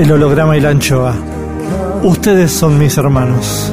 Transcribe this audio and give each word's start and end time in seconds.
El 0.00 0.10
holograma 0.12 0.56
y 0.56 0.62
la 0.62 0.70
anchoa. 0.70 1.14
Ustedes 2.02 2.50
son 2.50 2.78
mis 2.78 2.96
hermanos. 2.96 3.70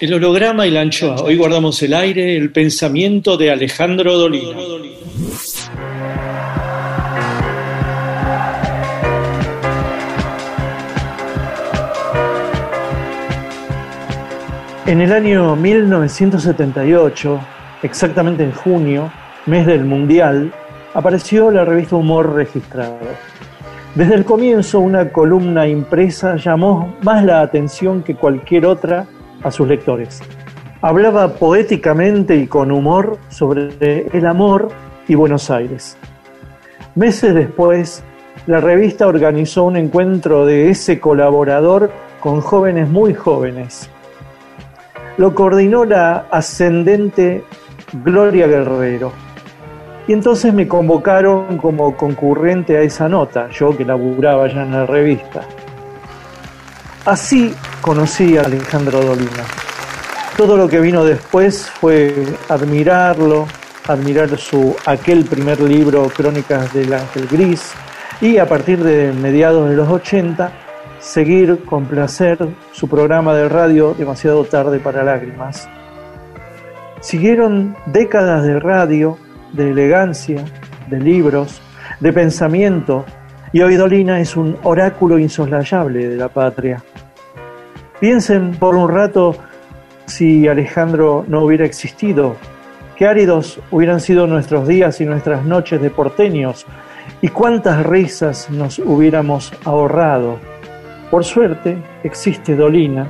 El 0.00 0.14
holograma 0.14 0.66
y 0.66 0.70
la 0.70 0.80
anchoa. 0.80 1.16
Hoy 1.16 1.36
guardamos 1.36 1.82
el 1.82 1.92
aire, 1.92 2.34
el 2.34 2.50
pensamiento 2.50 3.36
de 3.36 3.50
Alejandro 3.50 4.16
Dolina. 4.16 4.56
En 14.86 15.00
el 15.00 15.12
año 15.12 15.56
1978, 15.56 17.40
exactamente 17.82 18.44
en 18.44 18.52
junio, 18.52 19.10
mes 19.44 19.66
del 19.66 19.84
Mundial, 19.84 20.52
apareció 20.94 21.50
la 21.50 21.64
revista 21.64 21.96
Humor 21.96 22.34
Registrado. 22.34 22.98
Desde 23.96 24.14
el 24.14 24.24
comienzo, 24.24 24.78
una 24.78 25.10
columna 25.10 25.66
impresa 25.66 26.36
llamó 26.36 26.94
más 27.02 27.24
la 27.24 27.40
atención 27.40 28.04
que 28.04 28.14
cualquier 28.14 28.64
otra 28.64 29.08
a 29.42 29.50
sus 29.50 29.66
lectores. 29.66 30.22
Hablaba 30.80 31.34
poéticamente 31.34 32.36
y 32.36 32.46
con 32.46 32.70
humor 32.70 33.18
sobre 33.28 34.06
el 34.12 34.24
amor 34.24 34.68
y 35.08 35.16
Buenos 35.16 35.50
Aires. 35.50 35.96
Meses 36.94 37.34
después, 37.34 38.04
la 38.46 38.60
revista 38.60 39.08
organizó 39.08 39.64
un 39.64 39.78
encuentro 39.78 40.46
de 40.46 40.70
ese 40.70 41.00
colaborador 41.00 41.90
con 42.20 42.40
jóvenes 42.40 42.88
muy 42.88 43.14
jóvenes. 43.14 43.90
Lo 45.18 45.34
coordinó 45.34 45.84
la 45.84 46.26
ascendente 46.30 47.44
Gloria 48.04 48.46
Guerrero. 48.46 49.12
Y 50.08 50.12
entonces 50.12 50.52
me 50.52 50.68
convocaron 50.68 51.58
como 51.58 51.96
concurrente 51.96 52.76
a 52.76 52.82
esa 52.82 53.08
nota, 53.08 53.48
yo 53.50 53.76
que 53.76 53.84
laburaba 53.84 54.46
ya 54.46 54.62
en 54.62 54.72
la 54.72 54.86
revista. 54.86 55.42
Así 57.04 57.54
conocí 57.80 58.36
a 58.36 58.42
Alejandro 58.42 59.00
Dolina. 59.00 59.44
Todo 60.36 60.56
lo 60.56 60.68
que 60.68 60.80
vino 60.80 61.04
después 61.04 61.70
fue 61.70 62.14
admirarlo, 62.48 63.46
admirar 63.88 64.36
su 64.38 64.76
aquel 64.84 65.24
primer 65.24 65.60
libro 65.60 66.08
Crónicas 66.14 66.72
del 66.74 66.92
Ángel 66.92 67.26
Gris 67.26 67.72
y 68.20 68.38
a 68.38 68.46
partir 68.46 68.82
de 68.82 69.12
mediados 69.12 69.70
de 69.70 69.76
los 69.76 69.88
80 69.88 70.65
seguir 71.06 71.60
con 71.64 71.84
placer 71.84 72.36
su 72.72 72.88
programa 72.88 73.32
de 73.32 73.48
radio 73.48 73.94
Demasiado 73.94 74.44
tarde 74.44 74.80
para 74.80 75.04
lágrimas. 75.04 75.68
Siguieron 77.00 77.76
décadas 77.86 78.42
de 78.42 78.58
radio, 78.58 79.16
de 79.52 79.70
elegancia, 79.70 80.44
de 80.88 80.98
libros, 80.98 81.62
de 82.00 82.12
pensamiento 82.12 83.04
y 83.52 83.62
hoy 83.62 83.76
Dolina 83.76 84.18
es 84.18 84.36
un 84.36 84.58
oráculo 84.64 85.20
insoslayable 85.20 86.08
de 86.08 86.16
la 86.16 86.28
patria. 86.28 86.82
Piensen 88.00 88.56
por 88.56 88.74
un 88.74 88.90
rato 88.90 89.36
si 90.06 90.48
Alejandro 90.48 91.24
no 91.28 91.44
hubiera 91.44 91.64
existido, 91.64 92.34
qué 92.96 93.06
áridos 93.06 93.60
hubieran 93.70 94.00
sido 94.00 94.26
nuestros 94.26 94.66
días 94.66 95.00
y 95.00 95.04
nuestras 95.04 95.44
noches 95.44 95.80
de 95.80 95.88
porteños 95.88 96.66
y 97.22 97.28
cuántas 97.28 97.86
risas 97.86 98.50
nos 98.50 98.80
hubiéramos 98.80 99.52
ahorrado. 99.64 100.55
Por 101.10 101.24
suerte 101.24 101.78
existe 102.02 102.56
Dolina 102.56 103.06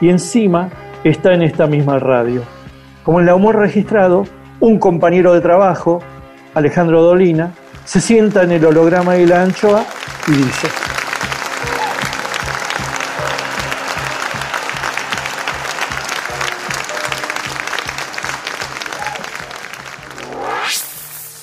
y 0.00 0.08
encima 0.08 0.70
está 1.04 1.34
en 1.34 1.42
esta 1.42 1.66
misma 1.66 1.98
radio. 1.98 2.42
Como 3.02 3.20
en 3.20 3.26
la 3.26 3.34
humor 3.34 3.56
registrado, 3.56 4.24
un 4.60 4.78
compañero 4.78 5.32
de 5.34 5.40
trabajo, 5.40 6.02
Alejandro 6.54 7.02
Dolina, 7.02 7.52
se 7.84 8.00
sienta 8.00 8.44
en 8.44 8.52
el 8.52 8.64
holograma 8.64 9.16
y 9.16 9.26
la 9.26 9.42
anchoa 9.42 9.84
y 10.28 10.32
dice, 10.32 10.68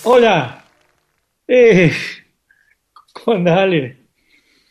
Hola. 0.03 0.65
Eh, 1.47 1.91
¿Cómo 3.13 3.37
andás, 3.37 3.59
Ale? 3.59 3.97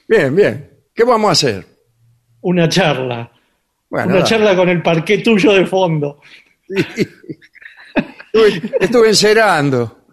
Bien, 0.08 0.34
bien. 0.34 0.67
¿Qué 0.98 1.04
vamos 1.04 1.28
a 1.28 1.32
hacer? 1.32 1.64
Una 2.40 2.68
charla. 2.68 3.30
Bueno, 3.88 4.16
Una 4.16 4.24
charla 4.24 4.56
con 4.56 4.68
el 4.68 4.82
parqué 4.82 5.18
tuyo 5.18 5.52
de 5.52 5.64
fondo. 5.64 6.20
Estuve, 6.66 8.62
estuve 8.80 9.08
encerando. 9.10 10.06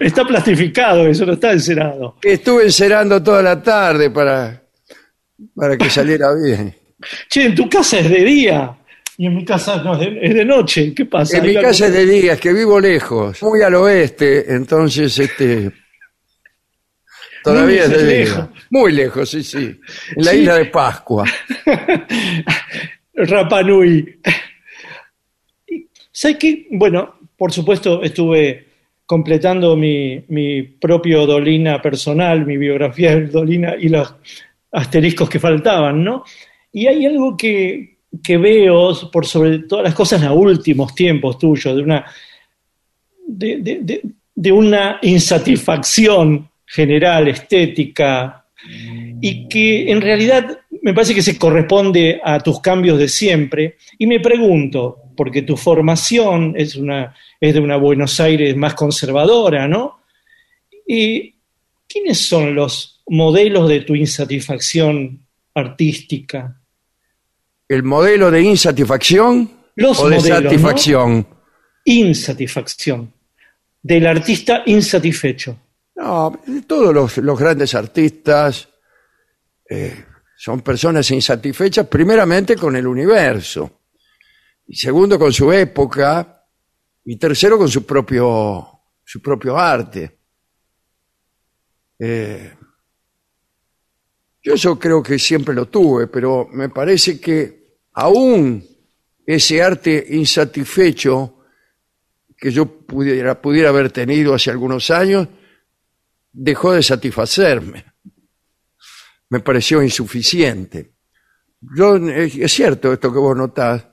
está 0.00 0.26
plastificado 0.26 1.06
eso, 1.06 1.24
no 1.24 1.32
está 1.32 1.52
encerado. 1.52 2.16
Estuve 2.20 2.64
encerando 2.64 3.22
toda 3.22 3.40
la 3.40 3.62
tarde 3.62 4.10
para, 4.10 4.62
para 5.56 5.78
que 5.78 5.88
saliera 5.88 6.26
bien. 6.34 6.76
Che, 7.30 7.46
en 7.46 7.54
tu 7.54 7.70
casa 7.70 8.00
es 8.00 8.10
de 8.10 8.24
día 8.24 8.76
y 9.16 9.24
en 9.28 9.34
mi 9.34 9.46
casa 9.46 9.82
no, 9.82 9.94
es 9.94 10.00
de, 10.00 10.26
es 10.26 10.34
de 10.34 10.44
noche. 10.44 10.92
¿Qué 10.94 11.06
pasa? 11.06 11.38
En 11.38 11.46
mi 11.46 11.54
casa 11.54 11.86
es 11.86 11.92
de 11.94 12.04
día, 12.04 12.34
es 12.34 12.40
que 12.40 12.52
vivo 12.52 12.78
lejos, 12.78 13.42
muy 13.42 13.62
al 13.62 13.76
oeste, 13.76 14.54
entonces 14.54 15.18
este 15.18 15.72
todavía 17.42 17.84
es 17.84 17.90
Muy 17.90 18.02
lejos. 18.04 18.48
Muy 18.70 18.92
lejos, 18.92 19.30
sí, 19.30 19.42
sí. 19.42 19.58
En 20.16 20.24
la 20.24 20.30
Sí. 20.32 20.38
isla 20.38 20.54
de 20.56 20.64
Pascua. 20.66 21.24
Rapa 23.14 23.62
Nui. 23.62 24.18
¿Sabes 26.12 26.36
qué? 26.38 26.66
Bueno, 26.70 27.14
por 27.36 27.52
supuesto 27.52 28.02
estuve 28.02 28.66
completando 29.06 29.76
mi, 29.76 30.22
mi 30.28 30.62
propio 30.62 31.26
Dolina 31.26 31.80
personal, 31.80 32.44
mi 32.44 32.56
biografía 32.56 33.10
del 33.14 33.30
Dolina 33.30 33.74
y 33.78 33.88
los 33.88 34.14
asteriscos 34.72 35.28
que 35.30 35.38
faltaban, 35.38 36.04
¿no? 36.04 36.24
Y 36.72 36.86
hay 36.86 37.06
algo 37.06 37.36
que, 37.36 37.98
que 38.22 38.36
veo 38.36 38.92
por 39.10 39.24
sobre 39.26 39.60
todas 39.60 39.84
las 39.84 39.94
cosas 39.94 40.20
en 40.22 40.28
los 40.28 40.36
últimos 40.36 40.94
tiempos 40.94 41.38
tuyos, 41.38 41.74
de 41.74 41.82
una, 41.82 42.04
de, 43.26 43.56
de- 43.58 43.78
de- 43.82 44.02
de 44.34 44.52
una 44.52 44.98
insatisfacción 45.02 46.48
general, 46.68 47.28
estética, 47.28 48.44
y 49.20 49.48
que 49.48 49.90
en 49.90 50.00
realidad 50.00 50.60
me 50.82 50.94
parece 50.94 51.14
que 51.14 51.22
se 51.22 51.38
corresponde 51.38 52.20
a 52.22 52.40
tus 52.40 52.60
cambios 52.60 52.98
de 52.98 53.08
siempre. 53.08 53.76
Y 53.98 54.06
me 54.06 54.20
pregunto, 54.20 54.98
porque 55.16 55.42
tu 55.42 55.56
formación 55.56 56.54
es, 56.56 56.76
una, 56.76 57.14
es 57.40 57.54
de 57.54 57.60
una 57.60 57.76
Buenos 57.76 58.20
Aires 58.20 58.56
más 58.56 58.74
conservadora, 58.74 59.66
¿no? 59.66 60.00
Y, 60.86 61.34
¿Quiénes 61.88 62.18
son 62.18 62.54
los 62.54 63.02
modelos 63.06 63.66
de 63.68 63.80
tu 63.80 63.94
insatisfacción 63.94 65.26
artística? 65.54 66.60
¿El 67.66 67.82
modelo 67.82 68.30
de 68.30 68.42
insatisfacción 68.42 69.50
Los 69.74 69.98
o 70.00 70.10
de 70.10 70.20
satisfacción? 70.20 71.26
Insatisfacción. 71.86 73.10
Del 73.82 74.06
artista 74.06 74.62
insatisfecho. 74.66 75.58
No, 75.98 76.40
todos 76.64 76.94
los, 77.16 77.38
grandes 77.40 77.74
artistas 77.74 78.68
eh, 79.68 80.04
son 80.36 80.60
personas 80.60 81.10
insatisfechas 81.10 81.88
primeramente 81.88 82.54
con 82.54 82.76
el 82.76 82.86
universo, 82.86 83.80
y 84.68 84.76
segundo 84.76 85.18
con 85.18 85.32
su 85.32 85.52
época, 85.52 86.46
y 87.04 87.16
tercero 87.16 87.58
con 87.58 87.68
su 87.68 87.84
propio, 87.84 88.64
su 89.04 89.20
propio 89.20 89.58
arte. 89.58 90.20
Eh, 91.98 92.54
yo 94.40 94.54
eso 94.54 94.78
creo 94.78 95.02
que 95.02 95.18
siempre 95.18 95.52
lo 95.52 95.66
tuve, 95.66 96.06
pero 96.06 96.48
me 96.52 96.68
parece 96.68 97.20
que 97.20 97.80
aún 97.94 98.64
ese 99.26 99.60
arte 99.60 100.06
insatisfecho 100.10 101.40
que 102.36 102.52
yo 102.52 102.66
pudiera, 102.66 103.42
pudiera 103.42 103.70
haber 103.70 103.90
tenido 103.90 104.32
hace 104.32 104.52
algunos 104.52 104.92
años, 104.92 105.26
dejó 106.32 106.72
de 106.72 106.82
satisfacerme. 106.82 107.84
Me 109.30 109.40
pareció 109.40 109.82
insuficiente. 109.82 110.92
Yo, 111.60 111.96
es, 111.96 112.52
cierto 112.52 112.92
esto 112.92 113.12
que 113.12 113.18
vos 113.18 113.36
notás, 113.36 113.84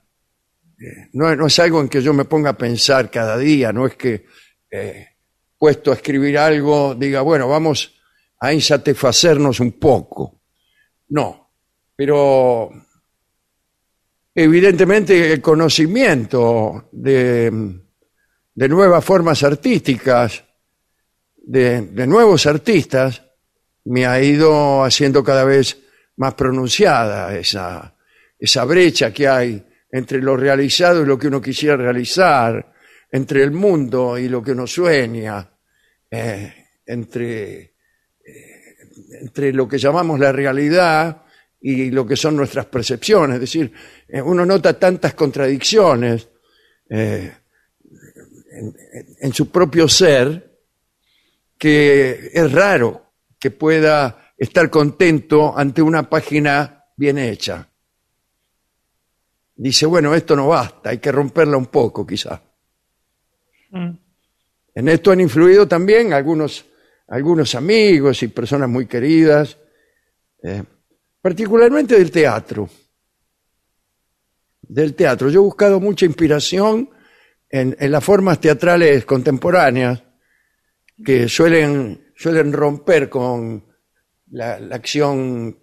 eh, 0.80 1.10
no, 1.14 1.36
no 1.36 1.48
es 1.48 1.60
algo 1.60 1.82
en 1.82 1.90
que 1.90 2.02
yo 2.02 2.14
me 2.14 2.26
ponga 2.26 2.52
a 2.52 2.58
pensar 2.58 3.10
cada 3.10 3.38
día, 3.38 3.74
no 3.74 3.88
es 3.88 3.96
que 3.96 4.26
eh, 4.70 5.08
puesto 5.58 5.92
a 5.92 5.96
escribir 5.96 6.38
algo 6.38 6.96
diga, 6.96 7.22
bueno, 7.22 7.48
vamos 7.48 7.96
a 8.40 8.54
insatisfacernos 8.54 9.60
un 9.60 9.74
poco. 9.74 10.42
No, 11.10 11.52
pero 11.96 12.72
evidentemente 14.34 15.32
el 15.32 15.42
conocimiento 15.42 16.90
de, 16.92 17.80
de 18.54 18.70
nuevas 18.70 19.04
formas 19.04 19.44
artísticas, 19.44 20.45
de, 21.46 21.82
de 21.82 22.08
nuevos 22.08 22.46
artistas, 22.46 23.22
me 23.86 24.06
ha 24.06 24.22
ido 24.22 24.84
haciendo 24.84 25.24
cada 25.24 25.44
vez 25.44 25.78
más 26.18 26.34
pronunciada 26.34 27.36
esa, 27.38 27.96
esa 28.38 28.66
brecha 28.66 29.14
que 29.14 29.28
hay 29.28 29.64
entre 29.92 30.22
lo 30.22 30.36
realizado 30.36 31.04
y 31.04 31.06
lo 31.06 31.18
que 31.18 31.28
uno 31.28 31.42
quisiera 31.42 31.78
realizar, 31.78 32.74
entre 33.12 33.44
el 33.44 33.52
mundo 33.52 34.18
y 34.18 34.28
lo 34.28 34.44
que 34.44 34.52
uno 34.52 34.68
sueña, 34.68 35.50
eh, 36.10 36.54
entre, 36.86 37.62
eh, 37.62 38.76
entre 39.22 39.54
lo 39.54 39.68
que 39.68 39.78
llamamos 39.78 40.20
la 40.20 40.32
realidad 40.32 41.24
y 41.62 41.92
lo 41.92 42.06
que 42.06 42.16
son 42.16 42.36
nuestras 42.36 42.66
percepciones. 42.66 43.36
Es 43.36 43.42
decir, 43.42 43.72
eh, 44.08 44.22
uno 44.22 44.46
nota 44.46 44.78
tantas 44.78 45.14
contradicciones 45.14 46.28
en 46.88 47.34
su 49.34 49.50
propio 49.50 49.88
ser 49.88 50.45
que 51.58 52.32
es 52.34 52.52
raro 52.52 53.14
que 53.40 53.52
pueda 53.52 54.34
estar 54.38 54.70
contento 54.70 55.58
ante 55.58 55.82
una 55.82 56.10
página 56.10 56.86
bien 56.96 57.18
hecha. 57.18 57.70
Dice, 59.56 59.86
bueno, 59.86 60.14
esto 60.14 60.36
no 60.36 60.48
basta, 60.50 60.90
hay 60.90 60.98
que 60.98 61.12
romperla 61.12 61.58
un 61.58 61.68
poco 61.68 62.06
quizá. 62.06 62.42
En 63.72 64.90
esto 64.90 65.12
han 65.12 65.22
influido 65.22 65.68
también 65.68 66.14
algunos, 66.14 66.66
algunos 67.08 67.56
amigos 67.56 68.22
y 68.24 68.28
personas 68.28 68.70
muy 68.70 68.86
queridas, 68.86 69.58
eh, 70.44 70.64
particularmente 71.22 71.98
del 71.98 72.12
teatro. 72.12 72.70
Del 74.62 74.94
teatro. 74.96 75.30
Yo 75.30 75.42
he 75.42 75.44
buscado 75.44 75.80
mucha 75.80 76.06
inspiración 76.06 76.90
en, 77.50 77.76
en 77.80 77.92
las 77.92 78.04
formas 78.04 78.40
teatrales 78.40 79.06
contemporáneas 79.06 80.04
que 81.04 81.28
suelen, 81.28 82.12
suelen 82.16 82.54
romper 82.54 83.10
con 83.10 83.66
la, 84.32 84.56
acción 84.72 85.58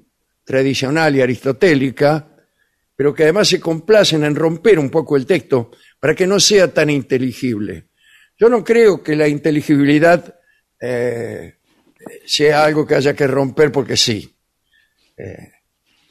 tradicional 0.44 1.16
y 1.16 1.20
aristotélica, 1.20 2.28
pero 2.94 3.14
que 3.14 3.24
además 3.24 3.48
se 3.48 3.60
complacen 3.60 4.24
en 4.24 4.34
romper 4.34 4.78
un 4.78 4.90
poco 4.90 5.16
el 5.16 5.26
texto 5.26 5.70
para 5.98 6.14
que 6.14 6.26
no 6.26 6.38
sea 6.38 6.72
tan 6.72 6.90
inteligible. 6.90 7.88
Yo 8.38 8.48
no 8.48 8.62
creo 8.62 9.02
que 9.02 9.16
la 9.16 9.28
inteligibilidad 9.28 10.38
eh, 10.80 11.54
sea 12.26 12.64
algo 12.64 12.86
que 12.86 12.96
haya 12.96 13.14
que 13.14 13.26
romper 13.26 13.70
porque 13.70 13.96
sí. 13.96 14.34
Eh, 15.16 15.52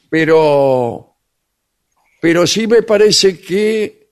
pero, 0.08 1.16
pero 2.20 2.46
sí 2.46 2.66
me 2.66 2.82
parece 2.82 3.38
que 3.38 4.10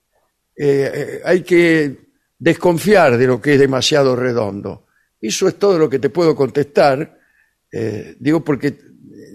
eh, 0.57 1.21
hay 1.25 1.43
que 1.43 1.97
desconfiar 2.38 3.17
de 3.17 3.26
lo 3.26 3.40
que 3.40 3.55
es 3.55 3.61
demasiado 3.61 4.14
redondo. 4.17 4.87
Eso 5.21 5.49
es 5.49 5.59
todo 5.59 5.79
lo 5.79 5.89
que 5.89 5.99
te 5.99 6.11
puedo 6.11 6.35
contestar. 6.35 7.19
eh, 7.73 8.17
digo 8.19 8.45
porque 8.45 8.77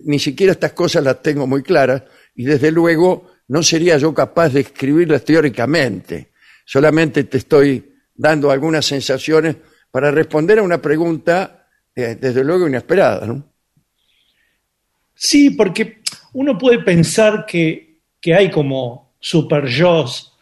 ni 0.06 0.20
siquiera 0.20 0.52
estas 0.54 0.74
cosas 0.74 1.04
las 1.04 1.22
tengo 1.22 1.48
muy 1.48 1.64
claras 1.64 2.04
y 2.36 2.44
desde 2.46 2.72
luego 2.72 3.32
no 3.48 3.64
sería 3.64 3.98
yo 3.98 4.14
capaz 4.14 4.50
de 4.50 4.62
escribirlas 4.62 5.24
teóricamente. 5.24 6.32
Solamente 6.66 7.24
te 7.26 7.38
estoy 7.38 7.94
dando 8.14 8.52
algunas 8.52 8.86
sensaciones 8.86 9.56
para 9.92 10.12
responder 10.12 10.60
a 10.60 10.64
una 10.64 10.82
pregunta 10.82 11.68
eh, 11.96 12.18
desde 12.20 12.44
luego 12.44 12.68
inesperada. 12.68 13.26
¿no? 13.26 13.44
Sí, 15.14 15.52
porque 15.52 16.00
uno 16.34 16.58
puede 16.58 16.80
pensar 16.80 17.46
que, 17.46 18.00
que 18.20 18.34
hay 18.34 18.52
como 18.52 19.16
super 19.20 19.66
yo's 19.66 20.34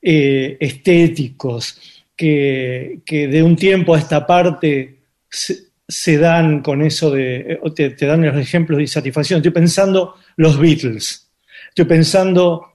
eh, 0.00 0.56
estéticos 0.60 1.93
que, 2.16 3.00
de 3.06 3.42
un 3.42 3.56
tiempo 3.56 3.94
a 3.94 3.98
esta 3.98 4.26
parte 4.26 4.98
se, 5.28 6.18
dan 6.18 6.62
con 6.62 6.82
eso 6.82 7.10
de, 7.10 7.36
eh, 7.36 7.60
te, 7.74 7.90
te 7.90 8.06
dan 8.06 8.24
los 8.24 8.36
ejemplos 8.36 8.76
de 8.78 8.84
insatisfacción. 8.84 9.38
Estoy 9.38 9.52
pensando 9.52 10.14
los 10.36 10.58
Beatles, 10.58 11.30
estoy 11.68 11.84
pensando, 11.84 12.66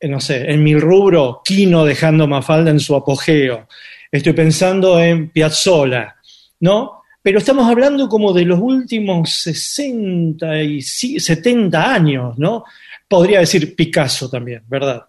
eh, 0.00 0.08
no 0.08 0.20
sé, 0.20 0.50
en 0.50 0.62
mi 0.62 0.76
rubro, 0.76 1.42
Kino 1.44 1.84
dejando 1.84 2.26
Mafalda 2.26 2.70
en 2.70 2.80
su 2.80 2.94
apogeo, 2.94 3.68
estoy 4.10 4.32
pensando 4.32 5.00
en 5.00 5.30
Piazzolla, 5.30 6.16
¿no? 6.60 7.02
Pero 7.22 7.38
estamos 7.38 7.68
hablando 7.68 8.08
como 8.08 8.32
de 8.32 8.44
los 8.44 8.60
últimos 8.60 9.30
60 9.32 10.62
y 10.62 10.80
si- 10.80 11.18
70 11.18 11.92
años, 11.92 12.38
¿no? 12.38 12.64
Podría 13.08 13.40
decir 13.40 13.74
Picasso 13.74 14.30
también, 14.30 14.62
¿verdad? 14.68 15.06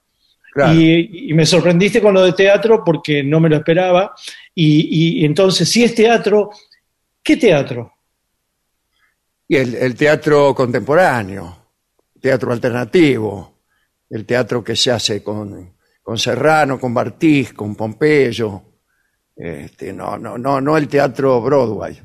Claro. 0.58 0.74
Y, 0.74 1.30
y 1.30 1.34
me 1.36 1.46
sorprendiste 1.46 2.02
con 2.02 2.16
lo 2.16 2.24
de 2.24 2.34
teatro 2.34 2.82
porque 2.84 3.22
no 3.22 3.40
me 3.40 3.48
lo 3.48 3.58
esperaba. 3.58 4.16
Y, 4.56 5.20
y 5.22 5.24
entonces, 5.24 5.70
si 5.70 5.84
es 5.84 5.94
teatro, 5.94 6.50
¿qué 7.22 7.38
teatro? 7.38 7.94
Y 9.48 9.56
el, 9.56 9.76
el 9.76 9.94
teatro 9.94 10.56
contemporáneo, 10.56 11.74
teatro 12.20 12.52
alternativo, 12.52 13.60
el 14.10 14.26
teatro 14.26 14.64
que 14.64 14.76
se 14.76 14.90
hace 14.90 15.22
con, 15.22 15.76
con 16.02 16.18
Serrano, 16.18 16.80
con 16.80 16.92
Bartiz, 16.92 17.54
con 17.54 17.76
Pompeyo, 17.76 18.64
Este, 19.36 19.94
no, 19.94 20.18
no, 20.18 20.40
no, 20.40 20.60
no 20.60 20.76
el 20.76 20.88
teatro 20.88 21.40
Broadway. 21.40 22.02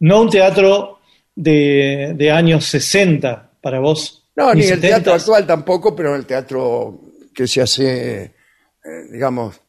No 0.00 0.22
un 0.22 0.30
teatro 0.30 1.00
de, 1.34 2.14
de 2.16 2.30
años 2.30 2.64
60 2.64 3.58
para 3.60 3.78
vos. 3.78 4.21
No, 4.36 4.54
ni, 4.54 4.62
el 4.62 4.68
70. 4.80 4.88
teatro 4.88 5.12
actual 5.14 5.46
tampoco, 5.46 5.94
pero 5.94 6.14
el 6.16 6.24
teatro 6.26 7.00
que 7.34 7.46
se 7.46 7.62
hace, 7.62 8.22
eh, 8.22 8.32
digamos, 9.10 9.60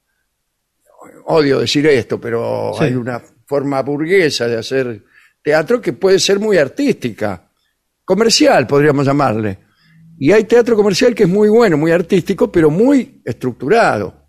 odio 1.26 1.60
decir 1.60 1.86
esto, 1.88 2.20
pero 2.20 2.72
Sí. 2.78 2.86
hay 2.86 2.96
una 2.96 3.22
forma 3.46 3.82
burguesa 3.82 4.48
de 4.48 4.58
hacer 4.58 5.04
teatro 5.42 5.82
que 5.82 5.94
puede 5.94 6.20
ser 6.20 6.40
muy 6.40 6.58
artística, 6.58 7.50
comercial 8.06 8.66
podríamos 8.68 9.06
llamarle. 9.06 9.60
Y 10.18 10.32
hay 10.32 10.46
teatro 10.46 10.76
comercial 10.76 11.14
que 11.14 11.24
es 11.24 11.30
muy 11.30 11.50
bueno, 11.50 11.78
muy 11.78 11.92
artístico, 11.92 12.52
pero 12.52 12.70
muy 12.70 13.22
estructurado. 13.26 14.28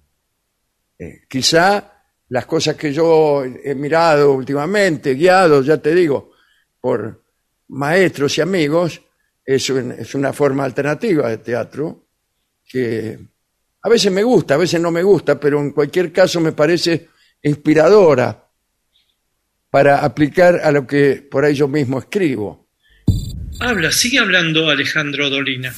Eh, 0.98 1.22
quizá 1.28 1.92
las 2.28 2.46
cosas 2.46 2.74
que 2.74 2.92
yo 2.92 3.44
he 3.44 3.74
mirado 3.74 4.32
últimamente, 4.32 5.14
guiado, 5.14 5.62
ya 5.62 5.76
te 5.78 5.94
digo, 5.94 6.32
por 6.80 7.22
maestros 7.68 8.36
y 8.38 8.40
amigos, 8.40 9.00
es, 9.44 9.68
un- 9.70 9.92
es 9.92 10.14
una 10.14 10.32
forma 10.32 10.64
alternativa 10.64 11.28
de 11.28 11.38
teatro 11.38 12.06
que 12.66 13.18
a 13.82 13.88
veces 13.88 14.10
me 14.10 14.22
gusta, 14.22 14.54
a 14.54 14.58
veces 14.58 14.80
no 14.80 14.90
me 14.90 15.02
gusta, 15.02 15.38
pero 15.38 15.60
en 15.60 15.70
cualquier 15.72 16.12
caso 16.12 16.40
me 16.40 16.52
parece 16.52 17.08
inspiradora 17.42 18.48
para 19.70 19.98
aplicar 20.04 20.60
a 20.62 20.70
lo 20.72 20.86
que 20.86 21.26
por 21.30 21.44
ahí 21.44 21.54
yo 21.54 21.68
mismo 21.68 21.98
escribo. 21.98 22.68
Habla, 23.60 23.92
sigue 23.92 24.18
hablando 24.18 24.70
Alejandro 24.70 25.28
Dolina. 25.28 25.74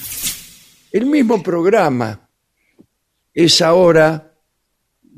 El 0.93 1.07
mismo 1.07 1.43
programa 1.43 2.29
es 3.35 3.61
ahora 3.61 4.33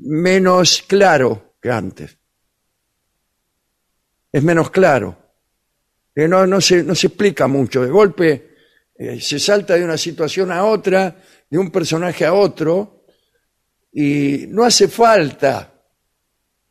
menos 0.00 0.82
claro 0.86 1.54
que 1.60 1.70
antes. 1.70 2.16
Es 4.32 4.42
menos 4.42 4.70
claro. 4.70 5.17
Eh, 6.18 6.26
No, 6.26 6.44
no, 6.48 6.60
se, 6.60 6.82
no 6.82 6.96
se 6.96 7.06
explica 7.06 7.46
mucho. 7.46 7.84
De 7.84 7.90
golpe 7.90 8.56
eh, 8.96 9.20
se 9.20 9.38
salta 9.38 9.74
de 9.76 9.84
una 9.84 9.96
situación 9.96 10.50
a 10.50 10.64
otra, 10.64 11.16
de 11.48 11.58
un 11.58 11.70
personaje 11.70 12.26
a 12.26 12.32
otro, 12.32 13.04
y 13.92 14.46
no 14.48 14.64
hace 14.64 14.88
falta 14.88 15.80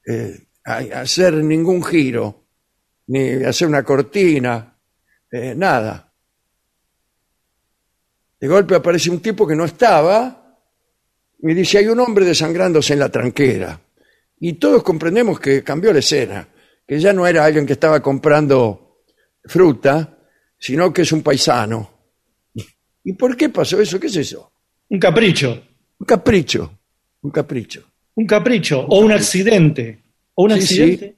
eh, 0.06 0.48
hacer 0.66 1.36
ningún 1.36 1.82
giro, 1.82 2.48
ni 3.08 3.42
hacer 3.46 3.70
una 3.70 3.84
cortina, 3.84 4.78
nada. 5.56 6.14
De 8.40 8.48
golpe 8.48 8.76
aparece 8.76 9.10
un 9.10 9.22
tipo 9.22 9.48
que 9.48 9.56
no 9.56 9.64
estaba 9.64 10.60
y 11.40 11.54
dice, 11.54 11.78
hay 11.78 11.88
un 11.88 12.00
hombre 12.02 12.26
desangrándose 12.26 12.94
en 12.94 13.00
la 13.00 13.10
tranquera. 13.10 13.80
Y 14.40 14.54
todos 14.54 14.84
comprendemos 14.84 15.40
que 15.40 15.64
cambió 15.64 15.94
la 15.94 16.00
escena, 16.00 16.48
que 16.86 17.00
ya 17.00 17.14
no 17.14 17.26
era 17.26 17.46
alguien 17.46 17.66
que 17.66 17.74
estaba 17.74 18.02
comprando 18.02 18.87
fruta, 19.48 20.18
sino 20.60 20.92
que 20.94 21.02
es 21.04 21.12
un 21.12 21.22
paisano. 21.24 21.92
¿Y 23.04 23.14
por 23.14 23.36
qué 23.38 23.50
pasó 23.50 23.80
eso? 23.82 24.00
¿Qué 24.00 24.08
es 24.08 24.16
eso? 24.18 24.52
Un 24.90 25.00
capricho, 25.00 25.64
Un 26.00 26.06
capricho, 26.06 26.72
un 27.22 27.32
capricho. 27.32 27.84
un 28.16 28.26
capricho 28.28 28.82
o 28.88 29.00
un 29.00 29.12
accidente. 29.12 30.04
O 30.36 30.44
un 30.44 30.52
Sí, 30.52 30.58
accidente. 30.60 31.16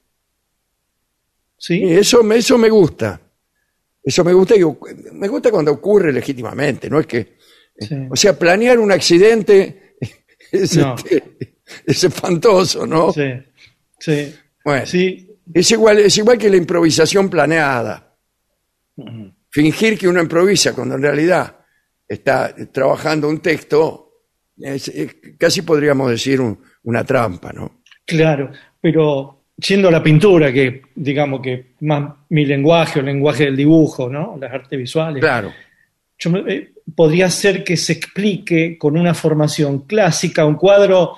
Sí. 1.58 1.82
Eso, 1.84 2.22
me- 2.22 2.36
eso 2.36 2.56
me 2.58 2.70
gusta. 2.70 3.20
Eso 4.02 4.24
me 4.24 4.32
gusta 4.32 4.56
y 4.56 4.60
me 5.12 5.28
gusta 5.28 5.50
cuando 5.50 5.72
ocurre 5.72 6.12
legítimamente, 6.12 6.88
no 6.88 7.00
es 7.00 7.06
que... 7.06 7.36
Sí. 7.78 7.94
O 8.10 8.16
sea, 8.16 8.38
planear 8.38 8.78
un 8.78 8.92
accidente 8.92 9.96
es, 10.52 10.76
No. 10.76 10.94
este, 10.94 11.22
es 11.86 12.04
espantoso, 12.04 12.86
¿no? 12.86 13.12
Sí. 13.12 13.22
Sí. 13.98 14.34
Bueno, 14.64 14.86
Sí. 14.86 15.28
es, 15.52 15.70
igual, 15.70 15.98
es 15.98 16.16
igual 16.18 16.38
que 16.38 16.48
la 16.50 16.56
improvisación 16.56 17.28
planeada. 17.28 18.09
Fingir 19.50 19.98
que 19.98 20.08
uno 20.08 20.20
improvisa 20.20 20.74
cuando 20.74 20.94
en 20.94 21.02
realidad 21.02 21.56
está 22.06 22.54
trabajando 22.72 23.28
un 23.28 23.40
texto, 23.40 24.12
es- 24.58 24.88
es- 24.88 25.16
casi 25.38 25.62
podríamos 25.62 26.10
decir 26.10 26.40
un- 26.40 26.58
una 26.84 27.04
trampa, 27.04 27.52
¿no? 27.52 27.82
Claro, 28.06 28.50
pero 28.80 29.44
yendo 29.56 29.88
a 29.88 29.90
la 29.92 30.02
pintura, 30.02 30.52
que 30.52 30.82
digamos 30.94 31.40
que 31.42 31.74
más 31.80 32.12
mi 32.30 32.44
lenguaje 32.46 32.98
o 32.98 33.00
el 33.00 33.06
lenguaje 33.06 33.44
del 33.44 33.56
dibujo, 33.56 34.08
¿no? 34.08 34.36
Las 34.40 34.52
artes 34.52 34.78
visuales. 34.78 35.20
Claro. 35.20 35.52
Yo 36.18 36.30
me- 36.30 36.52
eh, 36.52 36.72
podría 36.94 37.30
ser 37.30 37.62
que 37.64 37.76
se 37.76 37.92
explique 37.94 38.76
con 38.78 38.96
una 38.98 39.14
formación 39.14 39.80
clásica, 39.86 40.44
un 40.44 40.56
cuadro 40.56 41.16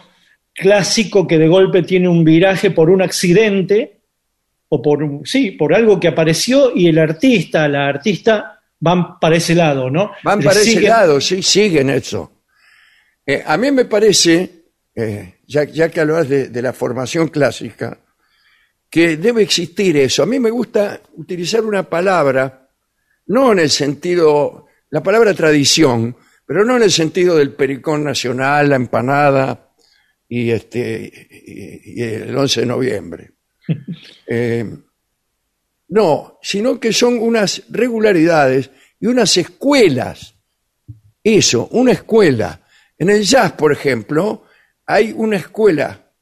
clásico 0.55 1.27
que 1.27 1.39
de 1.39 1.49
golpe 1.49 1.83
tiene 1.83 2.09
un 2.09 2.25
viraje 2.25 2.71
por 2.71 2.91
un 2.91 3.01
accidente 3.03 4.02
o 4.75 4.81
por 4.81 5.21
sí, 5.25 5.51
por 5.51 5.75
algo 5.75 6.01
que 6.01 6.09
apareció 6.09 6.75
y 6.75 6.87
el 6.89 6.99
artista, 6.99 7.69
la 7.69 7.89
artista 7.89 8.59
van 8.81 9.19
para 9.21 9.37
ese 9.37 9.55
lado, 9.55 9.91
¿no? 9.91 10.13
Van 10.25 10.41
para 10.41 10.61
ese 10.61 10.81
lado, 10.81 11.21
sí, 11.21 11.43
siguen 11.43 11.91
eso. 11.91 12.45
Eh, 13.27 13.43
a 13.45 13.59
mí 13.59 13.71
me 13.71 13.85
parece, 13.85 14.71
eh, 14.95 15.41
ya, 15.47 15.65
ya 15.65 15.91
que 15.91 16.01
hablas 16.01 16.27
de, 16.27 16.49
de 16.49 16.63
la 16.63 16.73
formación 16.73 17.29
clásica, 17.29 17.99
que 18.89 19.19
debe 19.19 19.43
existir 19.43 19.95
eso. 19.99 20.23
A 20.23 20.27
mí 20.27 20.41
me 20.41 20.51
gusta 20.51 21.03
utilizar 21.17 21.63
una 21.67 21.83
palabra, 21.83 22.71
no 23.27 23.53
en 23.53 23.59
el 23.59 23.71
sentido, 23.71 24.69
la 24.89 25.03
palabra 25.03 25.35
tradición, 25.35 26.17
pero 26.47 26.65
no 26.65 26.79
en 26.79 26.85
el 26.85 26.91
sentido 26.91 27.37
del 27.37 27.53
pericón 27.53 28.05
nacional, 28.05 28.71
la 28.71 28.77
empanada 28.77 29.69
y, 30.27 30.51
este, 30.51 31.13
y, 31.45 32.01
y 32.01 32.03
el 32.03 32.35
11 32.35 32.61
de 32.61 32.67
noviembre. 32.67 33.33
Eh, 34.27 34.65
no, 35.89 36.39
sino 36.43 36.81
que 36.81 36.93
son 36.93 37.19
unas 37.19 37.65
regularidades 37.69 38.71
y 38.99 39.07
unas 39.07 39.37
escuelas. 39.37 40.35
Eso, 41.23 41.69
una 41.73 41.93
escuela. 41.93 42.61
En 42.97 43.11
el 43.11 43.23
jazz, 43.23 43.53
por 43.53 43.73
ejemplo, 43.73 44.45
hay 44.87 45.13
una 45.15 45.37
escuela 45.37 46.13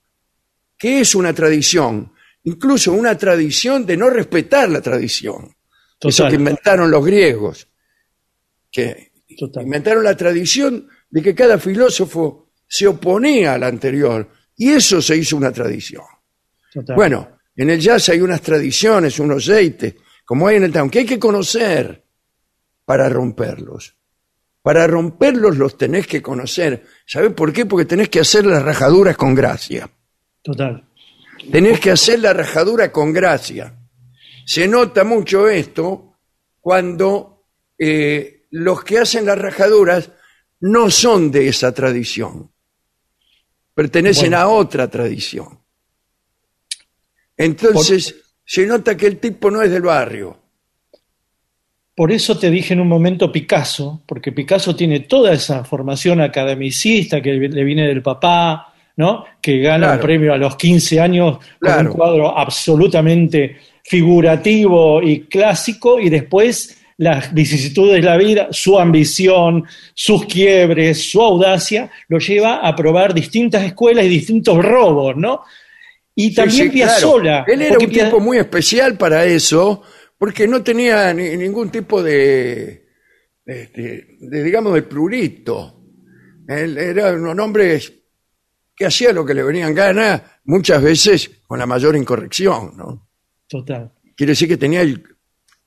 que 0.77 1.01
es 1.01 1.15
una 1.15 1.33
tradición, 1.33 2.13
incluso 2.45 2.93
una 2.93 3.17
tradición 3.17 3.87
de 3.87 3.97
no 3.97 4.11
respetar 4.11 4.69
la 4.69 4.81
tradición. 4.81 5.55
Eso 6.01 6.25
Total. 6.25 6.31
que 6.31 6.37
inventaron 6.37 6.91
los 6.91 7.05
griegos, 7.05 7.69
que 8.73 9.13
Total. 9.39 9.63
inventaron 9.63 10.03
la 10.03 10.17
tradición 10.17 10.89
de 11.11 11.23
que 11.23 11.35
cada 11.35 11.59
filósofo 11.59 12.51
se 12.67 12.87
oponía 12.87 13.55
al 13.55 13.63
anterior, 13.63 14.29
y 14.57 14.71
eso 14.71 15.01
se 15.01 15.17
hizo 15.17 15.37
una 15.37 15.53
tradición. 15.53 16.05
Total. 16.73 16.97
Bueno, 16.97 17.39
en 17.57 17.71
el 17.71 17.81
jazz 17.81 18.09
hay 18.09 18.21
unas 18.21 18.41
tradiciones, 18.41 19.19
unos 19.19 19.49
aceites, 19.49 19.95
como 20.25 20.47
hay 20.47 20.57
en 20.57 20.65
el 20.65 20.73
tango, 20.73 20.91
que 20.91 21.01
hay 21.01 21.07
que 21.07 21.19
conocer 21.19 22.05
para 22.85 23.09
romperlos. 23.09 23.97
Para 24.63 24.87
romperlos 24.87 25.57
los 25.57 25.79
tenés 25.79 26.07
que 26.07 26.21
conocer. 26.21 26.85
¿Sabés 27.07 27.33
por 27.33 27.53
qué? 27.53 27.65
Porque 27.67 27.87
tenés 27.87 28.09
que 28.09 28.21
hacer 28.21 28.45
las 28.47 28.63
rajaduras 28.63 29.17
con 29.17 29.35
gracia. 29.35 29.91
Total. 30.43 30.87
Tenés 31.51 31.81
que 31.81 31.91
hacer 31.91 32.21
la 32.21 32.33
rajadura 32.35 32.93
con 32.93 33.13
gracia. 33.13 33.75
Se 34.45 34.69
nota 34.69 35.05
mucho 35.05 35.49
esto 35.49 36.19
cuando 36.61 37.47
eh, 37.79 38.47
los 38.51 38.85
que 38.85 38.99
hacen 38.99 39.25
las 39.25 39.39
rajaduras 39.39 40.11
no 40.61 40.91
son 40.91 41.31
de 41.31 41.49
esa 41.49 41.73
tradición. 41.73 42.51
Pertenecen 43.75 44.31
Bueno. 44.33 44.39
a 44.39 44.49
otra 44.49 44.89
tradición. 44.91 45.60
Entonces, 47.45 48.15
se 48.45 48.67
nota 48.67 48.97
que 48.97 49.07
el 49.07 49.19
tipo 49.19 49.51
no 49.51 49.63
es 49.63 49.71
del 49.71 49.83
barrio. 49.83 50.37
Por 51.95 52.13
eso 52.13 52.39
te 52.39 52.51
dije 52.51 52.75
en 52.75 52.81
un 52.81 52.89
momento 52.89 53.31
Picasso, 53.31 54.03
porque 54.07 54.33
Picasso 54.33 54.75
tiene 54.75 55.01
toda 55.01 55.33
esa 55.33 55.65
formación 55.65 56.21
academicista 56.21 57.21
que 57.21 57.33
le 57.35 57.65
viene 57.65 57.87
del 57.87 58.03
papá, 58.03 58.73
¿no? 58.97 59.25
Que 59.41 59.59
gana 59.59 59.87
Claro. 59.87 60.01
un 60.01 60.07
premio 60.07 60.33
a 60.33 60.39
los 60.39 60.57
15 60.57 61.01
años 61.01 61.39
con 61.61 61.87
un 61.87 61.93
cuadro 61.93 62.39
absolutamente 62.39 63.59
figurativo 63.85 65.03
y 65.03 65.21
clásico, 65.23 65.99
y 66.01 66.09
después 66.09 66.77
las 66.99 67.33
vicisitudes 67.33 67.95
de 67.95 68.03
la 68.03 68.17
vida, 68.17 68.49
su 68.51 68.79
ambición, 68.79 69.65
sus 69.95 70.27
quiebres, 70.27 71.11
su 71.11 71.21
audacia, 71.21 71.91
lo 72.09 72.19
lleva 72.19 72.57
a 72.57 72.77
probar 72.77 73.15
distintas 73.15 73.65
escuelas 73.65 74.05
y 74.05 74.09
distintos 74.09 74.63
robos, 74.63 75.17
¿no? 75.17 75.43
Y 76.27 76.35
también 76.35 76.71
Sí, 76.73 76.81
claro. 76.81 77.45
Él 77.47 77.63
era 77.63 77.79
un 77.79 77.87
Pia- 77.87 78.05
tipo 78.07 78.21
muy 78.21 78.39
especial 78.39 78.97
para 78.99 79.25
eso, 79.25 79.83
porque 80.19 80.47
no 80.47 80.63
tenía 80.63 81.13
ni- 81.15 81.37
ningún 81.37 81.71
tipo 81.71 82.03
de, 82.03 82.87
digamos, 84.21 84.75
de 84.75 84.83
plurito. 84.83 85.83
Él 86.47 86.77
era 86.79 87.13
un 87.13 87.39
hombre 87.41 87.81
que 88.75 88.87
hacía 88.87 89.13
lo 89.13 89.25
que 89.25 89.35
le 89.35 89.43
venían 89.43 89.75
ganas, 89.75 90.23
muchas 90.45 90.83
veces 90.83 91.31
con 91.47 91.59
la 91.59 91.67
mayor 91.67 91.97
incorrección, 91.97 92.77
¿no? 92.77 93.09
Total. 93.49 93.93
Quiere 94.17 94.33
decir 94.33 94.49
que 94.49 94.57
tenía 94.57 94.81
el, 94.83 95.03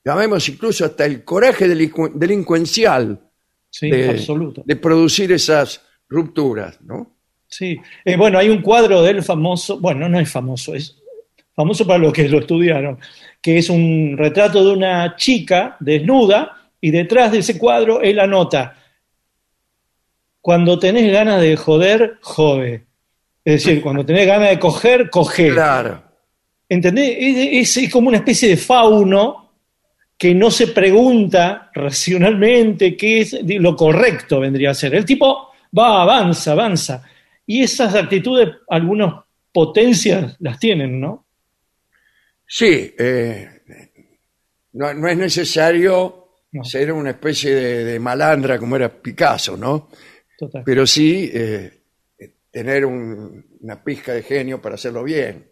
llamemos 0.04 0.48
incluso 0.48 0.84
hasta 0.84 1.04
el 1.06 1.24
coraje 1.24 1.66
delincu- 1.68 2.12
delincuencial 2.14 3.30
Sí, 3.70 3.90
de, 3.90 4.10
absoluto. 4.10 4.62
de 4.64 4.76
producir 4.76 5.32
esas 5.32 5.80
rupturas, 6.08 6.80
¿no? 6.82 7.13
Sí. 7.56 7.80
Eh, 8.04 8.16
bueno, 8.16 8.36
hay 8.36 8.48
un 8.48 8.60
cuadro 8.60 9.00
de 9.00 9.12
él 9.12 9.22
famoso, 9.22 9.78
bueno, 9.78 10.08
no 10.08 10.18
es 10.18 10.28
famoso, 10.28 10.74
es 10.74 10.96
famoso 11.54 11.86
para 11.86 12.00
los 12.00 12.12
que 12.12 12.28
lo 12.28 12.40
estudiaron, 12.40 12.98
que 13.40 13.58
es 13.58 13.70
un 13.70 14.16
retrato 14.18 14.64
de 14.64 14.72
una 14.72 15.14
chica 15.14 15.76
desnuda 15.78 16.70
y 16.80 16.90
detrás 16.90 17.30
de 17.30 17.38
ese 17.38 17.56
cuadro 17.56 18.00
él 18.00 18.18
anota, 18.18 18.76
cuando 20.40 20.80
tenés 20.80 21.12
ganas 21.12 21.40
de 21.40 21.54
joder, 21.54 22.18
jode. 22.22 22.86
Es 23.44 23.64
decir, 23.64 23.80
cuando 23.80 24.04
tenés 24.04 24.26
ganas 24.26 24.50
de 24.50 24.58
coger, 24.58 25.08
coge. 25.08 25.52
Claro. 25.52 26.02
¿Entendés? 26.68 27.16
Es, 27.18 27.76
es 27.76 27.92
como 27.92 28.08
una 28.08 28.16
especie 28.16 28.48
de 28.48 28.56
fauno 28.56 29.52
que 30.18 30.34
no 30.34 30.50
se 30.50 30.68
pregunta 30.68 31.70
racionalmente 31.72 32.96
qué 32.96 33.20
es 33.20 33.38
lo 33.44 33.76
correcto 33.76 34.40
vendría 34.40 34.72
a 34.72 34.74
ser. 34.74 34.96
El 34.96 35.04
tipo 35.04 35.50
va, 35.78 36.02
avanza, 36.02 36.50
avanza. 36.50 37.04
Y 37.46 37.62
esas 37.62 37.94
actitudes, 37.94 38.48
algunas 38.68 39.24
potencias 39.52 40.36
las 40.40 40.58
tienen, 40.58 41.00
¿no? 41.00 41.26
Sí, 42.46 42.94
eh, 42.98 43.48
no, 44.72 44.92
no 44.94 45.08
es 45.08 45.16
necesario 45.16 46.20
No. 46.52 46.64
ser 46.64 46.92
una 46.92 47.10
especie 47.10 47.54
de, 47.54 47.84
de 47.84 47.98
malandra 48.00 48.58
como 48.58 48.76
era 48.76 48.88
Picasso, 48.88 49.56
¿no? 49.56 49.88
Total. 50.38 50.62
Pero 50.64 50.86
sí 50.86 51.30
eh, 51.32 51.82
tener 52.50 52.84
un- 52.86 53.44
una 53.60 53.82
pizca 53.82 54.12
de 54.12 54.22
genio 54.22 54.60
para 54.62 54.74
hacerlo 54.76 55.02
bien. 55.02 55.50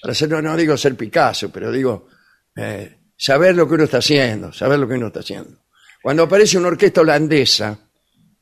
Para 0.00 0.12
hacerlo, 0.12 0.42
no 0.42 0.56
digo 0.56 0.76
ser 0.76 0.96
Picasso, 0.96 1.52
pero 1.52 1.70
digo 1.70 2.08
eh, 2.56 2.98
saber 3.16 3.54
lo 3.54 3.68
que 3.68 3.74
uno 3.74 3.84
está 3.84 3.98
haciendo, 3.98 4.52
saber 4.52 4.78
lo 4.78 4.88
que 4.88 4.94
uno 4.94 5.06
está 5.08 5.20
haciendo. 5.20 5.62
Cuando 6.02 6.24
aparece 6.24 6.58
una 6.58 6.68
orquesta 6.68 7.00
holandesa 7.02 7.78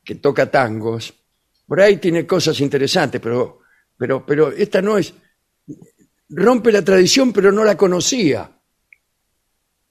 que 0.03 0.15
toca 0.15 0.49
tangos, 0.49 1.13
por 1.71 1.79
ahí 1.79 1.95
tiene 1.95 2.27
cosas 2.27 2.59
interesantes, 2.59 3.21
pero, 3.21 3.61
pero, 3.97 4.25
pero 4.25 4.51
esta 4.51 4.81
no 4.81 4.97
es, 4.97 5.13
rompe 6.27 6.69
la 6.69 6.83
tradición, 6.83 7.31
pero 7.31 7.49
no 7.49 7.63
la 7.63 7.77
conocía. 7.77 8.59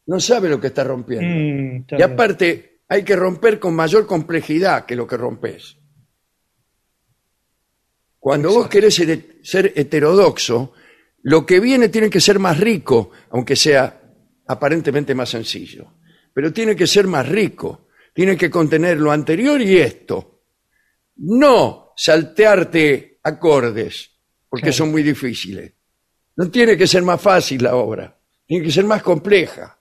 No 0.04 0.20
sabe 0.20 0.50
lo 0.50 0.60
que 0.60 0.66
está 0.66 0.84
rompiendo. 0.84 1.26
Mm, 1.26 1.98
y 1.98 2.02
aparte, 2.02 2.82
hay 2.86 3.02
que 3.02 3.16
romper 3.16 3.58
con 3.58 3.74
mayor 3.74 4.06
complejidad 4.06 4.84
que 4.84 4.94
lo 4.94 5.06
que 5.06 5.16
rompes. 5.16 5.78
Cuando 8.18 8.50
vos 8.50 8.68
querés 8.68 8.96
ser, 8.96 9.38
ser 9.42 9.72
heterodoxo, 9.74 10.74
lo 11.22 11.46
que 11.46 11.60
viene 11.60 11.88
tiene 11.88 12.10
que 12.10 12.20
ser 12.20 12.38
más 12.38 12.60
rico, 12.60 13.10
aunque 13.30 13.56
sea 13.56 14.02
aparentemente 14.48 15.14
más 15.14 15.30
sencillo. 15.30 15.94
Pero 16.34 16.52
tiene 16.52 16.76
que 16.76 16.86
ser 16.86 17.06
más 17.06 17.26
rico. 17.26 17.88
Tiene 18.12 18.36
que 18.36 18.50
contener 18.50 19.00
lo 19.00 19.10
anterior 19.10 19.62
y 19.62 19.78
esto. 19.78 20.29
No 21.16 21.92
saltearte 21.96 23.18
acordes, 23.22 24.10
porque 24.48 24.64
Claro. 24.64 24.76
son 24.76 24.90
muy 24.90 25.02
difíciles. 25.02 25.72
No 26.36 26.50
tiene 26.50 26.76
que 26.76 26.86
ser 26.86 27.02
más 27.02 27.20
fácil 27.20 27.62
la 27.62 27.74
obra. 27.76 28.16
Tiene 28.46 28.64
que 28.64 28.72
ser 28.72 28.84
más 28.84 29.02
compleja. 29.02 29.78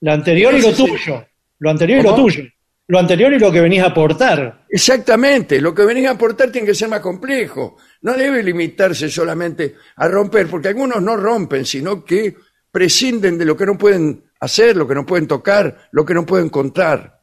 Lo 0.00 0.12
anterior 0.12 0.54
y 0.54 0.62
lo 0.62 0.72
tuyo. 0.72 1.26
Lo 1.58 1.70
anterior 1.70 2.00
y 2.00 2.02
lo 2.02 2.14
tuyo. 2.14 2.44
Lo 2.86 2.98
anterior 2.98 3.32
y 3.34 3.38
lo 3.38 3.52
que 3.52 3.60
venís 3.60 3.80
a 3.82 3.86
aportar. 3.88 4.64
Exactamente, 4.70 5.60
lo 5.60 5.74
que 5.74 5.84
venís 5.84 6.06
a 6.06 6.12
aportar 6.12 6.50
tiene 6.50 6.66
que 6.68 6.74
ser 6.74 6.88
más 6.88 7.00
complejo. 7.00 7.76
No 8.00 8.14
debe 8.14 8.42
limitarse 8.42 9.10
solamente 9.10 9.74
a 9.96 10.08
romper, 10.08 10.46
porque 10.48 10.68
algunos 10.68 11.02
no 11.02 11.14
rompen, 11.16 11.66
sino 11.66 12.02
que 12.02 12.34
prescinden 12.70 13.36
de 13.36 13.44
lo 13.44 13.54
que 13.56 13.66
no 13.66 13.76
pueden 13.76 14.24
hacer, 14.40 14.74
lo 14.76 14.88
que 14.88 14.94
no 14.94 15.04
pueden 15.04 15.26
tocar, 15.26 15.88
lo 15.92 16.06
que 16.06 16.14
no 16.14 16.24
pueden 16.24 16.48
contar. 16.48 17.20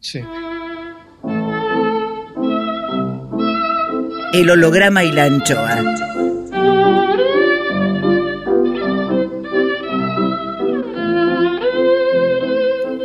Sí. 0.00 0.20
El 4.36 4.50
holograma 4.50 5.02
y 5.02 5.12
la 5.12 5.24
anchoa. 5.24 5.78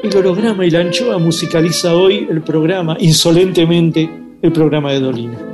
El 0.03 0.17
holograma 0.17 0.65
y 0.65 0.71
la 0.71 0.79
anchoa 0.79 1.17
musicaliza 1.19 1.95
hoy 1.95 2.27
el 2.29 2.41
programa, 2.41 2.97
insolentemente, 2.99 4.09
el 4.41 4.51
programa 4.51 4.91
de 4.91 4.99
Dolina. 4.99 5.50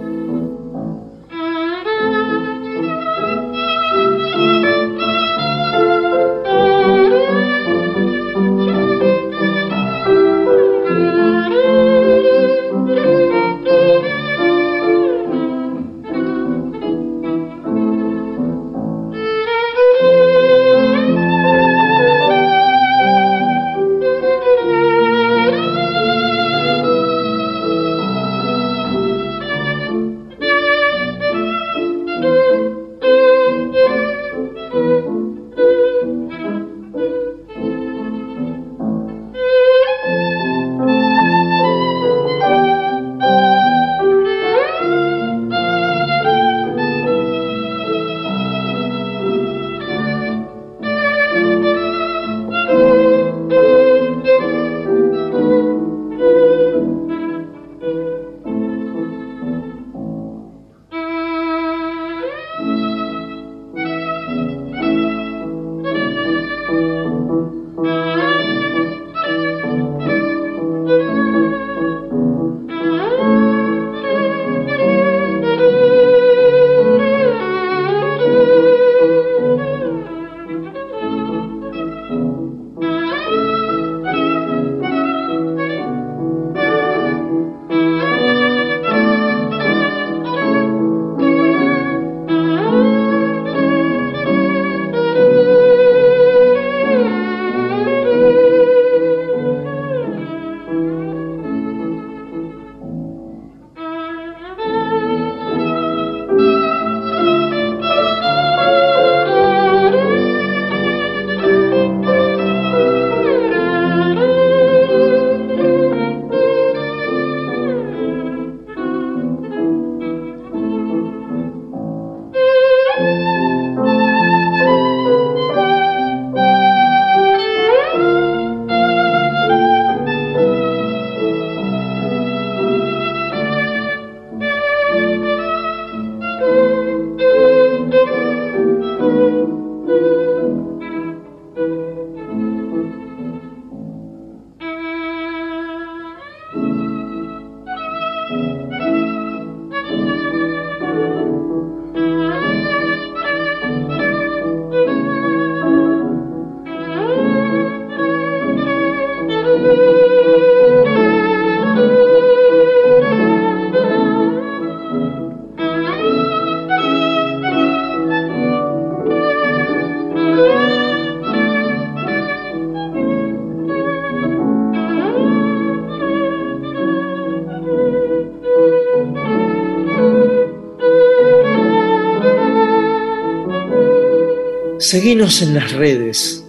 Seguinos 184.88 185.42
en 185.42 185.54
las 185.54 185.74
redes. 185.74 186.48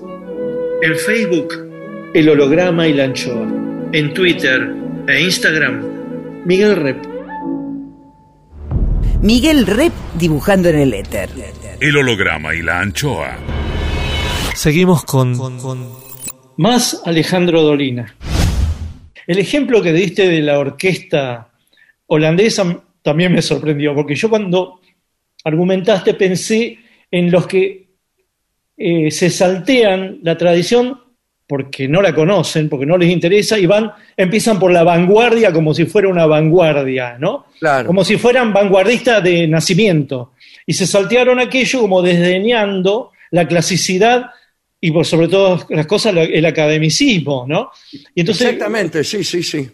En 0.80 0.94
Facebook, 0.94 1.54
El 2.14 2.28
Holograma 2.28 2.86
y 2.86 2.92
la 2.92 3.06
Anchoa. 3.06 3.48
En 3.92 4.14
Twitter 4.14 4.76
e 5.08 5.22
Instagram, 5.22 6.44
Miguel 6.44 6.76
Rep. 6.76 7.04
Miguel 9.22 9.66
Rep 9.66 9.92
dibujando 10.14 10.68
en 10.68 10.78
el 10.78 10.94
éter. 10.94 11.28
El 11.80 11.96
holograma 11.96 12.54
y 12.54 12.62
la 12.62 12.78
anchoa. 12.78 13.38
Seguimos 14.54 15.04
con, 15.04 15.36
Más 16.58 17.02
Alejandro 17.04 17.62
Dolina. 17.62 18.14
El 19.26 19.38
ejemplo 19.40 19.82
que 19.82 19.92
diste 19.92 20.28
de 20.28 20.42
la 20.42 20.60
orquesta 20.60 21.50
holandesa 22.06 22.84
también 23.02 23.32
me 23.32 23.42
sorprendió, 23.42 23.96
porque 23.96 24.14
yo 24.14 24.30
cuando 24.30 24.80
argumentaste 25.42 26.14
pensé 26.14 26.78
en 27.10 27.32
los 27.32 27.48
que 27.48 27.87
eh, 28.78 29.10
se 29.10 29.28
saltean 29.30 30.20
la 30.22 30.36
tradición 30.38 31.00
porque 31.46 31.88
no 31.88 32.02
la 32.02 32.14
conocen, 32.14 32.68
porque 32.68 32.84
no 32.84 32.98
les 32.98 33.10
interesa, 33.10 33.58
y 33.58 33.64
van, 33.64 33.90
empiezan 34.16 34.58
por 34.58 34.70
la 34.70 34.84
vanguardia 34.84 35.50
como 35.50 35.72
si 35.72 35.86
fuera 35.86 36.08
una 36.08 36.26
vanguardia, 36.26 37.16
¿no? 37.18 37.46
Claro. 37.58 37.86
Como 37.86 38.04
si 38.04 38.18
fueran 38.18 38.52
vanguardistas 38.52 39.22
de 39.24 39.48
nacimiento. 39.48 40.32
Y 40.66 40.74
se 40.74 40.86
saltearon 40.86 41.38
aquello 41.40 41.80
como 41.80 42.02
desdeñando 42.02 43.12
la 43.30 43.48
clasicidad 43.48 44.26
y 44.78 44.90
por 44.90 45.06
sobre 45.06 45.28
todas 45.28 45.64
las 45.70 45.86
cosas 45.86 46.14
el 46.16 46.44
academicismo, 46.44 47.46
¿no? 47.48 47.70
Y 48.14 48.20
entonces, 48.20 48.46
Exactamente, 48.48 49.02
sí, 49.02 49.24
sí, 49.24 49.42
sí. 49.42 49.66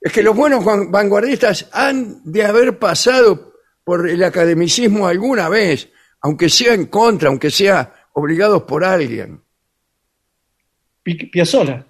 Es 0.00 0.12
que 0.12 0.22
los 0.22 0.34
buenos 0.36 0.64
van- 0.64 0.90
vanguardistas 0.92 1.68
han 1.72 2.22
de 2.24 2.44
haber 2.44 2.78
pasado 2.78 3.52
por 3.84 4.08
el 4.08 4.22
academicismo 4.22 5.08
alguna 5.08 5.48
vez, 5.48 5.88
aunque 6.22 6.48
sea 6.48 6.72
en 6.72 6.86
contra, 6.86 7.28
aunque 7.28 7.50
sea 7.50 7.92
obligados 8.14 8.62
por 8.62 8.84
alguien. 8.84 9.40
Pi- 11.02 11.26
Piazzolla, 11.26 11.84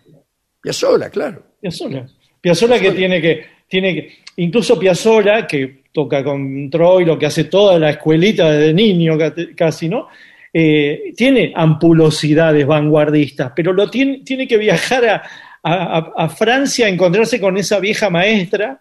Piazzolla, 0.62 1.10
claro. 1.10 1.42
Piazzolla. 1.60 2.06
Piazzolla 2.40 2.78
que 2.80 2.92
tiene 2.92 3.20
que, 3.20 3.46
tiene 3.68 3.94
que, 3.94 4.12
incluso 4.36 4.78
Piazzolla, 4.78 5.46
que 5.46 5.82
toca 5.92 6.22
con 6.24 6.70
Troilo, 6.70 7.18
que 7.18 7.26
hace 7.26 7.44
toda 7.44 7.78
la 7.78 7.90
escuelita 7.90 8.50
desde 8.52 8.72
niño 8.72 9.18
ca- 9.18 9.34
casi, 9.56 9.88
¿no? 9.88 10.08
Eh, 10.52 11.12
tiene 11.16 11.52
ampulosidades 11.54 12.66
vanguardistas, 12.66 13.52
pero 13.54 13.72
lo 13.72 13.88
tiene, 13.90 14.22
tiene 14.24 14.46
que 14.48 14.56
viajar 14.56 15.04
a, 15.08 15.22
a- 15.62 16.12
a- 16.16 16.28
Francia 16.28 16.86
a 16.86 16.88
encontrarse 16.88 17.40
con 17.40 17.56
esa 17.56 17.78
vieja 17.80 18.08
maestra, 18.10 18.80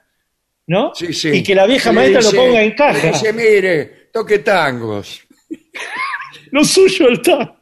¿no? 0.67 0.93
Sí, 0.95 1.13
sí. 1.13 1.29
Y 1.29 1.43
que 1.43 1.53
la 1.55 1.65
vieja 1.65 1.91
maestra 1.91 2.21
dice- 2.21 2.35
lo 2.35 2.43
ponga 2.43 2.61
en 2.63 2.71
caja. 2.71 3.07
Dice, 3.11 3.33
mire, 3.33 4.09
toque 4.13 4.39
tangos. 4.39 5.21
Lo 6.51 6.63
suyo 6.63 7.07
el 7.09 7.21
tango. 7.21 7.57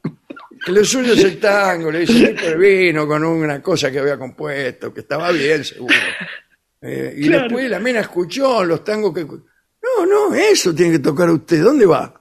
Lo 0.68 0.84
suyo 0.84 1.14
es 1.14 1.24
el 1.24 1.40
tango, 1.40 1.92
le 1.92 2.00
dice, 2.00 2.36
pero 2.40 2.58
vino 2.60 3.08
con 3.08 3.24
una 3.24 3.62
cosa 3.62 3.92
que 3.92 4.00
había 4.00 4.18
compuesto, 4.18 4.94
que 4.94 5.02
estaba 5.02 5.32
bien, 5.32 5.64
seguro. 5.64 5.96
Eh, 6.82 7.14
y 7.18 7.28
Claro. 7.28 7.44
después 7.44 7.70
la 7.70 7.80
mina 7.80 8.00
escuchó 8.02 8.64
los 8.64 8.84
tangos 8.84 9.14
que... 9.14 9.24
No, 9.24 10.06
no, 10.06 10.34
eso 10.36 10.74
tiene 10.76 10.94
que 10.94 11.00
tocar 11.00 11.30
usted. 11.30 11.62
¿Dónde 11.64 11.86
va? 11.86 12.14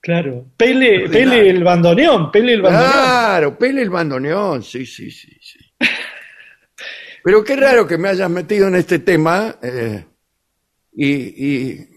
Claro. 0.00 0.46
Pele, 0.56 1.08
pele 1.08 1.48
el 1.50 1.62
bandoneón, 1.62 2.32
pele 2.32 2.54
el 2.54 2.62
bandoneón. 2.62 2.92
Claro, 2.92 3.58
pele 3.58 3.82
el 3.82 3.90
bandoneón, 3.90 4.62
sí, 4.64 4.84
sí, 4.84 5.10
sí, 5.10 5.30
sí. 5.40 5.58
Pero 7.22 7.44
qué 7.44 7.54
raro 7.54 7.86
que 7.86 7.98
me 7.98 8.08
hayas 8.08 8.28
metido 8.28 8.66
en 8.66 8.74
este 8.74 8.98
tema 8.98 9.56
eh, 9.62 10.04
y, 10.94 11.12
y- 11.12 11.88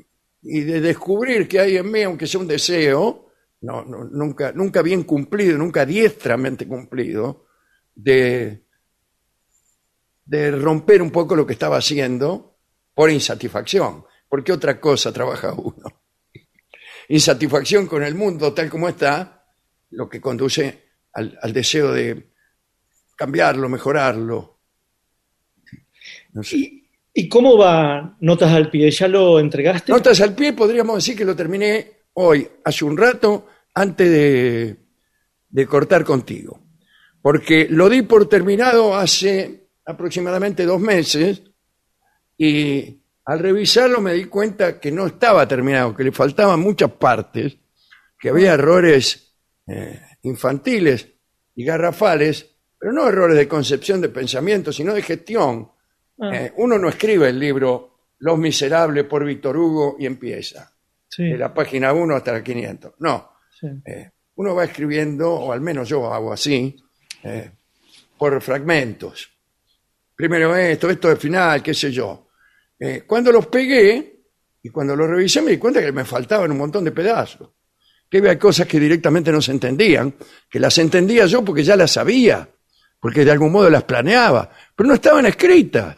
y 0.43 0.61
de 0.61 0.79
descubrir 0.81 1.47
que 1.47 1.59
hay 1.59 1.77
en 1.77 1.91
mí, 1.91 2.03
aunque 2.03 2.27
sea 2.27 2.39
un 2.39 2.47
deseo, 2.47 3.24
no, 3.65 3.84
no, 3.84 4.04
nunca, 4.06 4.51
nunca 4.51 4.82
bien 4.82 5.04
cumplido, 5.04 5.58
nunca 5.58 5.86
diestramente 5.86 6.67
cumplido, 6.67 7.47
de, 7.95 8.65
de 10.25 10.51
romper 10.51 11.01
un 11.01 11.12
poco 11.12 11.36
lo 11.36 11.45
que 11.45 11.54
estaba 11.54 11.78
haciendo 11.78 12.58
por 12.93 13.10
insatisfacción. 13.10 14.06
Porque 14.30 14.51
otra 14.51 14.80
cosa 14.80 15.12
trabaja 15.12 15.54
uno. 15.54 16.01
Insatisfacción 17.10 17.88
con 17.88 18.04
el 18.04 18.15
mundo 18.15 18.54
tal 18.54 18.69
como 18.69 18.89
está, 18.89 19.45
lo 19.91 20.10
que 20.10 20.21
conduce 20.21 20.84
al, 21.13 21.38
al 21.41 21.54
deseo 21.54 21.91
de 21.91 22.32
cambiarlo, 23.15 23.69
mejorarlo. 23.69 24.60
No 26.34 26.43
sé. 26.43 26.58
¿Y, 26.58 26.89
y 27.13 27.30
cómo 27.30 27.58
va 27.58 28.17
Notas 28.19 28.51
al 28.51 28.69
pie? 28.69 28.91
¿Ya 28.91 29.08
lo 29.08 29.39
entregaste? 29.39 29.91
Notas 29.91 30.19
al 30.21 30.36
pie, 30.36 30.54
podríamos 30.54 30.97
decir 30.97 31.15
que 31.15 31.25
lo 31.25 31.36
terminé 31.36 31.95
hoy, 32.13 32.47
hace 32.63 32.86
un 32.86 32.97
rato, 32.97 33.47
antes 33.75 34.09
de, 34.09 34.77
de 35.49 35.67
cortar 35.67 36.03
contigo. 36.03 36.61
Porque 37.21 37.67
lo 37.69 37.89
di 37.89 38.01
por 38.01 38.27
terminado 38.27 38.95
hace 38.95 39.69
aproximadamente 39.85 40.65
dos 40.65 40.79
meses 40.79 41.43
y 42.38 43.01
al 43.25 43.39
revisarlo 43.39 44.01
me 44.01 44.13
di 44.13 44.25
cuenta 44.25 44.79
que 44.79 44.91
no 44.91 45.07
estaba 45.07 45.47
terminado, 45.47 45.95
que 45.95 46.03
le 46.03 46.11
faltaban 46.11 46.59
muchas 46.59 46.91
partes, 46.91 47.57
que 48.19 48.29
había 48.29 48.53
errores 48.53 49.35
eh, 49.67 49.99
infantiles 50.23 51.07
y 51.55 51.63
garrafales, 51.65 52.45
pero 52.77 52.93
no 52.93 53.07
errores 53.07 53.38
de 53.38 53.47
concepción 53.47 54.01
de 54.01 54.09
pensamiento, 54.09 54.71
sino 54.71 54.93
de 54.93 55.01
gestión. 55.01 55.71
Ah, 56.19 56.35
Eh, 56.35 56.53
uno 56.57 56.77
no 56.77 56.88
escribe 56.89 57.29
el 57.29 57.39
libro 57.39 57.97
Los 58.19 58.38
Miserables 58.38 59.05
por 59.05 59.25
Víctor 59.25 59.57
Hugo 59.57 59.95
y 59.99 60.05
empieza, 60.05 60.71
sí, 61.09 61.23
de 61.23 61.38
la 61.38 61.53
página 61.53 61.93
1 61.93 62.15
hasta 62.15 62.33
la 62.33 62.43
500. 62.43 62.93
No, 62.99 63.31
eh, 63.86 64.12
uno 64.36 64.56
va 64.56 64.65
escribiendo, 64.65 65.32
o 65.32 65.51
al 65.51 65.62
menos 65.62 65.88
yo 65.88 66.12
hago 66.13 66.34
así, 66.34 66.75
eh, 67.23 67.51
por 68.17 68.41
fragmentos. 68.41 69.30
Primero 70.15 70.56
esto, 70.56 70.89
esto 70.89 71.10
al 71.10 71.17
final, 71.17 71.62
qué 71.62 71.73
sé 71.73 71.91
yo. 71.91 72.30
Eh, 72.80 73.04
cuando 73.06 73.32
los 73.32 73.47
pegué 73.47 74.23
y 74.62 74.69
cuando 74.69 74.95
los 74.95 75.10
revisé 75.10 75.41
me 75.41 75.51
di 75.51 75.58
cuenta 75.58 75.82
que 75.82 75.91
me 75.91 76.06
faltaban 76.06 76.51
un 76.51 76.58
montón 76.58 76.84
de 76.84 76.91
pedazos. 76.91 77.49
Que 78.10 78.19
había 78.19 78.38
cosas 78.38 78.67
que 78.67 78.80
directamente 78.80 79.32
no 79.32 79.41
se 79.41 79.51
entendían, 79.51 80.15
que 80.49 80.60
las 80.60 80.78
entendía 80.78 81.25
yo 81.25 81.43
porque 81.43 81.63
ya 81.63 81.75
las 81.75 81.91
sabía, 81.91 82.47
porque 82.99 83.25
de 83.25 83.32
algún 83.32 83.51
modo 83.51 83.69
las 83.69 83.84
planeaba, 83.84 84.49
pero 84.75 84.88
no 84.88 84.95
estaban 84.95 85.25
escritas. 85.25 85.97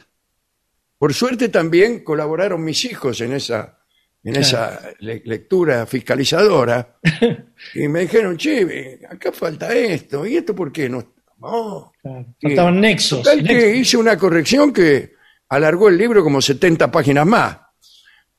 Por 0.97 1.13
suerte 1.13 1.49
también 1.49 2.03
colaboraron 2.03 2.63
mis 2.63 2.85
hijos 2.85 3.21
en 3.21 3.33
esa, 3.33 3.79
en 4.23 4.35
esa 4.35 4.81
le- 4.99 5.21
lectura 5.25 5.85
fiscalizadora 5.85 6.97
y 7.75 7.87
me 7.87 8.01
dijeron, 8.01 8.37
che, 8.37 8.61
eh, 8.61 8.99
acá 9.09 9.31
falta 9.31 9.73
esto, 9.73 10.25
¿y 10.25 10.37
esto 10.37 10.55
por 10.55 10.71
qué 10.71 10.89
no? 10.89 11.13
No. 11.39 11.91
claro. 12.01 12.25
Faltaban 12.41 12.81
nexos. 12.81 13.21
Total 13.23 13.43
que 13.43 13.53
nexos. 13.53 13.75
hice 13.77 13.97
una 13.97 14.17
corrección 14.17 14.73
que 14.73 15.13
alargó 15.49 15.87
el 15.89 15.97
libro 15.97 16.23
como 16.23 16.41
70 16.41 16.91
páginas 16.91 17.25
más. 17.25 17.57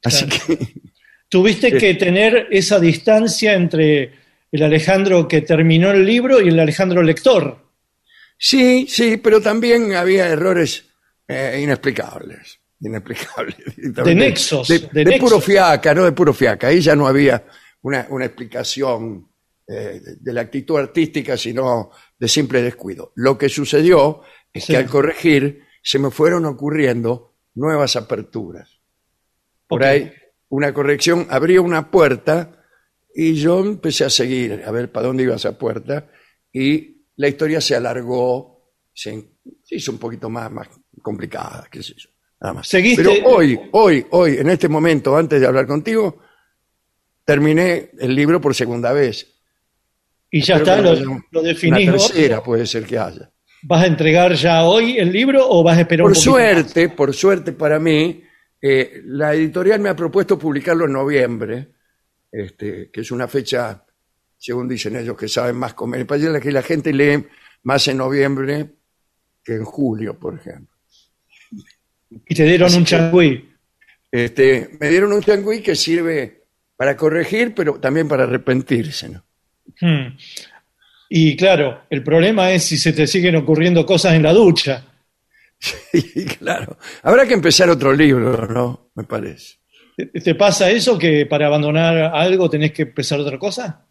Así 0.03 0.27
Claro. 0.27 0.45
que, 0.47 0.69
Tuviste 1.31 1.73
que 1.77 1.95
tener 1.95 2.49
esa 2.51 2.81
distancia 2.81 3.53
entre 3.53 4.15
el 4.51 4.63
Alejandro 4.63 5.29
que 5.29 5.43
terminó 5.43 5.91
el 5.91 6.05
libro 6.07 6.41
y 6.41 6.49
el 6.49 6.59
Alejandro 6.59 7.03
lector. 7.03 7.67
sí, 8.39 8.87
sí, 8.89 9.19
pero 9.19 9.41
también 9.41 9.95
había 9.95 10.27
errores 10.27 10.87
eh, 11.29 11.61
inexplicables. 11.63 12.59
Directamente. 12.81 13.63
De 13.77 14.15
nexos, 14.15 14.69
De, 14.69 14.79
de 14.79 14.89
de 14.93 15.05
nexos. 15.05 15.31
puro 15.31 15.41
fiaca, 15.41 15.95
no 15.95 16.05
de 16.05 16.13
puro 16.13 16.33
fiaca. 16.33 16.69
Ahí 16.69 16.81
ya 16.81 16.95
no 16.95 17.07
había 17.07 17.45
una, 17.83 18.07
una 18.11 18.25
explicación 18.27 19.29
eh, 19.67 20.01
de, 20.21 20.33
la 20.33 20.43
actitud 20.43 20.79
artística, 20.79 21.37
sino 21.37 21.91
de 22.19 22.29
simple 22.29 22.63
descuido. 22.63 23.13
Lo 23.17 23.37
que 23.37 23.49
sucedió 23.49 24.23
es 24.53 24.65
Sí. 24.65 24.73
que 24.73 24.79
al 24.79 24.87
corregir 24.87 25.65
se 25.83 25.99
me 25.99 26.11
fueron 26.11 26.45
ocurriendo 26.47 27.35
nuevas 27.55 27.97
aperturas. 27.97 28.81
Por 29.67 29.85
ahí 29.85 30.13
una 30.51 30.73
corrección 30.73 31.27
abría 31.31 31.61
una 31.61 31.91
puerta 31.91 32.65
y 33.15 33.35
yo 33.35 33.61
empecé 33.61 34.05
a 34.05 34.11
seguir 34.11 34.63
a 34.65 34.71
ver 34.71 34.91
para 34.91 35.09
dónde 35.09 35.25
iba 35.25 35.35
esa 35.37 35.59
puerta 35.59 36.11
y 36.53 37.05
la 37.17 37.29
historia 37.29 37.61
se 37.61 37.75
alargó, 37.75 38.73
se, 38.95 39.33
se 39.63 39.77
hizo 39.77 39.93
un 39.93 39.99
poquito 39.99 40.31
más, 40.31 40.51
más 40.51 40.69
complicada, 41.03 41.67
qué 41.71 41.83
sé 41.83 41.95
yo, 41.99 42.09
nada 42.41 42.55
más. 42.55 42.69
Seguiste- 42.69 43.03
Pero 43.03 43.29
hoy, 43.29 43.59
hoy, 43.73 44.07
hoy, 44.11 44.37
en 44.39 44.49
este 44.51 44.69
momento, 44.69 45.17
antes 45.17 45.41
de 45.41 45.47
hablar 45.47 45.67
contigo, 45.67 46.19
terminé 47.25 47.91
el 47.99 48.15
libro 48.15 48.41
por 48.41 48.55
segunda 48.55 48.93
vez. 48.93 49.27
Y 50.31 50.43
ya 50.43 50.57
está, 50.57 50.81
lo, 50.81 50.95
lo 51.31 51.43
definís 51.43 51.91
tercera 51.91 52.43
puede 52.43 52.67
ser 52.67 52.85
que 52.85 52.99
haya. 52.99 53.31
¿Vas 53.63 53.83
a 53.83 53.87
entregar 53.87 54.35
ya 54.35 54.65
hoy 54.65 54.99
el 54.99 55.11
libro 55.11 55.49
o 55.49 55.63
vas 55.63 55.79
a 55.79 55.81
esperar 55.81 56.03
Por 56.05 56.11
un 56.13 56.15
poquito 56.15 56.31
más? 56.33 56.41
suerte, 56.41 56.89
por 56.91 57.15
suerte 57.15 57.53
para 57.53 57.79
mí, 57.79 58.23
eh, 58.61 59.01
la 59.07 59.35
editorial 59.35 59.81
me 59.81 59.89
ha 59.89 59.97
propuesto 59.97 60.39
publicarlo 60.39 60.85
en 60.85 60.93
noviembre, 60.93 61.69
este, 62.31 62.91
que 62.93 63.01
es 63.01 63.11
una 63.11 63.27
fecha, 63.27 63.85
según 64.37 64.69
dicen 64.69 64.97
ellos, 64.97 65.17
que 65.17 65.29
saben 65.29 65.57
más 65.57 65.75
comer. 65.75 66.07
Parece 66.07 66.41
que 66.41 66.53
la 66.53 66.63
gente 66.63 66.93
lee 66.93 67.27
más 67.65 67.89
en 67.89 67.97
noviembre 67.97 68.71
que 69.43 69.55
en 69.55 69.65
julio, 69.65 70.19
por 70.19 70.35
ejemplo. 70.39 70.77
Y 72.11 72.35
te 72.35 72.45
dieron 72.45 72.75
un 72.75 72.85
changüí. 72.85 73.49
Este, 74.11 74.71
me 74.81 74.89
dieron 74.89 75.13
un 75.13 75.23
changüí 75.23 75.61
que 75.61 75.75
sirve 75.75 76.45
para 76.77 76.97
corregir, 76.97 77.55
pero 77.55 77.79
también 77.81 78.09
para 78.09 78.25
arrepentirse. 78.25 79.09
¿no? 79.09 79.25
Hmm. 79.81 80.17
Y 81.11 81.37
claro, 81.37 81.83
el 81.91 82.03
problema 82.03 82.51
es 82.53 82.65
si 82.65 82.79
se 82.79 82.93
te 82.93 83.07
siguen 83.07 83.37
ocurriendo 83.37 83.85
cosas 83.85 84.15
en 84.15 84.23
la 84.23 84.33
ducha. 84.33 84.85
Sí, 85.61 86.25
claro. 86.39 86.79
Habrá 87.03 87.27
que 87.27 87.35
empezar 87.35 87.69
otro 87.69 87.93
libro, 87.93 88.47
¿no? 88.47 88.91
Me 88.95 89.03
parece. 89.03 89.57
¿Te 89.97 90.07
te 90.07 90.35
pasa 90.37 90.71
eso 90.71 90.97
que 90.97 91.27
para 91.27 91.49
abandonar 91.49 92.15
algo 92.15 92.49
tenés 92.49 92.73
que 92.73 92.83
empezar 92.83 93.19
otra 93.19 93.37
cosa? 93.39 93.85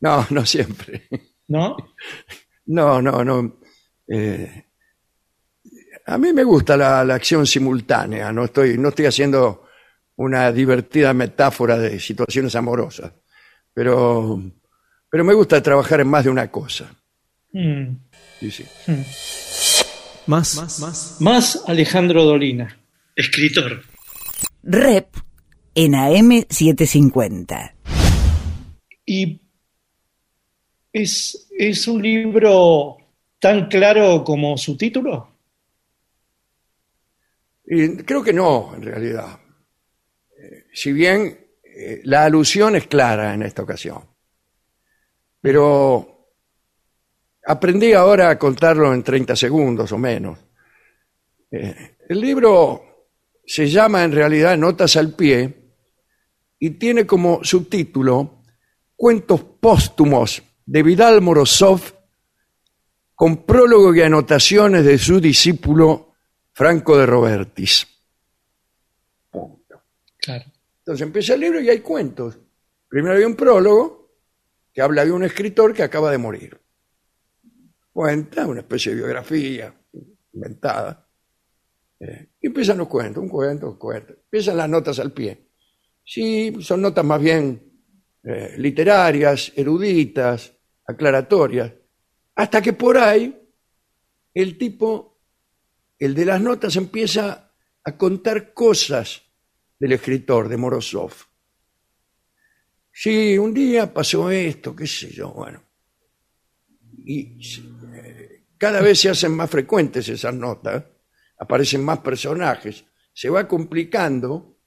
No, 0.00 0.24
no 0.30 0.46
siempre. 0.46 1.08
¿No? 1.48 1.76
No, 2.66 3.02
no, 3.02 3.24
no. 3.24 3.58
Eh, 4.06 4.66
a 6.06 6.18
mí 6.18 6.32
me 6.32 6.44
gusta 6.44 6.76
la, 6.76 7.04
la 7.04 7.14
acción 7.14 7.46
simultánea, 7.46 8.32
no 8.32 8.44
estoy, 8.44 8.78
no 8.78 8.88
estoy 8.88 9.06
haciendo 9.06 9.66
una 10.16 10.52
divertida 10.52 11.14
metáfora 11.14 11.78
de 11.78 11.98
situaciones 11.98 12.54
amorosas, 12.54 13.12
pero, 13.72 14.40
pero 15.10 15.24
me 15.24 15.34
gusta 15.34 15.62
trabajar 15.62 16.00
en 16.00 16.08
más 16.08 16.24
de 16.24 16.30
una 16.30 16.50
cosa. 16.50 16.94
Hmm. 17.52 17.96
Sí, 18.40 18.50
sí. 18.50 18.64
Más, 20.26 20.56
más, 20.56 21.20
Más 21.20 21.64
Alejandro 21.66 22.24
Dolina, 22.24 22.78
escritor. 23.16 23.82
Rep 24.62 25.08
en 25.74 25.92
AM750. 25.92 27.72
Y 29.06 29.40
es, 30.92 31.48
es 31.58 31.88
un 31.88 32.02
libro 32.02 32.98
tan 33.40 33.68
claro 33.68 34.22
como 34.22 34.56
su 34.56 34.76
título. 34.76 35.31
Creo 38.04 38.22
que 38.22 38.34
no, 38.34 38.74
en 38.74 38.82
realidad. 38.82 39.40
Eh, 40.36 40.66
si 40.74 40.92
bien 40.92 41.42
eh, 41.62 42.02
la 42.04 42.24
alusión 42.24 42.76
es 42.76 42.86
clara 42.86 43.32
en 43.32 43.42
esta 43.42 43.62
ocasión. 43.62 44.04
Pero 45.40 46.28
aprendí 47.46 47.94
ahora 47.94 48.28
a 48.28 48.38
contarlo 48.38 48.92
en 48.92 49.02
30 49.02 49.34
segundos 49.36 49.90
o 49.90 49.98
menos. 49.98 50.38
Eh, 51.50 51.96
el 52.08 52.20
libro 52.20 53.08
se 53.44 53.66
llama 53.66 54.04
en 54.04 54.12
realidad 54.12 54.58
Notas 54.58 54.96
al 54.96 55.14
pie 55.14 55.72
y 56.58 56.70
tiene 56.70 57.06
como 57.06 57.42
subtítulo 57.42 58.42
Cuentos 58.94 59.42
póstumos 59.42 60.42
de 60.66 60.82
Vidal 60.82 61.22
Morozov 61.22 61.80
con 63.14 63.44
prólogo 63.46 63.94
y 63.94 64.02
anotaciones 64.02 64.84
de 64.84 64.98
su 64.98 65.20
discípulo 65.20 66.11
Franco 66.52 66.96
de 66.98 67.06
Robertis. 67.06 67.86
Punto. 69.30 69.82
Claro. 70.18 70.44
Entonces 70.78 71.06
empieza 71.06 71.34
el 71.34 71.40
libro 71.40 71.60
y 71.60 71.68
hay 71.68 71.80
cuentos. 71.80 72.38
Primero 72.88 73.16
hay 73.16 73.24
un 73.24 73.36
prólogo 73.36 74.02
que 74.72 74.82
habla 74.82 75.04
de 75.04 75.12
un 75.12 75.24
escritor 75.24 75.72
que 75.74 75.82
acaba 75.82 76.10
de 76.10 76.18
morir. 76.18 76.60
Cuenta 77.92 78.46
una 78.46 78.60
especie 78.60 78.92
de 78.92 78.96
biografía 78.96 79.74
inventada. 80.32 81.06
Eh, 82.00 82.30
y 82.40 82.46
empiezan 82.48 82.78
los 82.78 82.88
cuentos, 82.88 83.22
un 83.22 83.28
cuento, 83.28 83.70
un 83.70 83.76
cuento. 83.76 84.12
Empiezan 84.12 84.56
las 84.56 84.68
notas 84.68 84.98
al 84.98 85.12
pie. 85.12 85.48
Sí, 86.04 86.54
son 86.60 86.82
notas 86.82 87.04
más 87.04 87.20
bien 87.20 87.72
eh, 88.24 88.54
literarias, 88.58 89.52
eruditas, 89.54 90.52
aclaratorias. 90.86 91.72
Hasta 92.34 92.60
que 92.60 92.72
por 92.72 92.96
ahí 92.96 93.38
el 94.34 94.56
tipo, 94.56 95.11
el 96.04 96.14
de 96.14 96.24
las 96.24 96.40
notas, 96.40 96.76
empieza 96.76 97.52
a 97.84 97.96
contar 97.96 98.52
cosas 98.54 99.22
del 99.78 99.92
escritor, 99.92 100.48
de 100.48 100.56
Morozov. 100.56 101.12
Sí, 102.92 103.38
un 103.38 103.54
día 103.54 103.92
pasó 103.92 104.30
esto, 104.30 104.76
qué 104.76 104.86
sé 104.86 105.10
yo, 105.10 105.30
bueno. 105.30 105.62
Y 107.04 107.40
eh, 107.94 108.44
cada 108.58 108.80
vez 108.80 109.00
se 109.00 109.08
hacen 109.08 109.32
más 109.32 109.50
frecuentes 109.50 110.08
esas 110.08 110.34
notas, 110.34 110.84
aparecen 111.38 111.84
más 111.84 111.98
personajes, 112.00 112.84
se 113.12 113.30
va 113.30 113.48
complicando 113.48 114.58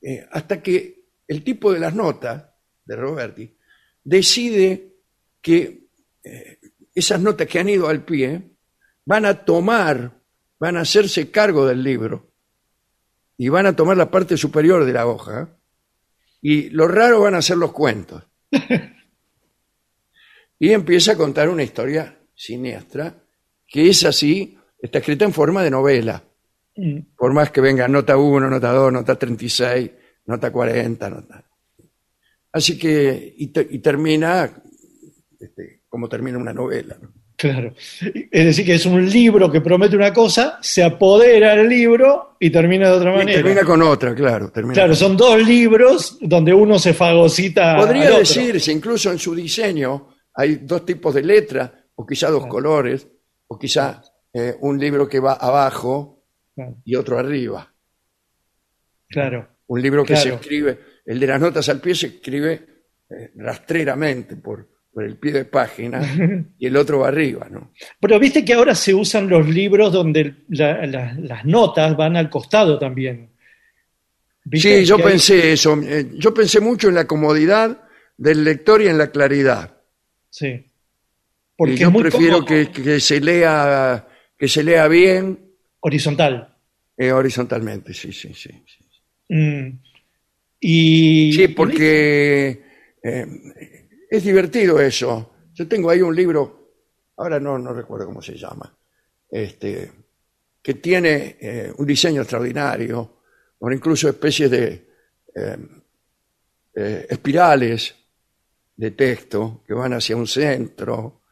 eh, 0.00 0.26
hasta 0.30 0.62
que 0.62 1.06
el 1.26 1.42
tipo 1.42 1.72
de 1.72 1.80
las 1.80 1.94
notas 1.94 2.44
de 2.84 2.96
Roberti 2.96 3.56
decide 4.04 4.96
que 5.40 5.88
eh, 6.22 6.58
esas 6.94 7.20
notas 7.20 7.46
que 7.46 7.58
han 7.58 7.68
ido 7.68 7.88
al 7.88 8.04
pie 8.04 8.50
van 9.04 9.24
a 9.24 9.44
tomar, 9.44 10.21
van 10.62 10.76
a 10.76 10.82
hacerse 10.82 11.32
cargo 11.32 11.66
del 11.66 11.82
libro 11.82 12.30
y 13.36 13.48
van 13.48 13.66
a 13.66 13.74
tomar 13.74 13.96
la 13.96 14.12
parte 14.12 14.36
superior 14.36 14.84
de 14.84 14.92
la 14.92 15.08
hoja 15.08 15.58
y 16.40 16.70
lo 16.70 16.86
raro 16.86 17.22
van 17.22 17.34
a 17.34 17.42
ser 17.42 17.56
los 17.56 17.72
cuentos. 17.72 18.22
y 20.60 20.70
empieza 20.70 21.12
a 21.12 21.16
contar 21.16 21.48
una 21.48 21.64
historia 21.64 22.16
siniestra 22.32 23.24
que 23.66 23.88
es 23.88 24.04
así, 24.04 24.56
está 24.78 24.98
escrita 24.98 25.24
en 25.24 25.32
forma 25.32 25.64
de 25.64 25.70
novela. 25.70 26.22
Mm. 26.76 27.16
Por 27.16 27.32
más 27.32 27.50
que 27.50 27.60
venga 27.60 27.88
nota 27.88 28.16
1, 28.16 28.48
nota 28.48 28.72
2, 28.72 28.92
nota 28.92 29.18
36, 29.18 29.90
nota 30.26 30.52
40, 30.52 31.10
nota. 31.10 31.44
Así 32.52 32.78
que, 32.78 33.34
y, 33.36 33.48
te- 33.48 33.66
y 33.68 33.80
termina 33.80 34.62
este, 35.40 35.82
como 35.88 36.08
termina 36.08 36.38
una 36.38 36.52
novela. 36.52 36.96
¿no? 37.02 37.12
Claro. 37.42 37.74
Es 38.30 38.44
decir, 38.44 38.64
que 38.64 38.74
es 38.74 38.86
un 38.86 39.04
libro 39.10 39.50
que 39.50 39.60
promete 39.60 39.96
una 39.96 40.12
cosa, 40.12 40.58
se 40.62 40.80
apodera 40.84 41.54
el 41.54 41.68
libro 41.68 42.36
y 42.38 42.50
termina 42.50 42.88
de 42.88 42.94
otra 42.94 43.12
Y 43.14 43.16
manera. 43.16 43.42
termina 43.42 43.64
con 43.64 43.82
otra, 43.82 44.14
claro. 44.14 44.52
Termina 44.52 44.74
Claro, 44.74 44.94
son 44.94 45.16
dos 45.16 45.44
libros 45.44 46.18
donde 46.20 46.54
uno 46.54 46.78
se 46.78 46.94
fagocita. 46.94 47.76
Podría 47.78 48.02
al 48.02 48.08
otro. 48.12 48.18
decirse, 48.20 48.70
incluso 48.70 49.10
en 49.10 49.18
su 49.18 49.34
diseño, 49.34 50.10
hay 50.34 50.60
dos 50.62 50.86
tipos 50.86 51.12
de 51.16 51.22
letra, 51.22 51.84
o 51.96 52.06
quizá 52.06 52.30
dos 52.30 52.46
colores, 52.46 53.08
o 53.48 53.58
quizá 53.58 54.00
eh, 54.32 54.54
un 54.60 54.78
libro 54.78 55.08
que 55.08 55.18
va 55.18 55.32
abajo 55.32 56.22
Claro, 56.54 56.76
y 56.84 56.94
otro 56.94 57.18
arriba. 57.18 57.74
claro. 59.08 59.48
Un 59.66 59.80
libro 59.82 60.04
que 60.04 60.16
se 60.16 60.28
escribe, 60.34 60.78
el 61.06 61.18
de 61.18 61.26
las 61.26 61.40
notas 61.40 61.68
al 61.70 61.80
pie 61.80 61.94
se 61.96 62.06
escribe 62.08 62.52
eh, 63.10 63.32
rastreramente 63.36 64.36
por, 64.36 64.68
por 64.92 65.04
el 65.04 65.16
pie 65.16 65.32
de 65.32 65.44
página 65.46 66.02
y 66.58 66.66
el 66.66 66.76
otro 66.76 66.98
va 67.00 67.08
arriba, 67.08 67.48
¿no? 67.50 67.72
Pero 68.00 68.18
viste 68.18 68.44
que 68.44 68.52
ahora 68.54 68.74
se 68.74 68.92
usan 68.94 69.28
los 69.28 69.48
libros 69.48 69.92
donde 69.92 70.34
la- 70.48 70.86
la- 70.86 71.14
las 71.18 71.44
notas 71.44 71.96
van 71.96 72.16
al 72.16 72.28
costado 72.28 72.78
también. 72.78 73.30
Sí, 74.52 74.84
yo 74.84 74.96
hay- 74.96 75.02
pensé 75.02 75.52
eso. 75.52 75.80
eh, 75.82 76.10
Yo 76.18 76.34
pensé 76.34 76.60
mucho 76.60 76.88
en 76.88 76.94
la 76.96 77.06
comodidad 77.06 77.82
del 78.16 78.44
lector 78.44 78.82
y 78.82 78.88
en 78.88 78.98
la 78.98 79.10
claridad. 79.10 79.76
Sí. 80.30 80.66
Porque 81.56 81.74
y 81.74 81.78
yo 81.78 81.86
es 81.88 81.92
muy 81.92 82.02
prefiero 82.02 82.44
que, 82.44 82.70
que 82.70 82.98
se 83.00 83.20
lea 83.20 84.06
que 84.38 84.48
se 84.48 84.64
lea 84.64 84.88
bien 84.88 85.38
Horizontal. 85.80 86.54
eh, 86.96 87.12
horizontalmente, 87.12 87.94
sí, 87.94 88.12
sí, 88.12 88.34
sí. 88.34 88.50
sí. 88.66 88.84
Mm. 89.34 89.78
Y. 90.60 91.32
Sí, 91.32 91.48
porque 91.48 92.62
eh, 93.02 93.26
es 94.12 94.24
divertido 94.24 94.78
eso. 94.78 95.30
Yo 95.54 95.66
tengo 95.66 95.88
ahí 95.88 96.02
un 96.02 96.14
libro, 96.14 96.74
ahora 97.16 97.40
no, 97.40 97.58
no 97.58 97.72
recuerdo 97.72 98.04
cómo 98.04 98.20
se 98.20 98.36
llama, 98.36 98.76
este, 99.30 99.90
que 100.62 100.74
tiene 100.74 101.38
eh, 101.40 101.72
un 101.74 101.86
diseño 101.86 102.20
extraordinario, 102.20 103.22
con 103.58 103.72
incluso 103.72 104.10
especies 104.10 104.50
de 104.50 104.88
eh, 105.34 105.56
eh, 106.74 107.06
espirales 107.08 107.94
de 108.76 108.90
texto 108.90 109.62
que 109.66 109.72
van 109.72 109.94
hacia 109.94 110.14
un 110.14 110.26
centro, 110.26 111.22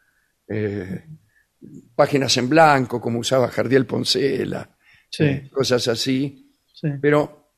páginas 1.94 2.36
en 2.38 2.48
blanco, 2.48 2.98
como 2.98 3.18
usaba 3.20 3.48
Jardiel 3.48 3.86
Poncela, 3.86 4.68
Sí, 5.10 5.48
cosas 5.50 5.86
así 5.88 6.52
sí. 6.72 6.88
pero 7.00 7.52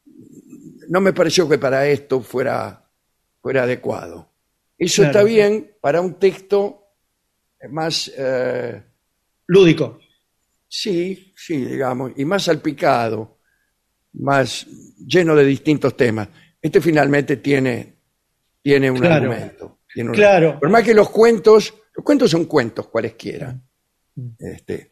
no 0.88 1.00
me 1.00 1.12
pareció 1.12 1.48
que 1.48 1.58
para 1.58 1.86
esto 1.86 2.20
fuera, 2.22 2.90
fuera 3.40 3.62
adecuado. 3.62 4.31
Eso 4.84 5.02
Claro. 5.02 5.18
está 5.18 5.24
bien 5.24 5.72
para 5.80 6.00
un 6.00 6.14
texto 6.18 6.84
más, 7.70 8.10
eh, 8.16 8.82
Lúdico. 9.46 9.98
sí, 10.68 11.32
sí, 11.36 11.64
digamos, 11.64 12.12
y 12.16 12.24
más 12.24 12.44
salpicado, 12.44 13.38
más 14.14 14.66
lleno 15.06 15.34
de 15.36 15.44
distintos 15.44 15.96
temas. 15.96 16.28
Este 16.60 16.80
finalmente 16.80 17.36
tiene, 17.36 17.94
tiene 18.62 18.90
un 18.90 18.98
Claro. 18.98 19.14
argumento. 19.32 19.78
tiene 19.94 20.08
un- 20.10 20.16
Claro. 20.16 20.58
Por 20.58 20.70
más 20.70 20.82
que 20.84 20.94
los 20.94 21.10
cuentos, 21.10 21.74
los 21.94 22.02
cuentos 22.04 22.30
son 22.30 22.46
cuentos 22.46 22.86
cualesquiera. 22.88 23.54
Este, 24.38 24.90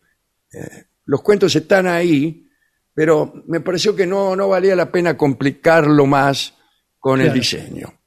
eh, 0.52 0.84
los 1.06 1.22
cuentos 1.22 1.56
están 1.56 1.86
ahí, 1.86 2.46
pero 2.92 3.32
me 3.46 3.60
pareció 3.60 3.96
que 3.96 4.06
no, 4.06 4.36
no 4.36 4.48
valía 4.48 4.76
la 4.76 4.92
pena 4.92 5.16
complicarlo 5.16 6.04
más 6.04 6.54
con 6.98 7.20
el 7.22 7.32
diseño. 7.32 7.99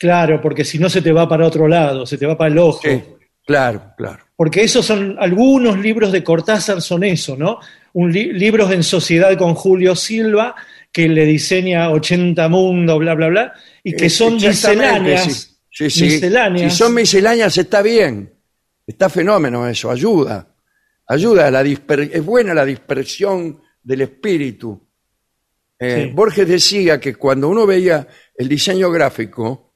Claro, 0.00 0.40
porque 0.40 0.64
si 0.64 0.78
no 0.78 0.88
se 0.88 1.02
te 1.02 1.12
va 1.12 1.28
para 1.28 1.46
otro 1.46 1.68
lado, 1.68 2.06
se 2.06 2.16
te 2.16 2.24
va 2.24 2.36
para 2.38 2.50
el 2.50 2.58
ojo. 2.58 2.80
Sí, 2.82 3.02
claro, 3.44 3.92
claro. 3.98 4.24
Porque 4.34 4.62
esos 4.62 4.86
son 4.86 5.16
algunos 5.20 5.78
libros 5.78 6.10
de 6.10 6.24
Cortázar 6.24 6.80
son 6.80 7.04
eso, 7.04 7.36
¿no? 7.36 7.58
Un 7.92 8.10
li- 8.10 8.32
libros 8.32 8.72
en 8.72 8.82
sociedad 8.82 9.36
con 9.36 9.54
Julio 9.54 9.94
Silva 9.94 10.54
que 10.90 11.06
le 11.06 11.26
diseña 11.26 11.90
80 11.90 12.48
mundos, 12.48 12.98
bla 12.98 13.14
bla 13.14 13.28
bla, 13.28 13.52
y 13.84 13.92
que 13.94 14.06
Eh, 14.06 14.10
son 14.10 14.36
misceláneas, 14.36 15.54
sí. 15.70 15.88
Sí, 15.90 16.04
misceláneas. 16.04 16.72
Si 16.72 16.78
son 16.78 16.94
misceláneas 16.94 17.56
está 17.58 17.82
bien. 17.82 18.32
Está 18.86 19.08
fenómeno 19.10 19.68
eso, 19.68 19.90
ayuda. 19.90 20.48
Ayuda 21.06 21.46
a 21.48 21.50
la 21.50 21.60
es 21.62 22.24
buena 22.24 22.54
la 22.54 22.64
dispersión 22.64 23.60
del 23.82 24.00
espíritu. 24.00 24.80
Eh. 25.78 26.10
Borges 26.14 26.48
decía 26.48 26.98
que 26.98 27.14
cuando 27.14 27.48
uno 27.48 27.66
veía 27.66 28.06
el 28.36 28.48
diseño 28.48 28.90
gráfico, 28.90 29.69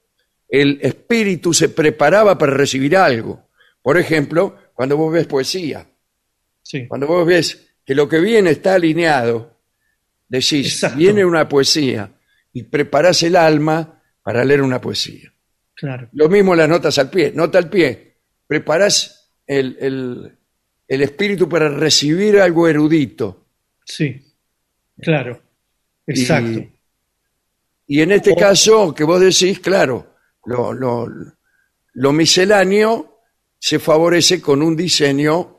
el 0.48 0.78
espíritu 0.82 1.52
se 1.54 1.68
preparaba 1.70 2.36
para 2.38 2.54
recibir 2.54 2.96
algo. 2.96 3.48
Por 3.82 3.98
ejemplo, 3.98 4.56
cuando 4.74 4.96
vos 4.96 5.12
ves 5.12 5.26
poesía, 5.26 5.86
Sí. 6.62 6.86
cuando 6.88 7.06
vos 7.06 7.26
ves 7.26 7.74
que 7.84 7.94
lo 7.94 8.08
que 8.08 8.18
viene 8.20 8.50
está 8.50 8.74
alineado, 8.74 9.58
decís, 10.28 10.66
Exacto. 10.74 10.96
viene 10.98 11.24
una 11.24 11.48
poesía 11.48 12.10
y 12.52 12.62
preparás 12.64 13.22
el 13.22 13.36
alma 13.36 14.02
para 14.22 14.44
leer 14.44 14.62
una 14.62 14.80
poesía. 14.80 15.32
Claro. 15.74 16.08
Lo 16.12 16.28
mismo 16.28 16.54
las 16.54 16.68
notas 16.68 16.96
al 16.98 17.10
pie. 17.10 17.32
Nota 17.34 17.58
al 17.58 17.68
pie. 17.68 18.16
Preparás 18.46 19.30
el, 19.46 19.76
el- 19.80 20.38
el 20.86 21.02
espíritu 21.02 21.48
para 21.48 21.68
recibir 21.68 22.38
algo 22.40 22.68
erudito. 22.68 23.46
Sí. 23.84 24.22
Claro. 25.00 25.42
Exacto. 26.06 26.60
Y, 26.60 27.98
y 27.98 28.00
en 28.02 28.12
este 28.12 28.32
O- 28.32 28.36
caso 28.36 28.94
que 28.94 29.04
vos 29.04 29.20
decís, 29.20 29.58
claro, 29.60 30.13
lo, 30.46 30.72
lo- 30.72 31.08
lo 31.96 32.12
misceláneo 32.12 33.20
se 33.58 33.78
favorece 33.78 34.40
con 34.40 34.62
un 34.62 34.74
diseño 34.76 35.56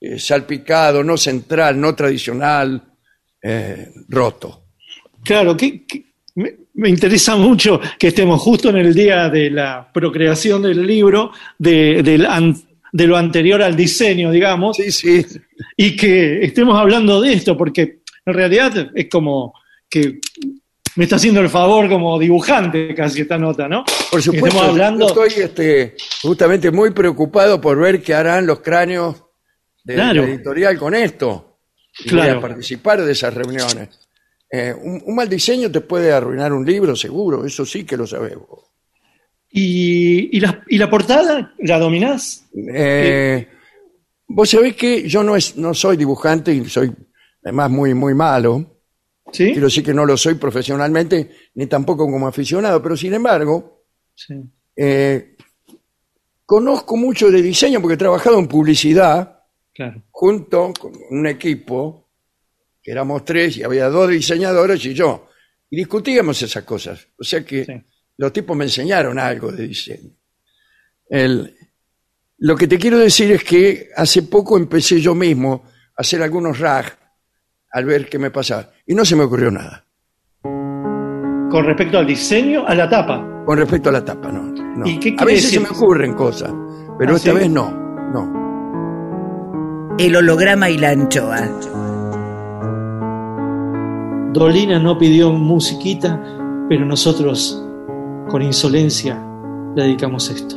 eh, 0.00 0.18
salpicado, 0.18 1.02
no 1.04 1.16
central, 1.16 1.80
no 1.80 1.94
tradicional, 1.94 2.82
eh, 3.42 3.88
roto. 4.08 4.66
Claro, 5.24 5.56
que, 5.56 5.84
que- 5.84 6.04
me, 6.36 6.54
me 6.74 6.88
interesa 6.88 7.36
mucho 7.36 7.80
que 7.98 8.08
estemos 8.08 8.40
justo 8.40 8.70
en 8.70 8.76
el 8.78 8.94
día 8.94 9.28
de 9.28 9.50
la 9.50 9.90
procreación 9.92 10.62
del 10.62 10.86
libro, 10.86 11.32
de, 11.58 12.02
del 12.02 12.24
an- 12.26 12.56
de 12.92 13.06
lo 13.06 13.16
anterior 13.16 13.62
al 13.62 13.76
diseño, 13.76 14.30
digamos, 14.30 14.76
Sí, 14.76 14.90
sí. 14.92 15.26
y 15.76 15.96
que 15.96 16.44
estemos 16.44 16.78
hablando 16.78 17.20
de 17.20 17.32
esto, 17.34 17.56
porque 17.56 18.00
en 18.24 18.34
realidad 18.34 18.90
es 18.94 19.08
como 19.08 19.52
que 19.90 20.20
me 20.96 21.04
está 21.04 21.16
haciendo 21.16 21.40
el 21.40 21.48
favor 21.48 21.88
como 21.88 22.18
dibujante 22.18 22.94
casi 22.94 23.22
esta 23.22 23.38
nota, 23.38 23.68
¿no? 23.68 23.84
Por 24.10 24.22
supuesto, 24.22 24.60
hablando, 24.62 25.14
yo 25.14 25.24
estoy 25.24 25.42
este, 25.44 25.96
justamente 26.22 26.70
muy 26.70 26.90
preocupado 26.90 27.60
por 27.60 27.78
ver 27.78 28.02
qué 28.02 28.14
harán 28.14 28.46
los 28.46 28.60
cráneos 28.60 29.24
de 29.84 29.94
Claro. 29.94 30.22
la 30.22 30.28
editorial 30.28 30.78
con 30.78 30.94
esto. 30.94 31.58
Y 32.04 32.08
Claro. 32.08 32.40
participar 32.40 33.02
de 33.02 33.12
esas 33.12 33.34
reuniones. 33.34 33.88
Eh, 34.50 34.74
un, 34.82 35.02
un 35.06 35.14
mal 35.14 35.28
diseño 35.28 35.70
te 35.70 35.80
puede 35.80 36.12
arruinar 36.12 36.52
un 36.52 36.64
libro, 36.64 36.94
seguro, 36.94 37.44
eso 37.46 37.64
sí 37.64 37.84
que 37.84 37.96
lo 37.96 38.06
sabemos. 38.06 38.46
y, 39.50 40.36
y, 40.36 40.40
la, 40.40 40.62
y 40.68 40.78
la 40.78 40.88
portada, 40.88 41.54
¿la 41.58 41.78
dominás? 41.78 42.44
Eh, 42.74 43.48
Vos 44.28 44.48
sabés 44.48 44.74
que 44.76 45.06
yo 45.06 45.22
no, 45.22 45.36
es, 45.36 45.56
no 45.58 45.74
soy 45.74 45.98
dibujante 45.98 46.54
y 46.54 46.64
soy 46.66 46.90
además 47.44 47.70
muy, 47.70 47.92
muy 47.92 48.14
malo. 48.14 48.71
¿Sí? 49.30 49.52
Quiero 49.52 49.66
decir 49.66 49.84
que 49.84 49.94
no 49.94 50.04
lo 50.04 50.16
soy 50.16 50.34
profesionalmente, 50.34 51.30
ni 51.54 51.66
tampoco 51.66 52.06
como 52.06 52.26
aficionado, 52.26 52.82
pero 52.82 52.96
sin 52.96 53.14
embargo, 53.14 53.84
Sí. 54.14 54.34
eh, 54.76 55.36
conozco 56.44 56.96
mucho 56.96 57.30
de 57.30 57.40
diseño 57.42 57.80
porque 57.80 57.94
he 57.94 57.98
trabajado 57.98 58.38
en 58.38 58.48
publicidad 58.48 59.38
Claro. 59.74 60.02
junto 60.10 60.72
con 60.78 60.92
un 61.10 61.26
equipo, 61.26 62.10
que 62.82 62.90
éramos 62.90 63.24
tres 63.24 63.56
y 63.58 63.62
había 63.62 63.88
dos 63.88 64.10
diseñadores 64.10 64.84
y 64.84 64.92
yo, 64.92 65.28
y 65.70 65.76
discutíamos 65.76 66.42
esas 66.42 66.64
cosas. 66.64 67.06
O 67.18 67.24
sea 67.24 67.44
que 67.44 67.64
Sí. 67.64 67.72
los 68.18 68.32
tipos 68.32 68.56
me 68.56 68.64
enseñaron 68.64 69.18
algo 69.18 69.50
de 69.52 69.68
diseño. 69.68 70.10
El- 71.08 71.56
lo 72.38 72.56
que 72.56 72.66
te 72.66 72.76
quiero 72.78 72.98
decir 72.98 73.30
es 73.32 73.44
que 73.44 73.88
hace 73.96 74.24
poco 74.24 74.58
empecé 74.58 75.00
yo 75.00 75.14
mismo 75.14 75.64
a 75.96 76.00
hacer 76.02 76.20
algunos 76.22 76.58
rag 76.58 76.98
al 77.72 77.84
ver 77.84 78.08
qué 78.08 78.18
me 78.18 78.30
pasaba. 78.30 78.68
Y 78.86 78.94
no 78.94 79.04
se 79.04 79.16
me 79.16 79.24
ocurrió 79.24 79.50
nada. 79.50 79.84
Con 81.50 81.64
respecto 81.66 81.98
al 81.98 82.06
diseño, 82.06 82.66
a 82.66 82.74
la 82.74 82.88
tapa. 82.88 83.26
Con 83.44 83.58
respecto 83.58 83.88
a 83.88 83.92
la 83.92 84.04
tapa, 84.04 84.30
no. 84.30 84.42
no. 84.76 84.86
¿Y 84.86 84.98
qué 84.98 85.16
a 85.18 85.24
veces 85.24 85.50
se 85.50 85.60
me 85.60 85.68
ocurren 85.68 86.14
cosas, 86.14 86.52
pero 86.98 87.12
¿Ah, 87.12 87.16
esta 87.16 87.32
sí? 87.32 87.36
vez 87.36 87.50
no. 87.50 87.70
No. 88.12 89.96
El 89.98 90.16
holograma 90.16 90.70
y 90.70 90.78
la 90.78 90.90
anchoa. 90.90 91.40
Dolina 94.32 94.78
no 94.78 94.96
pidió 94.96 95.30
musiquita, 95.32 96.18
pero 96.68 96.86
nosotros, 96.86 97.62
con 98.30 98.40
insolencia, 98.40 99.22
le 99.76 99.82
dedicamos 99.82 100.30
esto. 100.30 100.56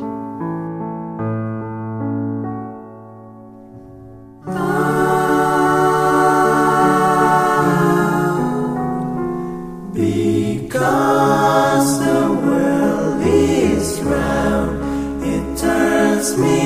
Me 16.34 16.64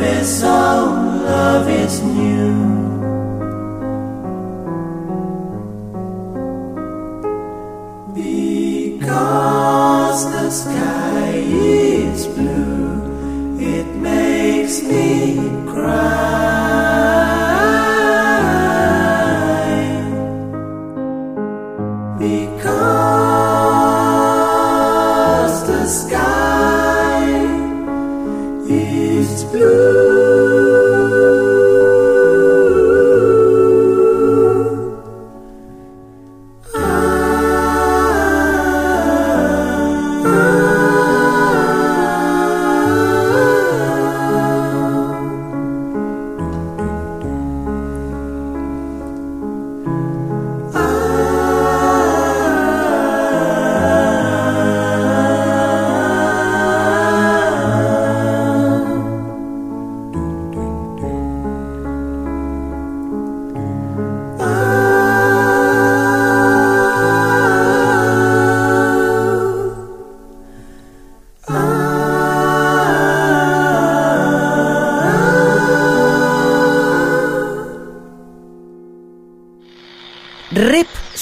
Love 0.00 0.08
is 0.22 0.42
on, 0.42 1.24
love 1.24 1.68
is 1.68 2.00
new. 2.00 2.56
Because 8.94 10.24
the 10.32 10.48
sky 10.50 10.89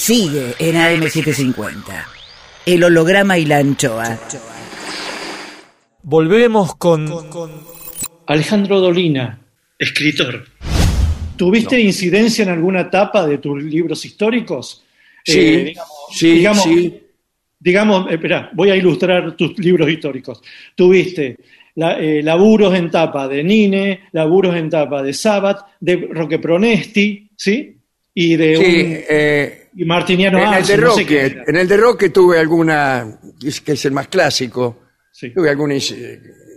Sigue 0.09 0.55
en 0.57 0.75
AM750. 0.75 1.83
El 2.65 2.83
holograma 2.83 3.37
y 3.37 3.45
la 3.45 3.59
anchoa. 3.59 4.17
Volvemos 6.01 6.75
con... 6.77 7.07
Alejandro 8.25 8.79
Dolina, 8.79 9.39
escritor. 9.77 10.45
¿Tuviste 11.37 11.79
incidencia 11.79 12.41
en 12.41 12.49
alguna 12.49 12.81
etapa 12.81 13.27
de 13.27 13.37
tus 13.37 13.61
libros 13.61 14.03
históricos? 14.03 14.83
Sí, 15.23 15.37
Eh, 15.39 15.63
digamos, 15.65 15.89
sí, 16.11 16.31
digamos, 16.31 16.63
sí. 16.63 17.03
digamos, 17.59 18.11
espera, 18.11 18.49
voy 18.53 18.71
a 18.71 18.75
ilustrar 18.75 19.37
tus 19.37 19.59
libros 19.59 19.87
históricos. 19.91 20.41
Tuviste 20.73 21.37
la- 21.75 21.99
eh, 21.99 22.23
laburos 22.23 22.73
en 22.73 22.89
tapa 22.89 23.27
de 23.27 23.43
Nine, 23.43 24.07
laburos 24.13 24.55
en 24.55 24.71
tapa 24.71 25.03
de 25.03 25.13
Sabat, 25.13 25.59
de 25.79 26.09
Roque 26.11 26.39
Pronesti, 26.39 27.29
¿sí? 27.35 27.75
Y 28.15 28.35
de 28.37 28.55
Sí, 28.57 28.63
un 28.63 28.97
eh, 29.07 29.58
y 29.81 29.85
Martiniano 29.85 30.39
en 30.39 30.53
el 30.55 30.67
de 30.67 30.77
no 30.77 30.91
sé 30.93 31.01
Roque, 31.03 31.43
en 31.47 31.55
el 31.55 31.65
de 31.65 31.77
Roque 31.77 32.09
tuve 32.09 32.37
alguna, 32.37 33.17
que 33.63 33.71
es, 33.71 33.85
el 33.85 33.93
más 33.93 34.09
clásico, 34.09 34.81
Sí. 35.09 35.29
tuve 35.33 35.49
alguna, 35.49 35.75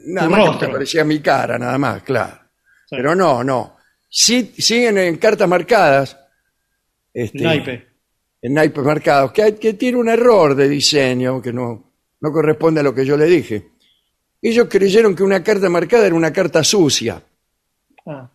nada 0.07 0.29
más 0.29 0.47
rostro. 0.49 0.73
parecía 0.73 1.05
mi 1.05 1.21
cara, 1.21 1.57
nada 1.57 1.79
más, 1.79 2.03
claro. 2.03 2.37
Sí. 2.85 2.97
Pero 2.97 3.15
no, 3.15 3.45
no. 3.45 3.77
Sí, 4.09 4.53
siguen 4.59 4.99
en 4.99 5.19
cartas 5.19 5.49
marcadas, 5.49 6.19
este, 7.15 7.45
Naipe. 7.45 7.87
en 8.43 8.55
naipes 8.55 8.85
marcados, 8.85 9.31
que, 9.31 9.53
tiene 9.75 9.99
un 9.99 10.09
error 10.09 10.57
de 10.57 10.69
diseño 10.69 11.41
que 11.41 11.53
no, 11.53 11.93
no 12.21 12.33
corresponde 12.33 12.81
a 12.81 12.83
lo 12.83 12.93
que 12.93 13.07
yo 13.07 13.17
le 13.17 13.27
dije. 13.27 13.69
Ellos 14.43 14.67
creyeron 14.69 15.15
que 15.15 15.23
una 15.23 15.45
carta 15.45 15.69
marcada 15.69 16.07
era 16.07 16.17
una 16.17 16.33
carta 16.33 16.65
sucia 16.65 17.23
Ah. 18.05 18.29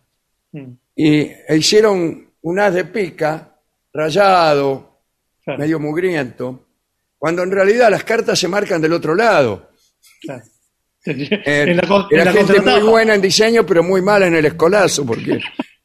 Mm, 0.52 0.72
y 0.96 1.30
hicieron 1.54 2.30
un 2.40 2.58
haz 2.58 2.72
de 2.72 2.84
pica 2.86 3.57
rayado, 3.98 5.00
claro, 5.44 5.58
medio 5.58 5.78
mugriento, 5.80 6.66
cuando 7.18 7.42
en 7.42 7.50
realidad 7.50 7.90
las 7.90 8.04
cartas 8.04 8.38
se 8.38 8.48
marcan 8.48 8.80
del 8.80 8.92
otro 8.92 9.14
lado. 9.14 9.70
claro. 10.22 10.42
Eh, 11.04 11.64
En 11.70 11.76
la 11.78 12.06
era 12.10 12.32
gente 12.32 12.60
muy 12.60 12.80
buena 12.82 13.14
en 13.14 13.22
diseño, 13.22 13.64
pero 13.64 13.82
muy 13.82 14.02
mala 14.02 14.26
en 14.26 14.34
el 14.34 14.44
escolazo, 14.44 15.06
porque 15.06 15.38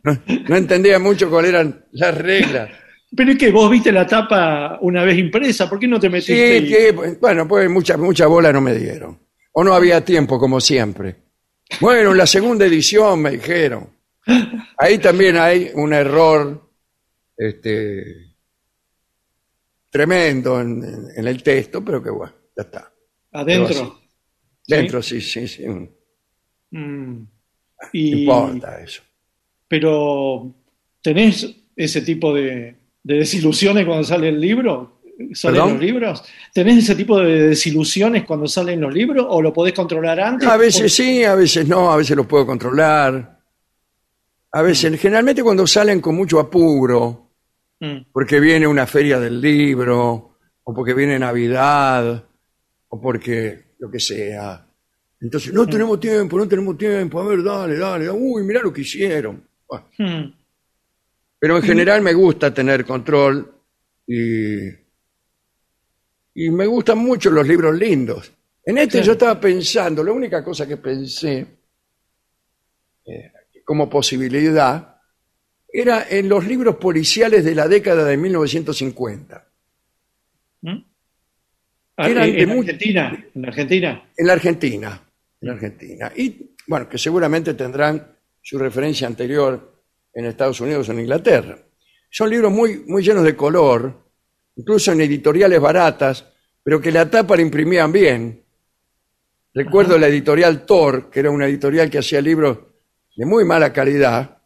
no, 0.04 0.18
no 0.50 0.56
entendía 0.58 1.00
mucho 1.00 1.30
cuáles 1.30 1.50
eran 1.52 1.86
las 1.92 2.18
reglas. 2.18 2.70
Pero 3.16 3.32
es 3.32 3.38
que 3.38 3.52
vos 3.52 3.70
viste 3.72 3.92
la 3.92 4.06
tapa 4.08 4.80
una 4.82 5.04
vez 5.06 5.18
impresa, 5.18 5.70
¿por 5.70 5.80
qué 5.80 5.88
no 5.88 6.00
te 6.00 6.10
metiste? 6.10 6.60
Sí, 6.60 6.66
y- 6.66 6.68
que, 6.68 6.92
bueno, 7.22 7.48
pues 7.48 7.70
mucha, 7.70 7.96
mucha 7.96 8.26
bola 8.28 8.52
no 8.52 8.60
me 8.60 8.74
dieron. 8.76 9.18
O 9.54 9.64
no 9.64 9.74
había 9.76 10.04
tiempo, 10.04 10.38
como 10.40 10.60
siempre. 10.60 11.16
Bueno, 11.80 12.12
en 12.12 12.18
la 12.18 12.26
segunda 12.26 12.66
edición 12.66 13.22
me 13.22 13.32
dijeron. 13.32 13.88
Ahí 14.78 14.98
también 14.98 15.38
hay 15.38 15.72
un 15.76 15.94
error 15.94 16.70
este, 17.38 18.36
tremendo 19.90 20.60
en, 20.62 21.08
el 21.16 21.44
texto, 21.44 21.84
pero 21.84 22.02
que 22.02 22.10
bueno, 22.10 22.34
ya 22.56 22.64
está. 22.64 22.94
adentro. 23.32 24.00
Dentro, 24.66 25.02
sí, 25.02 25.20
sí, 25.20 25.48
sí. 25.48 25.66
No 25.68 26.04
Mm. 26.74 27.28
Y, 27.92 28.24
importa 28.24 28.82
eso. 28.82 29.04
Pero, 29.68 30.54
¿tenés 31.02 31.56
ese 31.76 32.02
tipo 32.02 32.34
de, 32.34 32.76
de 33.04 33.16
desilusiones 33.16 33.86
cuando 33.86 34.04
sale 34.04 34.30
el 34.30 34.40
libro? 34.40 35.02
¿Salen 35.34 35.56
¿Perdón? 35.56 35.74
los 35.74 35.82
libros? 35.82 36.24
¿Tenés 36.52 36.80
ese 36.80 36.96
tipo 36.96 37.20
de 37.20 37.50
desilusiones 37.50 38.24
cuando 38.26 38.48
salen 38.48 38.82
los 38.82 38.92
libros 38.92 39.26
o 39.30 39.42
lo 39.42 39.54
podés 39.54 39.74
controlar 39.74 40.20
antes? 40.20 40.48
A 40.48 40.58
veces 40.58 40.94
sí, 40.94 41.24
a 41.24 41.36
veces 41.36 41.68
no, 41.68 41.92
a 41.92 41.98
veces 41.98 42.18
lo 42.18 42.28
puedo 42.28 42.46
controlar. 42.48 43.40
A 44.52 44.62
veces, 44.62 45.00
generalmente 45.00 45.44
cuando 45.44 45.68
salen 45.68 46.02
con 46.02 46.16
mucho 46.16 46.40
apuro, 46.40 47.23
Mm, 47.84 48.14
porque 48.14 48.40
viene 48.40 48.66
una 48.66 48.88
feria 48.88 49.20
del 49.20 49.42
libro, 49.42 50.38
o 50.64 50.74
porque 50.74 50.94
viene 50.94 51.20
Navidad, 51.20 52.24
o 52.88 53.02
porque 53.02 53.74
lo 53.80 53.92
que 53.92 54.00
sea. 54.00 54.66
Entonces, 55.20 55.54
no 55.54 55.68
tenemos 55.68 56.00
tiempo, 56.00 56.38
no 56.38 56.48
tenemos 56.48 56.78
tiempo, 56.78 57.20
a 57.20 57.28
ver, 57.28 57.44
dale, 57.44 57.78
dale, 57.78 58.10
uy, 58.10 58.42
mirá 58.44 58.62
lo 58.62 58.72
que 58.72 58.82
hicieron. 58.82 59.46
Bueno, 59.68 59.86
mm. 59.98 60.34
pero 61.38 61.58
en 61.58 61.64
general 61.64 62.02
me 62.02 62.14
gusta 62.14 62.54
tener 62.54 62.86
control 62.86 63.54
y, 64.08 64.66
y 66.36 66.50
me 66.52 66.66
gustan 66.66 67.00
mucho 67.00 67.32
los 67.32 67.46
libros 67.46 67.78
lindos. 67.78 68.32
En 68.64 68.78
este 68.78 69.04
yo 69.04 69.12
estaba 69.12 69.38
pensando, 69.42 70.06
la 70.06 70.14
única 70.14 70.42
cosa 70.42 70.66
que 70.66 70.78
pensé 70.78 71.46
eh, 73.06 73.32
como 73.66 73.90
posibilidad 73.90 74.93
era 75.74 76.06
en 76.08 76.30
los 76.30 76.46
libros 76.46 76.76
policiales 76.76 77.44
de 77.44 77.56
la 77.56 77.68
década 77.68 78.06
de 78.06 78.16
1950. 78.16 79.48
Ah, 81.98 82.10
Eran 82.10 82.30
eh, 82.30 82.34
de 82.34 82.42
en 82.44 82.52
Argentina, 82.52 83.26
en 83.34 83.46
Argentina. 83.46 84.10
En 84.16 84.28
la 84.28 84.34
Argentina, 84.34 85.02
en 85.42 85.48
la 85.48 85.54
Argentina. 85.54 86.12
Y 86.16 86.56
bueno, 86.68 86.88
que 86.88 86.98
seguramente 87.00 87.56
tendrán 87.56 88.16
su 88.42 88.58
referencia 88.60 89.08
anterior 89.08 89.82
en 90.14 90.26
Estados 90.26 90.62
Unidos 90.62 90.88
o 90.88 90.92
en 90.92 91.00
Inglaterra. 91.00 91.58
Son 92.10 92.30
libros 92.30 92.52
muy, 92.52 92.84
muy 92.86 93.04
llenos 93.04 93.24
de 93.24 93.36
color, 93.36 94.04
incluso 94.56 94.92
en 94.92 95.02
editoriales 95.02 95.60
baratas, 95.60 96.26
pero 96.62 96.80
que 96.80 96.92
la 96.92 97.10
tapa 97.10 97.36
la 97.36 97.42
imprimían 97.42 97.92
bien. 97.92 98.44
Recuerdo 99.56 99.98
la 99.98 100.08
editorial 100.08 100.66
Thor, 100.66 101.10
que 101.10 101.20
era 101.20 101.32
una 101.32 101.48
editorial 101.48 101.90
que 101.90 102.00
hacía 102.00 102.22
libros 102.22 102.60
de 103.16 103.26
muy 103.26 103.44
mala 103.44 103.74
calidad, 103.74 104.43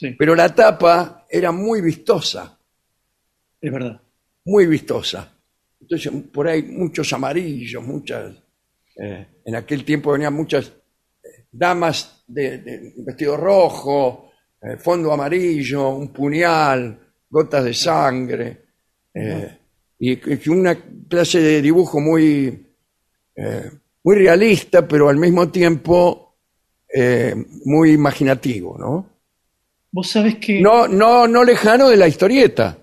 Sí, 0.00 0.16
pero 0.18 0.34
la 0.34 0.54
tapa 0.54 1.26
era 1.28 1.52
muy 1.52 1.82
vistosa, 1.82 2.58
es 3.60 3.72
verdad. 3.72 4.00
muy 4.46 4.66
vistosa. 4.66 5.30
Entonces, 5.80 6.10
por 6.32 6.48
ahí 6.48 6.62
muchos 6.62 7.12
amarillos, 7.12 7.82
muchas. 7.84 8.34
eh, 8.96 9.26
en 9.44 9.54
aquel 9.54 9.84
tiempo 9.84 10.12
venían 10.12 10.32
muchas 10.34 10.68
eh, 11.22 11.46
damas 11.52 12.24
de, 12.26 12.58
de 12.58 12.94
vestido 12.98 13.36
rojo, 13.36 14.30
eh, 14.62 14.76
fondo 14.78 15.12
amarillo, 15.12 15.90
un 15.90 16.12
puñal, 16.12 16.98
gotas 17.28 17.64
de 17.64 17.74
sangre, 17.74 18.64
eh, 19.14 19.58
y 19.98 20.16
que 20.16 20.50
una 20.50 20.74
clase 21.08 21.40
de 21.40 21.60
dibujo 21.60 22.00
muy, 22.00 22.66
eh, 23.36 23.70
muy 24.04 24.16
realista, 24.16 24.88
pero 24.88 25.10
al 25.10 25.18
mismo 25.18 25.50
tiempo 25.50 26.38
eh, 26.92 27.34
muy 27.66 27.92
imaginativo, 27.92 28.78
¿no? 28.78 29.19
Vos 29.92 30.08
sabés 30.08 30.36
que... 30.36 30.60
No, 30.60 30.86
no, 30.88 31.26
no 31.26 31.44
lejano 31.44 31.88
de 31.88 31.96
la 31.96 32.06
historieta. 32.08 32.78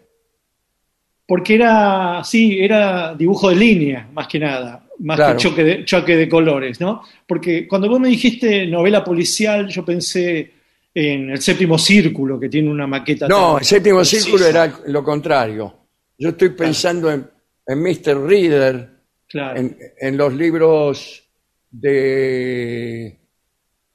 Porque 1.25 1.55
era, 1.55 2.23
sí, 2.23 2.57
era 2.59 3.13
dibujo 3.15 3.49
de 3.49 3.55
línea, 3.55 4.07
más 4.13 4.27
que 4.27 4.39
nada, 4.39 4.87
más 4.99 5.17
Claro. 5.17 5.35
que 5.37 5.43
choque 5.43 5.63
de, 5.63 5.85
choque 5.85 6.15
de 6.15 6.29
colores, 6.29 6.79
¿no? 6.79 7.01
Porque 7.27 7.67
cuando 7.67 7.89
vos 7.89 7.99
me 7.99 8.07
dijiste 8.09 8.65
novela 8.67 9.03
policial, 9.03 9.67
yo 9.67 9.83
pensé 9.83 10.51
en 10.93 11.29
El 11.31 11.41
Séptimo 11.41 11.77
Círculo, 11.77 12.39
que 12.39 12.49
tiene 12.49 12.69
una 12.69 12.87
maqueta. 12.87 13.27
No, 13.27 13.57
el 13.59 13.65
séptimo 13.65 13.97
precisa. 13.97 14.23
círculo 14.23 14.45
era 14.45 14.79
lo 14.87 15.03
contrario. 15.03 15.75
Yo 16.17 16.29
estoy 16.29 16.49
pensando 16.49 17.11
en, 17.11 17.29
en 17.67 17.79
Mr. 17.81 18.25
Reader, 18.25 18.89
Claro, 19.27 19.59
en, 19.59 19.77
en 19.99 20.17
los 20.17 20.33
libros 20.33 21.23
de 21.69 23.19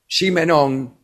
Simenon. 0.07 0.99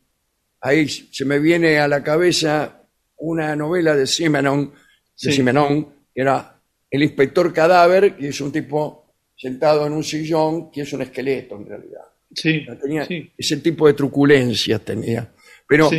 Ahí 0.68 0.88
se 0.88 1.24
me 1.24 1.38
viene 1.38 1.78
a 1.78 1.88
la 1.88 2.02
cabeza 2.02 2.82
una 3.18 3.56
novela 3.56 3.96
de 3.96 4.06
Simenon, 4.06 4.66
de 4.70 4.72
Sí. 5.14 5.32
Simenon, 5.32 5.84
que 6.14 6.20
era 6.20 6.60
El 6.90 7.02
inspector 7.02 7.52
cadáver, 7.52 8.16
que 8.16 8.28
es 8.28 8.40
un 8.40 8.50
tipo 8.52 9.12
sentado 9.36 9.86
en 9.86 9.92
un 9.92 10.02
sillón, 10.04 10.70
que 10.70 10.82
es 10.82 10.92
un 10.92 11.02
esqueleto 11.02 11.56
en 11.56 11.66
realidad. 11.66 12.02
sí, 12.34 12.64
Tenía 12.80 13.04
sí, 13.06 13.30
ese 13.36 13.56
tipo 13.58 13.86
de 13.86 13.94
truculencias 13.94 14.80
tenía. 14.84 15.30
Pero 15.66 15.90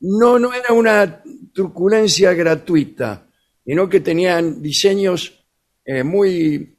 no, 0.00 0.38
no 0.38 0.52
era 0.52 0.72
una 0.72 1.22
truculencia 1.52 2.32
gratuita, 2.34 3.26
sino 3.64 3.88
que 3.88 4.00
tenían 4.00 4.60
diseños 4.62 5.44
eh, 5.84 6.02
muy, 6.02 6.76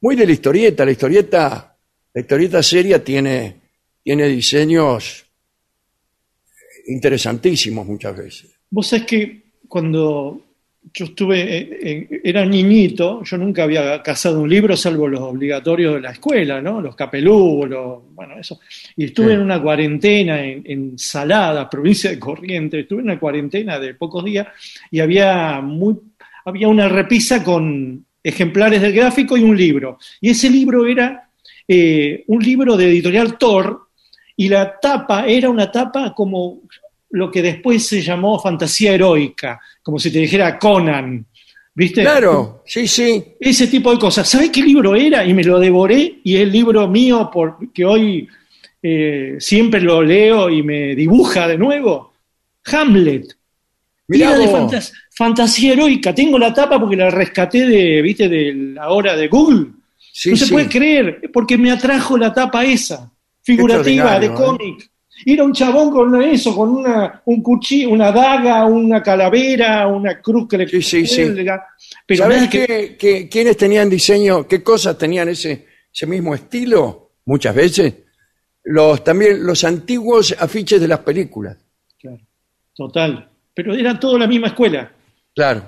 muy 0.00 0.16
de 0.16 0.26
la 0.26 0.32
historieta. 0.32 0.84
La 0.84 0.92
historieta, 0.92 1.76
la 2.14 2.20
historieta 2.20 2.62
seria 2.62 3.02
tiene, 3.02 3.60
tiene 4.02 4.26
diseños 4.28 5.24
interesantísimos 6.88 7.86
muchas 7.86 8.16
veces. 8.16 8.50
Vos 8.70 8.86
sabés 8.88 9.06
que 9.06 9.42
cuando 9.68 10.42
yo 10.94 11.04
estuve, 11.04 11.58
eh, 11.82 12.20
era 12.24 12.46
niñito, 12.46 13.22
yo 13.22 13.36
nunca 13.36 13.64
había 13.64 14.02
cazado 14.02 14.40
un 14.40 14.48
libro 14.48 14.74
salvo 14.76 15.06
los 15.06 15.20
obligatorios 15.20 15.94
de 15.94 16.00
la 16.00 16.12
escuela, 16.12 16.62
¿no? 16.62 16.80
Los 16.80 16.96
capelú, 16.96 17.66
los, 17.66 18.14
bueno, 18.14 18.38
eso. 18.38 18.58
Y 18.96 19.04
estuve 19.06 19.28
Sí. 19.28 19.32
en 19.34 19.40
una 19.40 19.60
cuarentena 19.60 20.42
en, 20.42 20.62
en 20.64 20.98
Salada, 20.98 21.68
provincia 21.68 22.10
de 22.10 22.18
Corrientes, 22.18 22.80
estuve 22.82 23.00
en 23.00 23.06
una 23.06 23.18
cuarentena 23.20 23.78
de 23.78 23.94
pocos 23.94 24.24
días 24.24 24.46
y 24.90 25.00
había, 25.00 25.60
muy, 25.60 25.96
había 26.44 26.68
una 26.68 26.88
repisa 26.88 27.44
con 27.44 28.04
ejemplares 28.22 28.80
del 28.80 28.92
gráfico 28.94 29.36
y 29.36 29.42
un 29.42 29.56
libro. 29.56 29.98
Y 30.22 30.30
ese 30.30 30.48
libro 30.48 30.86
era 30.86 31.28
eh, 31.66 32.24
un 32.28 32.42
libro 32.42 32.76
de 32.78 32.86
editorial 32.88 33.36
Thor 33.36 33.87
y 34.38 34.48
la 34.48 34.78
tapa 34.80 35.26
era 35.26 35.50
una 35.50 35.70
tapa 35.70 36.14
como 36.14 36.60
lo 37.10 37.30
que 37.30 37.42
después 37.42 37.86
se 37.86 38.00
llamó 38.00 38.38
fantasía 38.38 38.92
heroica, 38.94 39.60
como 39.82 39.98
si 39.98 40.10
te 40.10 40.20
dijera 40.20 40.58
Conan, 40.58 41.26
¿Viste? 41.74 42.02
Claro, 42.02 42.62
sí, 42.66 42.88
sí. 42.88 43.22
Ese 43.38 43.68
tipo 43.68 43.92
de 43.92 44.00
cosas. 44.00 44.28
¿Sabés 44.28 44.50
qué 44.50 44.60
libro 44.62 44.96
era? 44.96 45.24
Y 45.24 45.32
me 45.32 45.44
lo 45.44 45.60
devoré 45.60 46.18
y 46.24 46.34
es 46.34 46.40
el 46.42 46.50
libro 46.50 46.88
mío 46.88 47.30
por, 47.32 47.72
que 47.72 47.84
hoy 47.84 48.26
eh, 48.82 49.36
siempre 49.38 49.80
lo 49.80 50.02
leo 50.02 50.50
y 50.50 50.64
me 50.64 50.96
dibuja 50.96 51.46
de 51.46 51.56
nuevo. 51.56 52.14
Hamlet. 52.64 53.26
Mirá 54.08 54.30
Era 54.30 54.38
de 54.38 54.48
fantas- 54.48 54.92
fantasía 55.10 55.74
heroica. 55.74 56.12
Tengo 56.12 56.36
la 56.36 56.52
tapa 56.52 56.80
porque 56.80 56.96
la 56.96 57.10
rescaté 57.10 57.64
de, 57.64 58.02
¿viste? 58.02 58.28
De 58.28 58.52
la 58.74 58.88
hora 58.88 59.14
de 59.14 59.28
Google. 59.28 59.66
Sí, 60.12 60.30
no 60.30 60.36
se 60.36 60.46
sí. 60.46 60.52
puede 60.52 60.68
creer, 60.68 61.30
porque 61.32 61.56
me 61.56 61.70
atrajo 61.70 62.18
la 62.18 62.34
tapa 62.34 62.64
esa, 62.64 63.08
figurativa, 63.56 64.18
de 64.18 64.26
extraordinario, 64.26 64.32
¿eh? 64.32 64.34
cómic. 64.58 64.90
Era 65.26 65.42
un 65.42 65.52
chabón 65.52 65.90
con 65.90 66.22
eso, 66.22 66.54
con 66.54 66.68
una, 66.76 67.20
un 67.24 67.42
cuchillo, 67.42 67.90
una 67.90 68.12
daga, 68.12 68.64
una 68.66 69.02
calavera, 69.02 69.86
una 69.88 70.20
cruz 70.20 70.46
que 70.48 70.58
le 70.58 70.68
Sí, 70.68 70.80
sí, 70.80 71.06
sí. 71.06 71.22
Pero 72.06 72.22
¿Sabés 72.22 72.48
que- 72.48 72.96
qué- 72.96 73.28
quiénes 73.28 73.56
tenían 73.56 73.90
diseño, 73.90 74.46
qué 74.46 74.62
cosas 74.62 74.96
tenían 74.96 75.28
ese, 75.28 75.66
ese 75.92 76.06
mismo 76.06 76.34
estilo? 76.36 77.10
Muchas 77.24 77.52
veces. 77.54 77.94
Los, 78.62 79.02
también 79.02 79.44
los 79.44 79.64
antiguos 79.64 80.36
afiches 80.38 80.80
de 80.80 80.86
las 80.88 81.00
películas. 81.00 81.56
Claro, 81.98 82.20
total. 82.76 83.28
Pero 83.54 83.74
era 83.74 83.98
todo 83.98 84.18
la 84.18 84.26
misma 84.28 84.48
escuela. 84.48 84.92
Claro. 85.34 85.64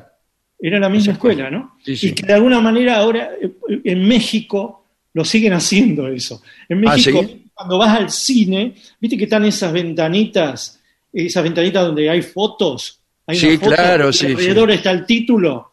Era 0.61 0.79
la 0.79 0.89
misma 0.89 1.15
escuela, 1.15 1.51
¿no? 1.51 1.77
Sí, 1.85 1.97
sí. 1.97 2.09
Y 2.09 2.13
que 2.13 2.25
de 2.27 2.35
alguna 2.35 2.61
manera 2.61 2.99
ahora 2.99 3.31
eh, 3.41 3.51
en 3.85 4.07
México 4.07 4.85
lo 5.15 5.25
siguen 5.25 5.55
haciendo 5.55 6.07
eso. 6.07 6.41
En 6.69 6.87
Ah, 6.87 6.93
México, 6.95 7.21
¿sí? 7.23 7.50
Cuando 7.61 7.77
vas 7.77 7.99
al 7.99 8.11
cine, 8.11 8.75
viste 8.99 9.19
que 9.19 9.25
están 9.25 9.45
esas 9.45 9.71
ventanitas, 9.71 10.81
esas 11.13 11.43
ventanitas 11.43 11.85
donde 11.85 12.09
hay 12.09 12.23
fotos. 12.23 13.03
Hay 13.27 13.37
Sí, 13.37 13.59
foto, 13.59 13.75
claro, 13.75 14.11
sí, 14.15 14.29
Alrededor 14.29 14.71
está 14.71 14.91
el 14.93 15.05
título. 15.05 15.71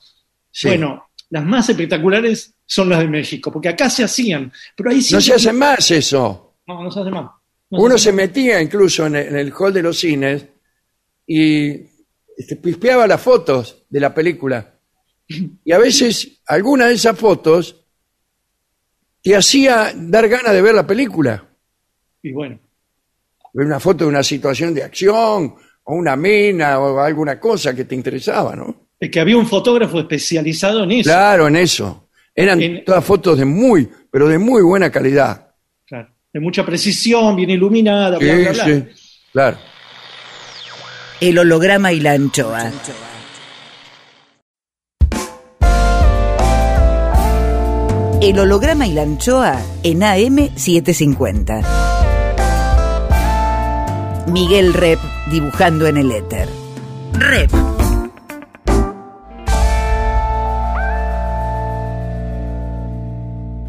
Sí. 0.51 0.67
Bueno, 0.67 1.11
las 1.29 1.45
más 1.45 1.69
espectaculares 1.69 2.53
son 2.65 2.89
las 2.89 2.99
de 2.99 3.07
México, 3.07 3.53
porque 3.53 3.69
acá 3.69 3.89
se 3.89 4.03
hacían, 4.03 4.51
pero 4.75 4.89
ahí 4.89 4.97
no 4.97 5.01
siempre- 5.01 5.25
se 5.25 5.33
hace 5.33 5.53
más 5.53 5.89
eso. 5.91 6.55
No, 6.67 6.83
no 6.83 6.91
se 6.91 6.99
hace 6.99 7.09
más. 7.09 7.31
No 7.69 7.79
Uno 7.79 7.95
hace 7.95 8.03
se 8.05 8.11
metía 8.11 8.61
incluso 8.61 9.05
en 9.05 9.15
el, 9.15 9.27
en 9.27 9.37
el 9.37 9.53
hall 9.57 9.73
de 9.73 9.81
los 9.83 9.97
cines 9.97 10.45
y 11.25 11.69
este, 12.37 12.57
pispeaba 12.57 13.07
las 13.07 13.21
fotos 13.21 13.85
de 13.89 13.99
la 14.01 14.13
película. 14.13 14.73
Y 15.63 15.71
a 15.71 15.77
veces 15.77 16.41
alguna 16.47 16.87
de 16.87 16.95
esas 16.95 17.17
fotos 17.17 17.77
te 19.23 19.37
hacía 19.37 19.93
dar 19.95 20.27
ganas 20.27 20.51
de 20.51 20.61
ver 20.61 20.75
la 20.75 20.85
película. 20.85 21.46
Y 22.27 22.31
bueno, 22.33 22.59
Ver 23.53 23.65
una 23.65 23.79
foto 23.79 24.03
de 24.03 24.09
una 24.09 24.21
situación 24.23 24.73
de 24.73 24.83
acción 24.83 25.55
o 25.83 25.95
una 25.95 26.15
mina 26.15 26.79
o 26.79 26.99
alguna 26.99 27.39
cosa 27.39 27.73
que 27.73 27.85
te 27.85 27.95
interesaba, 27.95 28.55
¿no? 28.55 28.87
es 28.99 29.09
que 29.11 29.19
había 29.19 29.37
un 29.37 29.45
fotógrafo 29.47 29.99
especializado 29.99 30.83
en 30.83 30.91
eso. 30.91 31.09
Claro, 31.09 31.47
en 31.47 31.55
eso. 31.55 32.09
Eran 32.35 32.61
En- 32.61 32.83
todas 32.83 33.03
fotos 33.05 33.37
de 33.37 33.45
muy, 33.45 33.87
pero 34.11 34.27
de 34.27 34.37
muy 34.39 34.61
buena 34.63 34.91
calidad. 34.91 35.51
Claro. 35.85 36.09
De 36.33 36.39
mucha 36.39 36.65
precisión, 36.65 37.35
bien 37.35 37.51
iluminada, 37.51 38.17
bla, 38.17 38.35
Sí, 38.35 38.41
bla, 38.41 38.51
bla. 38.51 38.65
sí, 38.65 38.83
claro. 39.31 39.57
El 41.21 41.37
holograma 41.39 41.93
y 41.93 41.99
la 41.99 42.11
anchoa. 42.13 42.71
El 48.21 48.39
holograma 48.39 48.87
y 48.87 48.93
la 48.93 49.03
anchoa 49.03 49.61
en 49.83 49.99
AM750. 50.01 51.86
Miguel 54.27 54.73
Rep 54.73 54.99
dibujando 55.31 55.87
en 55.87 55.97
el 55.97 56.11
éter. 56.11 56.47
Rep. 57.13 57.51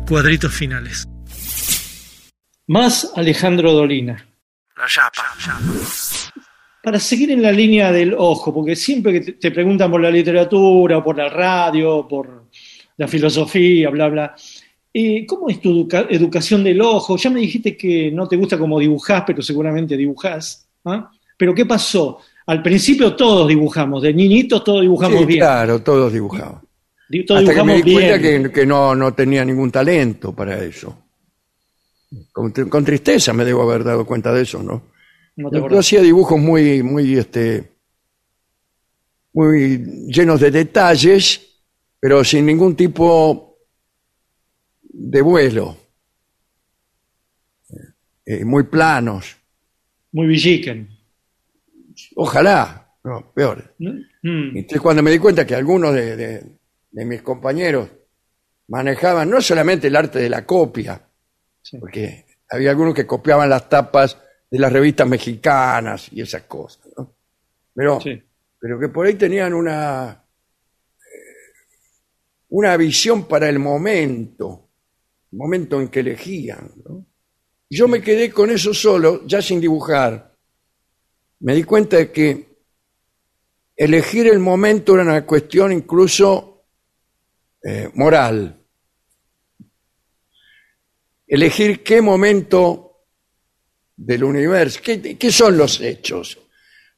Cuadritos 0.09 0.55
finales. 0.55 1.07
Más 2.67 3.13
Alejandro 3.15 3.73
Dolina. 3.73 4.27
Para 6.83 6.99
seguir 6.99 7.31
en 7.31 7.43
la 7.43 7.53
línea 7.53 7.93
del 7.93 8.15
ojo, 8.17 8.55
porque 8.55 8.75
siempre 8.77 9.13
que 9.21 9.33
te- 9.33 9.51
preguntan 9.51 9.91
por 9.91 10.01
la 10.01 10.11
literatura, 10.11 11.03
por 11.05 11.17
la 11.17 11.29
radio, 11.29 12.07
por 12.09 12.49
la 12.97 13.07
filosofía, 13.09 13.91
bla, 13.91 14.09
bla, 14.09 14.35
eh, 14.93 15.27
¿cómo 15.27 15.49
es 15.51 15.61
tu 15.61 15.71
educa- 15.71 16.07
educación 16.11 16.65
del 16.65 16.81
ojo? 16.81 17.17
Ya 17.17 17.31
me 17.31 17.41
dijiste 17.41 17.77
que 17.77 18.11
no 18.11 18.27
te 18.27 18.37
gusta 18.37 18.59
como 18.59 18.79
dibujás, 18.79 19.25
pero 19.27 19.43
seguramente 19.43 19.97
dibujás. 19.97 20.67
¿ah? 20.85 21.11
Pero 21.37 21.55
¿qué 21.55 21.67
pasó? 21.67 22.19
Al 22.47 22.63
principio 22.63 23.15
todos 23.15 23.47
dibujamos, 23.47 24.03
de 24.03 24.15
niñitos 24.15 24.65
todos 24.65 24.81
dibujamos 24.81 25.21
Sí, 25.21 25.27
bien. 25.27 25.41
claro, 25.41 25.83
todos 25.83 26.13
dibujaban. 26.13 26.61
Di- 27.09 27.25
Todos 27.25 27.41
Hasta 27.41 27.55
que 27.55 27.63
me 27.65 27.73
dibujamos 27.83 27.85
di 27.87 27.93
cuenta 27.93 28.21
que, 28.21 28.53
que 28.53 28.67
no, 28.67 28.95
no 28.95 29.15
tenía 29.15 29.45
ningún 29.45 29.71
talento 29.71 30.35
para 30.35 30.63
eso. 30.63 30.97
Con, 32.33 32.53
tr- 32.53 32.69
con 32.69 32.85
tristeza 32.85 33.33
me 33.33 33.45
debo 33.45 33.63
haber 33.63 33.85
dado 33.85 34.05
cuenta 34.07 34.33
de 34.33 34.43
eso, 34.43 34.63
¿no? 34.63 34.83
No 35.37 35.51
te 35.51 35.59
Yo, 35.59 35.79
hacía 35.79 36.01
dibujos 36.01 36.39
muy, 36.41 36.83
muy, 36.83 37.17
este, 37.17 37.73
muy 39.33 39.79
llenos 40.09 40.41
de 40.41 40.51
detalles, 40.51 41.41
pero 42.01 42.25
sin 42.25 42.47
ningún 42.47 42.75
tipo 42.75 43.48
de 45.01 45.23
vuelo. 45.23 45.77
Eh, 48.27 48.45
muy 48.45 48.65
planos. 48.65 49.37
Muy 50.13 50.27
villiquen. 50.27 50.89
Ojalá, 52.17 52.95
no, 53.05 53.33
peor. 53.33 53.75
Mm. 53.79 54.57
Entonces, 54.57 54.81
cuando 54.81 55.03
me 55.03 55.11
di 55.11 55.19
cuenta 55.19 55.47
que 55.47 55.55
algunos 55.55 55.95
de, 55.95 56.17
de- 56.17 56.45
de 56.91 57.05
mis 57.05 57.23
compañeros 57.23 57.89
manejaban 58.69 59.31
no 59.31 59.41
solamente 59.41 59.87
el 59.89 59.97
arte 59.97 60.19
de 60.19 60.29
la 60.31 60.45
copia, 60.45 61.01
Sí. 61.63 61.77
porque 61.79 62.25
había 62.51 62.71
algunos 62.71 62.95
que 62.95 63.07
copiaban 63.07 63.49
las 63.51 63.69
tapas 63.69 64.17
de 64.51 64.59
las 64.59 64.73
revistas 64.73 65.07
mexicanas 65.07 66.09
y 66.13 66.23
esas 66.23 66.43
cosas, 66.45 66.89
¿no? 66.97 67.15
Pero, 67.75 68.01
Sí. 68.01 68.23
pero 68.59 68.79
que 68.81 68.89
por 68.89 69.07
ahí 69.07 69.15
tenían 69.15 69.53
una, 69.53 70.25
eh, 70.99 71.53
una 72.51 72.77
visión 72.79 73.27
para 73.29 73.49
el 73.51 73.59
momento, 73.59 74.68
momento 75.33 75.81
en 75.81 75.89
que 75.89 76.01
elegían. 76.01 76.73
¿no? 76.85 77.07
Yo 77.71 77.89
me 77.89 78.01
quedé 78.01 78.31
con 78.31 78.51
eso 78.51 78.73
solo, 78.73 79.27
ya 79.27 79.43
sin 79.43 79.61
dibujar. 79.61 80.35
Me 81.41 81.55
di 81.55 81.65
cuenta 81.65 81.99
de 81.99 82.11
que 82.11 82.49
elegir 83.77 84.27
el 84.27 84.39
momento 84.39 84.95
era 84.95 85.05
una 85.05 85.25
cuestión 85.25 85.73
incluso 85.73 86.65
eh, 87.63 87.91
moral. 87.95 88.61
Elegir 91.27 91.83
qué 91.83 92.01
momento 92.01 93.05
del 93.97 94.25
universo, 94.25 94.81
¿qué, 94.83 95.19
qué 95.19 95.31
son 95.31 95.59
los 95.59 95.81
hechos? 95.81 96.39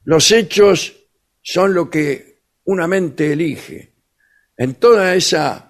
Los 0.05 0.31
hechos 0.31 0.95
son 1.43 1.75
lo 1.75 1.91
que 1.91 2.43
una 2.65 2.87
mente 2.87 3.33
elige. 3.33 3.95
En 4.57 4.75
toda 4.75 5.15
esa, 5.15 5.70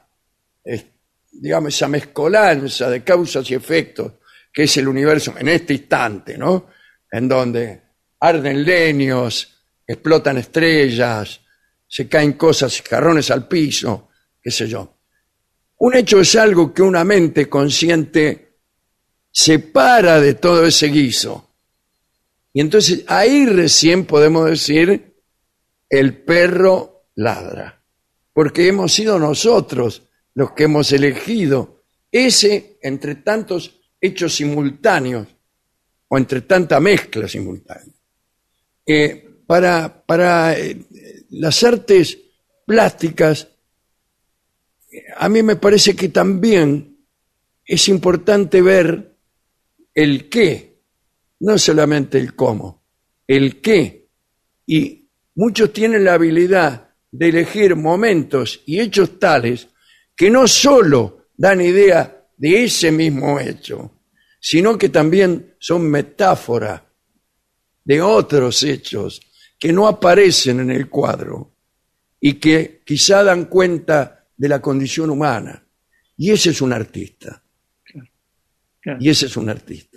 digamos, 1.41 1.74
esa 1.74 1.88
mezcolanza 1.88 2.91
de 2.91 3.03
causas 3.03 3.51
y 3.51 3.55
efectos 3.55 4.12
que 4.53 4.64
es 4.64 4.76
el 4.76 4.88
universo 4.88 5.34
en 5.38 5.49
este 5.49 5.74
instante, 5.74 6.36
¿no? 6.36 6.66
En 7.11 7.28
donde 7.28 7.82
arden 8.20 8.62
leños, 8.62 9.57
explotan 9.86 10.36
estrellas, 10.36 11.41
se 11.86 12.09
caen 12.09 12.34
cosas, 12.34 12.82
jarrones 12.82 13.30
al 13.30 13.49
piso, 13.49 14.11
qué 14.43 14.51
sé 14.51 14.68
yo. 14.68 14.99
Un 15.78 15.97
hecho 15.97 16.20
es 16.20 16.36
algo 16.36 16.74
que 16.74 16.82
una 16.82 17.05
mente 17.05 17.49
consciente 17.49 18.59
separa 19.30 20.20
de 20.20 20.34
todo 20.34 20.66
ese 20.66 20.88
guiso. 20.88 21.55
Y 22.53 22.61
entonces 22.61 23.05
ahí 23.07 23.47
recién 23.47 24.05
podemos 24.05 24.51
decir 24.51 25.14
el 25.88 26.22
perro 26.22 27.07
ladra, 27.14 27.82
porque 28.34 28.68
hemos 28.68 28.93
sido 28.93 29.18
nosotros 29.18 30.10
los 30.41 30.53
que 30.53 30.64
hemos 30.64 30.91
elegido 30.91 31.82
ese 32.11 32.78
entre 32.80 33.16
tantos 33.16 33.78
hechos 34.01 34.34
simultáneos 34.34 35.28
o 36.09 36.16
entre 36.16 36.41
tanta 36.41 36.80
mezcla 36.80 37.28
simultánea. 37.28 37.95
Eh, 38.86 39.28
para 39.47 40.03
para 40.07 40.59
eh, 40.59 40.78
las 41.28 41.62
artes 41.62 42.16
plásticas, 42.64 43.49
a 45.18 45.28
mí 45.28 45.43
me 45.43 45.57
parece 45.57 45.95
que 45.95 46.09
también 46.09 46.97
es 47.62 47.88
importante 47.88 48.62
ver 48.62 49.14
el 49.93 50.30
qué, 50.30 50.80
no 51.41 51.59
solamente 51.59 52.16
el 52.16 52.34
cómo, 52.34 52.82
el 53.26 53.61
qué. 53.61 54.09
Y 54.64 55.07
muchos 55.34 55.70
tienen 55.70 56.03
la 56.03 56.14
habilidad 56.14 56.95
de 57.11 57.28
elegir 57.28 57.76
momentos 57.76 58.62
y 58.64 58.80
hechos 58.80 59.18
tales 59.18 59.68
que 60.21 60.29
no 60.29 60.47
solo 60.47 61.29
dan 61.35 61.62
idea 61.62 62.27
de 62.37 62.64
ese 62.64 62.93
mismo 62.93 63.41
hecho, 63.41 64.01
sino 64.39 64.77
que 64.77 64.91
también 64.91 65.55
son 65.59 65.91
metáfora 65.91 66.85
de 67.83 68.03
otros 68.03 68.62
hechos 68.64 69.18
que 69.59 69.73
no 69.73 69.89
aparecen 69.89 70.61
en 70.61 70.73
el 70.73 70.91
cuadro 70.91 71.55
y 72.21 72.35
que 72.35 72.83
quizá 72.85 73.25
dan 73.25 73.47
cuenta 73.47 74.27
de 74.37 74.47
la 74.47 74.61
condición 74.61 75.09
humana. 75.09 75.64
Y 76.18 76.31
ese 76.33 76.51
es 76.51 76.61
un 76.61 76.75
artista. 76.75 77.43
Claro. 78.83 78.99
Y 79.01 79.09
ese 79.09 79.25
es 79.25 79.39
un 79.39 79.49
artista. 79.49 79.97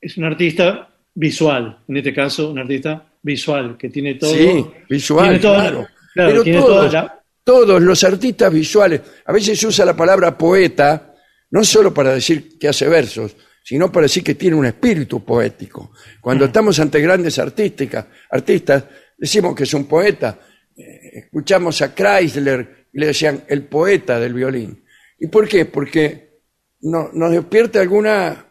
Es 0.00 0.16
un 0.16 0.24
artista 0.24 0.88
visual, 1.12 1.84
en 1.88 1.96
este 1.98 2.14
caso, 2.14 2.52
un 2.52 2.58
artista 2.58 3.06
visual, 3.20 3.76
que 3.76 3.90
tiene 3.90 4.14
todo. 4.14 4.32
Sí, 4.32 4.64
visual, 4.88 5.24
tiene 5.26 5.40
claro. 5.40 5.86
claro, 6.14 6.30
Pero 6.30 6.42
tiene 6.42 6.60
la- 6.90 7.17
todos 7.48 7.80
los 7.80 8.04
artistas 8.04 8.52
visuales, 8.52 9.00
a 9.24 9.32
veces 9.32 9.58
se 9.58 9.66
usa 9.66 9.86
la 9.86 9.96
palabra 9.96 10.36
poeta, 10.36 11.14
no 11.50 11.64
solo 11.64 11.94
para 11.94 12.12
decir 12.12 12.58
que 12.58 12.68
hace 12.68 12.86
versos, 12.86 13.34
sino 13.64 13.90
para 13.90 14.04
decir 14.04 14.22
que 14.22 14.34
tiene 14.34 14.54
un 14.54 14.66
espíritu 14.66 15.24
poético. 15.24 15.92
Cuando 16.20 16.44
estamos 16.44 16.78
ante 16.78 17.00
grandes 17.00 17.38
artísticas, 17.38 18.04
artistas, 18.30 18.84
decimos 19.16 19.54
que 19.54 19.62
es 19.62 19.72
un 19.72 19.86
poeta. 19.86 20.38
Eh, 20.76 21.20
Escuchamos 21.24 21.80
a 21.80 21.94
Chrysler 21.94 22.88
y 22.92 23.00
le 23.00 23.06
decían 23.06 23.42
el 23.48 23.62
poeta 23.64 24.20
del 24.20 24.34
violín. 24.34 24.84
¿Y 25.18 25.28
por 25.28 25.48
qué? 25.48 25.64
Porque 25.64 26.40
no- 26.82 27.08
nos 27.14 27.30
despierta 27.32 27.80
alguna 27.80 28.44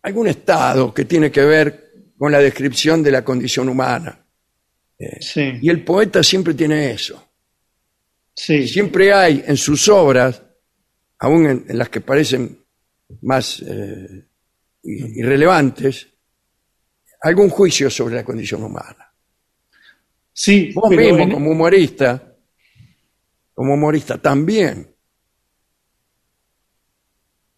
algún 0.00 0.28
estado 0.28 0.94
que 0.94 1.04
tiene 1.04 1.30
que 1.30 1.44
ver 1.44 1.92
con 2.16 2.32
la 2.32 2.38
descripción 2.38 3.02
de 3.02 3.10
la 3.10 3.22
condición 3.22 3.68
humana. 3.68 4.25
Sí, 5.20 5.58
Y 5.60 5.68
el 5.68 5.84
poeta 5.84 6.22
siempre 6.22 6.54
tiene 6.54 6.90
eso. 6.92 7.22
sí. 8.34 8.66
Siempre 8.66 9.12
hay 9.12 9.44
en 9.46 9.56
sus 9.56 9.88
obras, 9.88 10.42
aún 11.18 11.46
en, 11.46 11.64
en 11.68 11.78
las 11.78 11.88
que 11.90 12.00
parecen 12.00 12.64
más 13.22 13.62
eh, 13.66 14.24
irrelevantes, 14.82 16.08
algún 17.22 17.48
juicio 17.50 17.90
sobre 17.90 18.14
la 18.16 18.24
condición 18.24 18.62
humana. 18.62 19.12
Sí, 20.32 20.72
Vos 20.74 20.90
mismo, 20.90 21.18
en- 21.18 21.30
como 21.32 21.50
humorista, 21.50 22.34
como 23.54 23.74
humorista 23.74 24.18
también, 24.18 24.94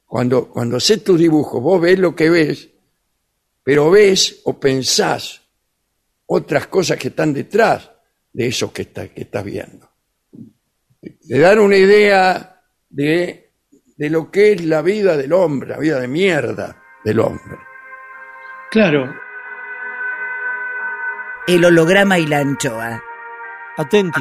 cuando, 0.07 0.49
cuando 0.49 0.77
haces 0.79 1.05
tus 1.05 1.19
dibujos, 1.19 1.63
vos 1.63 1.81
ves 1.81 1.99
lo 1.99 2.15
que 2.15 2.31
ves, 2.31 2.69
pero 3.63 3.91
ves 3.91 4.41
o 4.45 4.59
pensás 4.59 5.43
otras 6.31 6.67
cosas 6.69 6.99
que 6.99 7.09
están 7.09 7.33
detrás 7.33 7.91
de 8.33 8.47
eso 8.47 8.73
que, 8.73 8.83
está- 8.83 9.09
que 9.09 9.23
estás 9.23 9.45
viendo. 9.45 9.89
Te 11.01 11.39
dan 11.39 11.59
una 11.59 11.77
idea 11.77 12.61
de, 12.89 13.53
de 13.97 14.11
lo 14.11 14.31
que 14.31 14.53
es 14.53 14.65
la 14.65 14.83
vida 14.83 15.17
del 15.17 15.33
hombre, 15.33 15.71
la 15.71 15.79
vida 15.79 15.99
de 16.01 16.09
mierda 16.09 16.83
del 17.05 17.21
hombre. 17.21 17.57
Claro, 18.71 19.15
El 21.47 21.65
holograma 21.65 22.19
y 22.19 22.27
la 22.27 22.39
anchoa. 22.41 23.03
Atenti. 23.79 24.21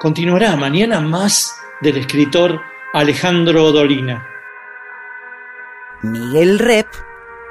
continuará 0.00 0.56
mañana 0.56 1.00
más 1.00 1.54
del 1.82 1.98
escritor 1.98 2.60
Alejandro 2.94 3.70
Dolina. 3.70 4.26
Miguel 6.02 6.58
Rep 6.58 6.86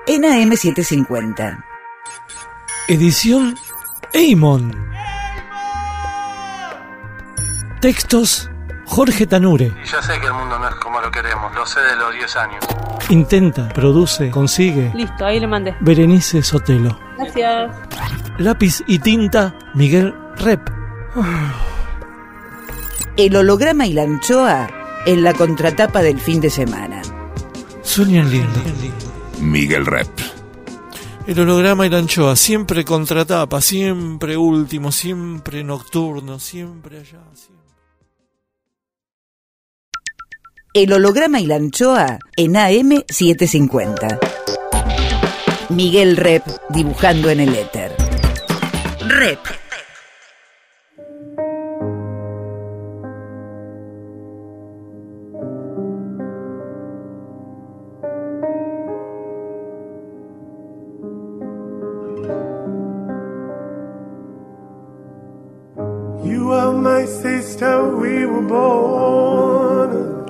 en 0.07 0.23
AM750. 0.23 1.64
Edición 2.87 3.55
Eimon. 4.13 4.71
Textos 7.81 8.47
Jorge 8.85 9.25
Tanure. 9.25 9.73
Y 9.83 9.87
ya 9.87 10.03
sé 10.03 10.19
que 10.19 10.27
el 10.27 10.33
mundo 10.33 10.59
no 10.59 10.69
es 10.69 10.75
como 10.75 11.01
lo 11.01 11.09
queremos, 11.09 11.53
lo 11.55 11.65
sé 11.65 11.79
de 11.79 11.95
los 11.95 12.13
10 12.13 12.35
años. 12.35 12.65
Intenta, 13.09 13.69
produce, 13.69 14.29
consigue. 14.29 14.91
Listo, 14.93 15.25
ahí 15.25 15.39
le 15.39 15.47
mandé. 15.47 15.75
Berenice 15.79 16.43
Sotelo. 16.43 16.99
Gracias. 17.17 17.71
Lápiz 18.37 18.83
y 18.85 18.99
tinta 18.99 19.55
Miguel 19.73 20.13
Rep. 20.37 20.61
El 23.17 23.35
holograma 23.35 23.87
y 23.87 23.93
la 23.93 24.03
anchoa 24.03 24.69
en 25.07 25.23
la 25.23 25.33
contratapa 25.33 26.03
del 26.03 26.19
fin 26.19 26.39
de 26.39 26.51
semana. 26.51 27.01
Sueñan 27.81 28.29
lindo. 28.29 28.61
Miguel 29.39 29.87
Rep. 29.87 30.34
El 31.27 31.39
holograma 31.39 31.87
y 31.87 31.89
la 31.89 31.97
anchoa, 31.97 32.35
siempre 32.35 32.85
contratapa, 32.85 33.59
siempre 33.59 34.37
último, 34.37 34.91
siempre 34.91 35.63
nocturno, 35.63 36.37
siempre 36.37 36.99
allá. 36.99 37.23
siempre. 37.33 37.55
El 40.71 40.93
holograma 40.93 41.39
y 41.39 41.47
la 41.47 41.55
anchoa 41.55 42.19
en 42.37 42.53
AM750. 42.53 44.19
Miguel 45.69 46.15
Rep 46.15 46.43
dibujando 46.69 47.31
en 47.31 47.39
el 47.39 47.55
éter. 47.55 47.95
Rep. 49.07 49.39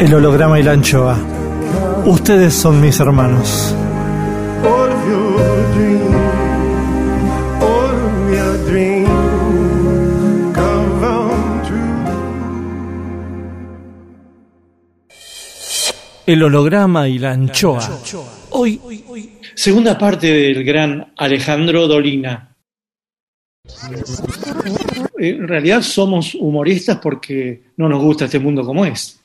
El 0.00 0.14
holograma 0.14 0.58
y 0.58 0.62
la 0.62 0.72
anchoa. 0.72 1.18
Ustedes 2.06 2.54
son 2.54 2.80
mis 2.80 2.98
hermanos. 3.00 3.76
El 16.24 16.42
holograma 16.44 17.06
y 17.06 17.18
la 17.18 17.32
anchoa. 17.32 17.86
Hoy, 18.52 18.80
Segunda 19.54 19.98
parte 19.98 20.28
del 20.28 20.64
gran 20.64 21.12
Alejandro 21.18 21.86
Dolina. 21.86 22.56
En 25.18 25.46
realidad 25.46 25.82
somos 25.82 26.34
humoristas 26.34 26.98
porque 27.02 27.64
no 27.76 27.86
nos 27.86 28.02
gusta 28.02 28.24
este 28.24 28.38
mundo 28.38 28.64
como 28.64 28.86
es. 28.86 29.19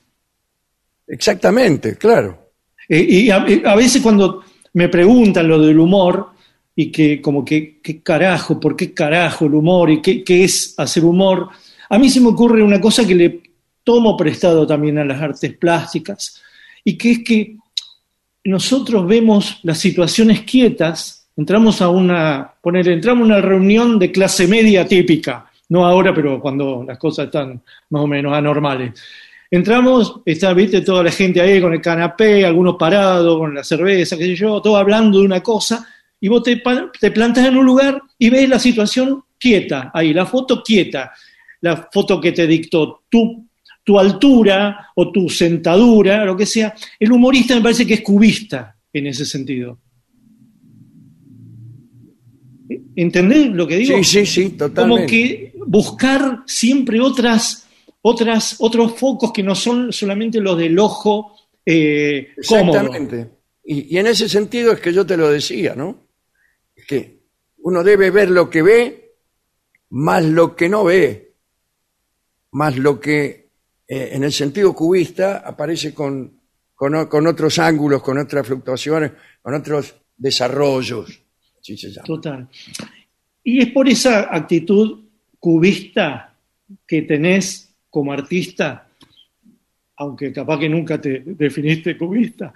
Exactamente, 1.07 1.97
claro. 1.97 2.51
Eh, 2.87 3.05
y 3.07 3.29
a, 3.29 3.37
a 3.37 3.75
veces 3.75 4.01
cuando 4.01 4.43
me 4.73 4.89
preguntan 4.89 5.47
lo 5.47 5.59
del 5.59 5.79
humor 5.79 6.31
y 6.75 6.91
que 6.91 7.21
como 7.21 7.45
que, 7.45 7.79
¿qué 7.81 8.01
carajo? 8.01 8.59
¿Por 8.59 8.75
qué 8.75 8.93
carajo 8.93 9.45
el 9.45 9.53
humor? 9.53 9.89
¿Y 9.89 10.01
qué, 10.01 10.23
qué 10.23 10.43
es 10.43 10.73
hacer 10.77 11.05
humor? 11.05 11.49
A 11.89 11.97
mí 11.97 12.09
se 12.09 12.19
me 12.19 12.27
ocurre 12.27 12.61
una 12.61 12.81
cosa 12.81 13.05
que 13.07 13.15
le 13.15 13.41
tomo 13.83 14.17
prestado 14.17 14.67
también 14.67 14.97
a 14.97 15.05
las 15.05 15.21
artes 15.21 15.55
plásticas 15.55 16.41
y 16.83 16.97
que 16.97 17.11
es 17.11 17.19
que 17.23 17.55
nosotros 18.43 19.07
vemos 19.07 19.59
las 19.63 19.77
situaciones 19.79 20.41
quietas, 20.41 21.27
entramos 21.37 21.81
a 21.81 21.89
una, 21.89 22.53
poner, 22.61 22.89
entramos 22.89 23.23
a 23.23 23.25
una 23.25 23.41
reunión 23.41 23.97
de 23.97 24.11
clase 24.11 24.47
media 24.47 24.85
típica, 24.87 25.49
no 25.69 25.85
ahora, 25.85 26.13
pero 26.13 26.39
cuando 26.39 26.83
las 26.87 26.97
cosas 26.97 27.25
están 27.25 27.61
más 27.89 28.03
o 28.03 28.07
menos 28.07 28.33
anormales. 28.33 28.99
Entramos, 29.51 30.21
está, 30.25 30.53
viste, 30.53 30.81
toda 30.81 31.03
la 31.03 31.11
gente 31.11 31.39
ahí 31.39 31.61
con 31.61 31.73
el 31.73 31.81
canapé, 31.81 32.45
algunos 32.45 32.75
parados, 32.77 33.37
con 33.37 33.53
la 33.53 33.63
cerveza, 33.63 34.17
qué 34.17 34.25
sé 34.25 34.35
yo, 34.35 34.61
todo 34.61 34.77
hablando 34.77 35.19
de 35.19 35.25
una 35.25 35.41
cosa, 35.41 35.87
y 36.19 36.27
vos 36.27 36.43
te, 36.43 36.61
te 36.99 37.11
plantas 37.11 37.45
en 37.45 37.57
un 37.57 37.65
lugar 37.65 38.01
y 38.17 38.29
ves 38.29 38.49
la 38.49 38.59
situación 38.59 39.23
quieta, 39.37 39.91
ahí, 39.93 40.13
la 40.13 40.25
foto 40.25 40.63
quieta, 40.63 41.11
la 41.61 41.87
foto 41.91 42.19
que 42.19 42.31
te 42.31 42.47
dictó 42.47 43.03
tu, 43.09 43.47
tu 43.83 43.99
altura 43.99 44.89
o 44.95 45.11
tu 45.11 45.29
sentadura, 45.29 46.25
lo 46.25 46.35
que 46.35 46.45
sea. 46.45 46.73
El 46.99 47.11
humorista 47.11 47.55
me 47.55 47.61
parece 47.61 47.85
que 47.85 47.95
es 47.95 48.01
cubista 48.01 48.75
en 48.91 49.07
ese 49.07 49.25
sentido. 49.25 49.79
¿Entendés 52.95 53.47
lo 53.51 53.67
que 53.67 53.77
digo? 53.77 53.97
Sí, 53.97 54.03
sí, 54.03 54.25
sí, 54.25 54.49
totalmente. 54.51 54.81
Como 54.81 55.07
que 55.07 55.53
buscar 55.67 56.43
siempre 56.45 56.99
otras, 56.99 57.64
otras, 58.07 58.57
otros 58.59 58.93
focos 58.93 59.33
que 59.33 59.41
no 59.41 59.55
son 59.55 59.91
solamente 59.91 60.39
los 60.39 60.55
del 60.55 60.77
ojo 60.77 61.35
eh, 61.65 62.35
cómodo. 62.47 62.77
Exactamente. 62.77 63.29
Y, 63.63 63.95
y 63.95 63.97
en 63.97 64.05
ese 64.05 64.29
sentido 64.29 64.73
es 64.73 64.79
que 64.79 64.93
yo 64.93 65.07
te 65.07 65.17
lo 65.17 65.27
decía, 65.31 65.73
¿no? 65.73 66.05
Es 66.75 66.85
que 66.85 67.23
uno 67.57 67.83
debe 67.83 68.11
ver 68.11 68.29
lo 68.29 68.47
que 68.47 68.61
ve 68.61 69.15
más 69.89 70.23
lo 70.23 70.55
que 70.55 70.69
no 70.69 70.83
ve, 70.83 71.33
más 72.51 72.77
lo 72.77 72.99
que 72.99 73.49
eh, 73.87 74.09
en 74.11 74.23
el 74.23 74.31
sentido 74.31 74.75
cubista 74.75 75.37
aparece 75.37 75.91
con, 75.91 76.41
con, 76.75 77.07
con 77.07 77.25
otros 77.25 77.57
ángulos, 77.57 78.03
con 78.03 78.19
otras 78.19 78.45
fluctuaciones, 78.45 79.13
con 79.41 79.55
otros 79.55 79.95
desarrollos. 80.15 81.23
Así 81.59 81.75
se 81.75 81.89
llama. 81.89 82.05
Total. 82.05 82.49
Y 83.43 83.63
es 83.63 83.71
por 83.71 83.89
esa 83.89 84.27
actitud 84.31 85.05
cubista 85.39 86.37
que 86.85 87.01
tenés 87.01 87.64
como 87.95 88.11
artista, 88.11 88.89
aunque 89.95 90.33
capaz 90.33 90.59
que 90.59 90.67
nunca 90.67 90.99
te 90.99 91.23
definiste 91.25 91.97
cubista, 91.97 92.53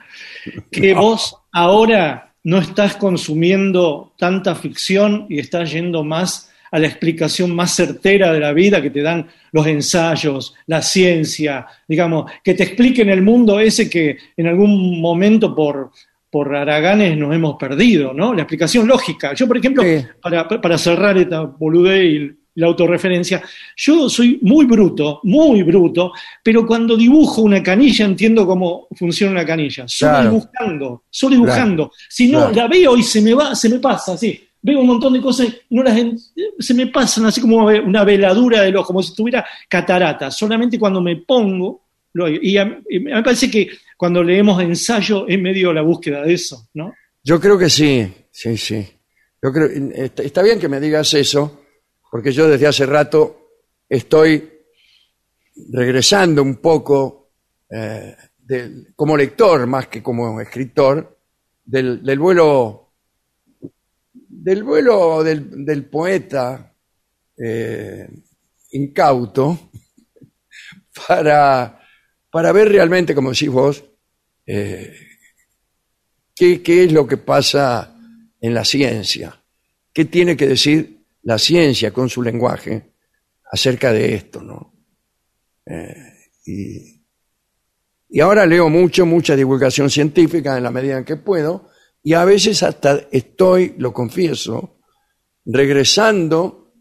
que 0.69 0.93
vos 0.93 1.33
ahora 1.53 2.33
no 2.43 2.57
estás 2.57 2.97
consumiendo 2.97 4.13
tanta 4.17 4.53
ficción 4.53 5.27
y 5.29 5.39
estás 5.39 5.71
yendo 5.71 6.03
más 6.03 6.51
a 6.71 6.77
la 6.77 6.87
explicación 6.87 7.55
más 7.55 7.73
certera 7.73 8.33
de 8.33 8.41
la 8.41 8.51
vida 8.51 8.81
que 8.81 8.89
te 8.89 9.01
dan 9.01 9.27
los 9.53 9.65
ensayos, 9.65 10.55
la 10.67 10.81
ciencia, 10.81 11.65
digamos, 11.87 12.29
que 12.43 12.53
te 12.53 12.63
expliquen 12.63 13.07
el 13.09 13.21
mundo 13.21 13.61
ese 13.61 13.89
que 13.89 14.17
en 14.35 14.45
algún 14.45 14.99
momento 14.99 15.55
por, 15.55 15.91
por 16.29 16.53
haraganes 16.53 17.17
nos 17.17 17.33
hemos 17.33 17.55
perdido, 17.55 18.13
¿no? 18.13 18.33
La 18.33 18.41
explicación 18.41 18.85
lógica. 18.85 19.33
Yo, 19.35 19.47
por 19.47 19.57
ejemplo, 19.57 19.83
Sí. 19.83 20.05
para, 20.21 20.45
para 20.49 20.77
cerrar 20.77 21.17
esta 21.17 21.43
boludez 21.43 22.03
y 22.03 22.38
la 22.55 22.67
autorreferencia, 22.67 23.41
yo 23.77 24.09
soy 24.09 24.39
muy 24.41 24.65
bruto, 24.65 25.19
muy 25.23 25.63
bruto, 25.63 26.11
pero 26.43 26.65
cuando 26.65 26.97
dibujo 26.97 27.41
una 27.41 27.63
canilla 27.63 28.05
entiendo 28.05 28.45
cómo 28.45 28.87
funciona 28.95 29.31
una 29.33 29.45
canilla. 29.45 29.85
Solo 29.87 30.11
Claro. 30.11 30.29
dibujando, 30.31 31.03
solo 31.09 31.35
dibujando. 31.35 31.91
Si 32.09 32.27
no, 32.29 32.39
Claro. 32.39 32.55
la 32.55 32.67
veo 32.67 32.97
y 32.97 33.03
se 33.03 33.21
me 33.21 33.33
va, 33.33 33.55
se 33.55 33.69
me 33.69 33.79
pasa, 33.79 34.13
así. 34.13 34.43
Veo 34.61 34.81
un 34.81 34.87
montón 34.87 35.13
de 35.13 35.21
cosas 35.21 35.47
no 35.69 35.83
las 35.83 35.97
se 36.59 36.73
me 36.73 36.87
pasan 36.87 37.25
así 37.27 37.39
como 37.39 37.65
una 37.67 38.03
veladura 38.03 38.61
del 38.63 38.75
ojo, 38.75 38.87
como 38.87 39.01
si 39.01 39.15
tuviera 39.15 39.45
catarata. 39.69 40.29
Solamente 40.31 40.77
cuando 40.77 40.99
me 40.99 41.15
pongo, 41.15 41.83
lo 42.11 42.27
y 42.27 42.57
a, 42.57 42.79
y 42.89 42.99
me 42.99 43.23
parece 43.23 43.49
que 43.49 43.69
cuando 43.95 44.21
leemos 44.21 44.61
ensayo 44.61 45.25
es 45.29 45.39
medio 45.39 45.71
la 45.71 45.81
búsqueda 45.81 46.23
de 46.23 46.33
eso, 46.33 46.67
¿no? 46.73 46.93
Yo 47.23 47.39
creo 47.39 47.57
que 47.57 47.69
sí, 47.69 48.05
sí, 48.31 48.57
sí. 48.57 48.85
Yo 49.41 49.53
creo, 49.53 49.69
está, 49.93 50.23
está 50.23 50.41
bien 50.41 50.59
que 50.59 50.67
me 50.67 50.81
digas 50.81 51.13
eso, 51.13 51.61
porque 52.11 52.31
yo 52.31 52.47
desde 52.47 52.67
hace 52.67 52.85
rato 52.85 53.53
estoy 53.87 54.49
regresando 55.71 56.41
un 56.41 56.57
poco 56.57 57.31
eh, 57.69 58.15
como 58.95 59.15
lector 59.15 59.67
más 59.67 59.87
que 59.87 60.01
como 60.01 60.39
escritor 60.41 61.17
del, 61.65 62.19
vuelo 62.19 62.93
del 64.11 64.63
vuelo 64.63 65.23
del 65.23 65.85
poeta 65.85 66.73
eh, 67.37 68.09
incauto 68.71 69.69
para, 71.07 71.79
para 72.31 72.51
ver 72.51 72.69
realmente, 72.69 73.13
como 73.13 73.31
decís 73.31 73.49
vos, 73.49 73.83
eh, 74.45 74.93
¿Qué, 76.39 76.63
qué 76.63 76.85
es 76.85 76.93
lo 76.93 77.05
que 77.05 77.17
pasa 77.17 77.99
en 78.39 78.53
la 78.53 78.63
ciencia? 78.63 79.43
¿Qué 79.91 80.05
tiene 80.05 80.37
que 80.37 80.47
decir 80.47 80.98
la 81.29 81.37
ciencia 81.37 81.91
con 81.93 82.09
su 82.09 82.23
lenguaje 82.23 82.93
acerca 83.51 83.93
de 83.93 84.15
esto? 84.15 84.41
¿no? 84.41 84.73
Eh, 85.63 85.95
y, 86.45 87.05
y 88.09 88.19
ahora 88.19 88.47
leo 88.47 88.67
mucho, 88.67 89.05
mucha 89.05 89.35
divulgación 89.35 89.91
científica 89.91 90.57
en 90.57 90.63
la 90.63 90.71
medida 90.71 90.97
en 90.97 91.05
que 91.05 91.17
puedo, 91.17 91.69
y 92.01 92.13
a 92.13 92.25
veces 92.25 92.63
hasta 92.63 93.01
estoy, 93.11 93.75
lo 93.77 93.93
confieso, 93.93 94.79
regresando 95.45 96.73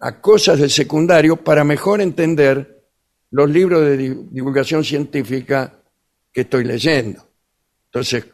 a 0.00 0.20
cosas 0.20 0.58
del 0.58 0.70
secundario 0.70 1.36
para 1.44 1.62
mejor 1.62 2.00
entender 2.00 2.86
los 3.30 3.50
libros 3.50 3.82
de 3.82 3.96
di- 3.98 4.28
divulgación 4.30 4.84
científica 4.84 5.82
que 6.32 6.42
estoy 6.42 6.64
leyendo. 6.64 7.28
Entonces, 7.86 8.24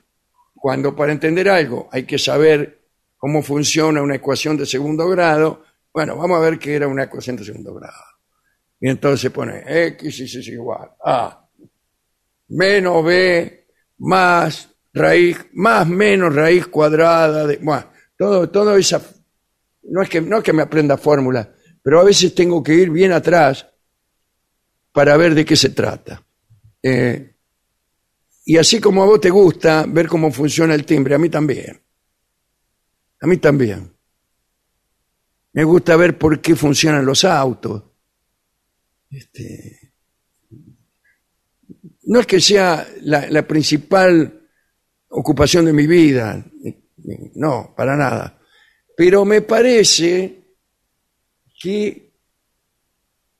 cuando 0.54 0.94
para 0.94 1.12
entender 1.12 1.48
algo 1.48 1.88
hay 1.90 2.04
que 2.04 2.18
saber 2.18 2.77
cómo 3.18 3.42
funciona 3.42 4.00
una 4.00 4.14
ecuación 4.14 4.56
de 4.56 4.64
segundo 4.64 5.08
grado, 5.08 5.64
bueno, 5.92 6.16
vamos 6.16 6.38
a 6.38 6.40
ver 6.40 6.58
qué 6.58 6.76
era 6.76 6.88
una 6.88 7.02
ecuación 7.02 7.36
de 7.36 7.44
segundo 7.44 7.74
grado. 7.74 8.04
Y 8.80 8.88
entonces 8.88 9.30
pone 9.30 9.64
x 9.66 10.20
es 10.20 10.48
igual 10.48 10.88
a 11.04 11.44
menos 12.48 13.04
b 13.04 13.66
más 13.98 14.68
raíz, 14.92 15.38
más 15.52 15.86
menos 15.86 16.34
raíz 16.34 16.68
cuadrada 16.68 17.46
de, 17.46 17.56
bueno, 17.58 17.86
todo, 18.16 18.48
todo 18.48 18.76
esa, 18.76 19.02
no 19.82 20.02
es 20.02 20.08
que, 20.08 20.20
no 20.20 20.38
es 20.38 20.44
que 20.44 20.52
me 20.52 20.62
aprenda 20.62 20.96
fórmulas, 20.96 21.48
pero 21.82 22.00
a 22.00 22.04
veces 22.04 22.34
tengo 22.34 22.62
que 22.62 22.74
ir 22.74 22.90
bien 22.90 23.12
atrás 23.12 23.66
para 24.92 25.16
ver 25.16 25.34
de 25.34 25.44
qué 25.44 25.56
se 25.56 25.70
trata. 25.70 26.24
Eh, 26.82 27.34
y 28.44 28.56
así 28.56 28.80
como 28.80 29.02
a 29.02 29.06
vos 29.06 29.20
te 29.20 29.30
gusta 29.30 29.84
ver 29.86 30.06
cómo 30.06 30.30
funciona 30.30 30.74
el 30.74 30.84
timbre, 30.84 31.14
a 31.14 31.18
mí 31.18 31.28
también. 31.28 31.80
A 33.20 33.26
mí 33.26 33.36
también. 33.38 33.92
Me 35.52 35.64
gusta 35.64 35.96
ver 35.96 36.18
por 36.18 36.40
qué 36.40 36.54
funcionan 36.54 37.04
los 37.04 37.24
autos. 37.24 37.82
Este, 39.10 39.92
no 42.02 42.20
es 42.20 42.26
que 42.26 42.40
sea 42.40 42.86
la, 43.02 43.28
la 43.28 43.46
principal 43.46 44.48
ocupación 45.08 45.64
de 45.64 45.72
mi 45.72 45.86
vida, 45.86 46.44
no, 47.34 47.74
para 47.76 47.96
nada. 47.96 48.38
Pero 48.96 49.24
me 49.24 49.42
parece 49.42 50.42
que 51.60 52.12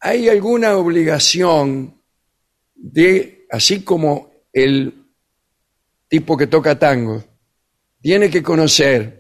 hay 0.01 0.29
alguna 0.29 0.77
obligación 0.77 2.03
de, 2.75 3.47
así 3.51 3.83
como 3.83 4.31
el 4.53 5.07
tipo 6.09 6.37
que 6.37 6.47
toca 6.47 6.79
tango 6.79 7.23
tiene 8.01 8.31
que 8.31 8.43
conocer 8.43 9.18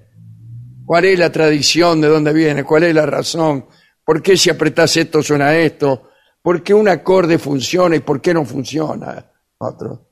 cuál 0.89 1.05
es 1.05 1.19
la 1.19 1.31
tradición, 1.31 2.01
de 2.01 2.09
dónde 2.09 2.33
viene, 2.33 2.65
cuál 2.65 2.85
es 2.85 2.95
la 2.95 3.05
razón, 3.05 3.67
por 4.03 4.23
qué 4.23 4.39
si 4.39 4.49
apretás 4.49 4.97
esto 4.97 5.23
suena 5.23 5.55
esto, 5.55 6.09
por 6.41 6.63
qué 6.63 6.73
un 6.73 6.89
acorde 6.89 7.39
funciona 7.39 7.95
y 7.97 8.01
por 8.01 8.23
qué 8.23 8.33
no 8.33 8.43
funciona 8.47 9.31
otro. 9.59 10.09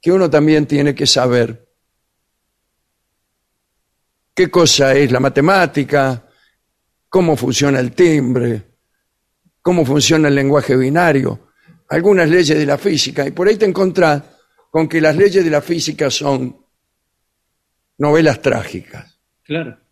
Que 0.00 0.12
uno 0.12 0.30
también 0.30 0.66
tiene 0.66 0.94
que 0.94 1.04
saber 1.04 1.68
qué 4.32 4.48
cosa 4.48 4.94
es 4.94 5.10
la 5.10 5.18
matemática, 5.18 6.24
cómo 7.08 7.36
funciona 7.36 7.80
el 7.80 7.90
timbre, 7.90 8.76
cómo 9.60 9.84
funciona 9.84 10.28
el 10.28 10.36
lenguaje 10.36 10.76
binario, 10.76 11.48
algunas 11.88 12.30
leyes 12.30 12.56
de 12.56 12.66
la 12.66 12.78
física, 12.78 13.26
y 13.26 13.32
por 13.32 13.48
ahí 13.48 13.56
te 13.56 13.66
encontrás 13.66 14.22
con 14.70 14.88
que 14.88 15.00
las 15.00 15.16
leyes 15.16 15.42
de 15.44 15.50
la 15.50 15.60
física 15.60 16.08
son 16.08 16.56
novelas 17.98 18.40
trágicas. 18.40 19.18
Claro. 19.42 19.89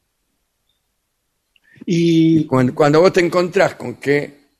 Y 1.91 2.45
Cuando, 2.45 2.75
cuando 2.75 3.01
vos 3.01 3.15
te 3.15 3.21
encontrás 3.21 3.77
con 3.77 3.95
que 3.95 4.51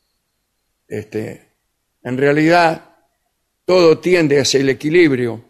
este, 0.89 1.57
en 2.03 2.17
realidad 2.17 2.97
todo 3.67 3.99
tiende 3.99 4.41
hacia 4.41 4.61
el 4.61 4.71
equilibrio 4.71 5.45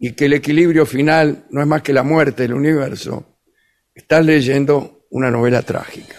y 0.00 0.14
que 0.14 0.24
el 0.24 0.32
equilibrio 0.32 0.84
final 0.84 1.46
no 1.50 1.60
es 1.60 1.66
más 1.68 1.82
que 1.82 1.92
la 1.92 2.02
muerte 2.02 2.42
del 2.42 2.54
universo, 2.54 3.38
estás 3.94 4.26
leyendo 4.26 5.06
una 5.10 5.30
novela 5.30 5.62
trágica. 5.62 6.16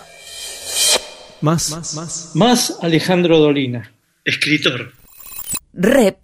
Más, 1.41 1.69
más, 1.71 2.31
más 2.33 2.77
Alejandro 2.81 3.39
Dolina, 3.39 3.93
escritor. 4.23 4.93
Rep 5.73 6.17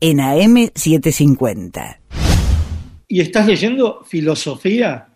en 0.00 0.18
AM750. 0.18 2.00
¿Y 3.06 3.20
estás 3.20 3.46
leyendo 3.46 4.02
filosofía? 4.02 5.06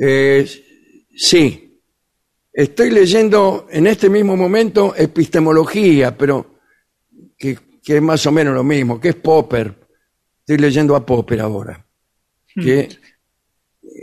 Eh, 0.00 0.48
sí, 1.18 1.80
estoy 2.52 2.90
leyendo 2.90 3.66
en 3.70 3.86
este 3.88 4.08
mismo 4.08 4.36
momento 4.36 4.94
epistemología, 4.96 6.16
pero 6.16 6.58
que, 7.36 7.58
que 7.82 7.96
es 7.96 8.02
más 8.02 8.24
o 8.26 8.32
menos 8.32 8.54
lo 8.54 8.64
mismo, 8.64 9.00
que 9.00 9.10
es 9.10 9.14
Popper. 9.16 9.74
Estoy 10.40 10.58
leyendo 10.58 10.94
a 10.96 11.04
Popper 11.04 11.40
ahora, 11.40 11.84
que 12.54 12.88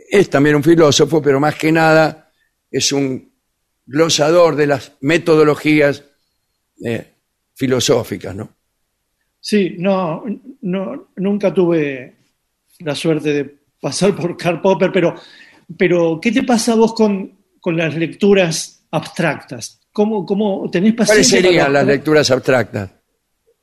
es 0.09 0.30
también 0.30 0.57
un 0.57 0.63
filósofo, 0.63 1.22
pero 1.22 1.39
más 1.39 1.55
que 1.55 1.72
nada 1.72 2.32
es 2.70 2.91
un 2.91 3.32
glosador 3.86 4.55
de 4.55 4.68
las 4.68 4.93
metodologías 5.01 6.03
eh, 6.84 7.13
filosóficas, 7.53 8.36
¿no? 8.36 8.49
Sí, 9.39 9.76
no, 9.78 10.24
no, 10.61 11.09
nunca 11.16 11.53
tuve 11.53 12.16
la 12.80 12.95
suerte 12.95 13.32
de 13.32 13.57
pasar 13.80 14.16
por 14.16 14.36
Karl 14.36 14.59
Popper, 14.59 14.91
pero, 14.91 15.16
pero 15.78 16.20
¿qué 16.22 16.32
te 16.32 16.43
pasa 16.43 16.74
a 16.74 16.76
vos 16.76 16.93
con, 16.93 17.32
con 17.59 17.78
las 17.78 17.95
lecturas 17.95 18.86
abstractas? 18.91 19.80
¿Cómo, 19.91 20.26
cómo 20.26 20.70
tenés 20.72 20.93
¿Cuáles 20.93 21.28
serían 21.28 21.72
las 21.72 21.86
lecturas 21.86 22.30
abstractas? 22.32 22.91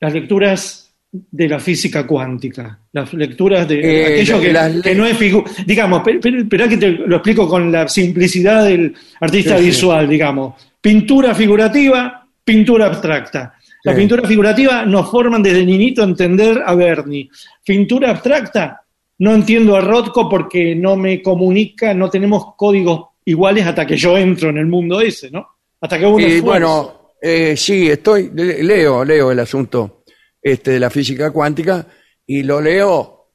las 0.00 0.12
lecturas 0.12 0.94
de 1.12 1.46
la 1.48 1.60
física 1.60 2.06
cuántica, 2.06 2.80
las 2.92 3.12
lecturas 3.12 3.68
de 3.68 3.80
Eh, 3.80 4.04
aquello 4.14 4.40
que, 4.40 4.52
las 4.52 4.80
que 4.82 4.94
no 4.94 5.06
es 5.06 5.16
figu- 5.18 5.44
digamos, 5.66 6.02
esperá 6.08 6.66
que 6.68 6.78
te 6.78 6.90
lo 6.90 7.16
explico 7.16 7.46
con 7.46 7.70
la 7.70 7.86
simplicidad 7.86 8.64
del 8.64 8.94
artista 9.20 9.56
Sí, 9.56 9.60
sí. 9.64 9.66
visual, 9.68 10.08
digamos. 10.08 10.54
Pintura 10.80 11.34
figurativa, 11.34 12.26
pintura 12.42 12.86
abstracta. 12.86 13.54
La 13.84 13.92
Sí. 13.92 13.98
pintura 13.98 14.26
figurativa 14.26 14.84
nos 14.86 15.10
forman 15.10 15.42
desde 15.42 15.66
niñito 15.66 16.02
a 16.02 16.06
entender 16.06 16.62
a 16.64 16.74
Bernie. 16.74 17.28
Pintura 17.64 18.10
abstracta, 18.10 18.81
no 19.22 19.34
entiendo 19.36 19.76
a 19.76 19.80
Rothko 19.80 20.28
porque 20.28 20.74
no 20.74 20.96
me 20.96 21.22
comunica, 21.22 21.94
no 21.94 22.10
tenemos 22.10 22.56
códigos 22.56 23.10
iguales 23.24 23.64
hasta 23.64 23.86
que 23.86 23.96
yo 23.96 24.18
entro 24.18 24.50
en 24.50 24.58
el 24.58 24.66
mundo 24.66 25.00
ese, 25.00 25.30
¿no? 25.30 25.46
Hasta 25.80 25.96
que 25.96 26.06
uno 26.06 26.26
Y 26.26 26.40
bueno, 26.40 27.12
eh, 27.20 27.56
sí, 27.56 27.88
estoy, 27.88 28.32
le- 28.34 28.64
leo, 28.64 29.04
leo 29.04 29.30
el 29.30 29.38
asunto 29.38 30.02
este, 30.42 30.72
de 30.72 30.80
la 30.80 30.90
física 30.90 31.30
cuántica 31.30 31.86
y 32.26 32.42
lo 32.42 32.60
leo 32.60 33.28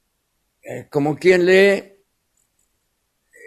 eh, 0.62 0.88
como 0.92 1.16
quien 1.16 1.46
lee 1.46 1.82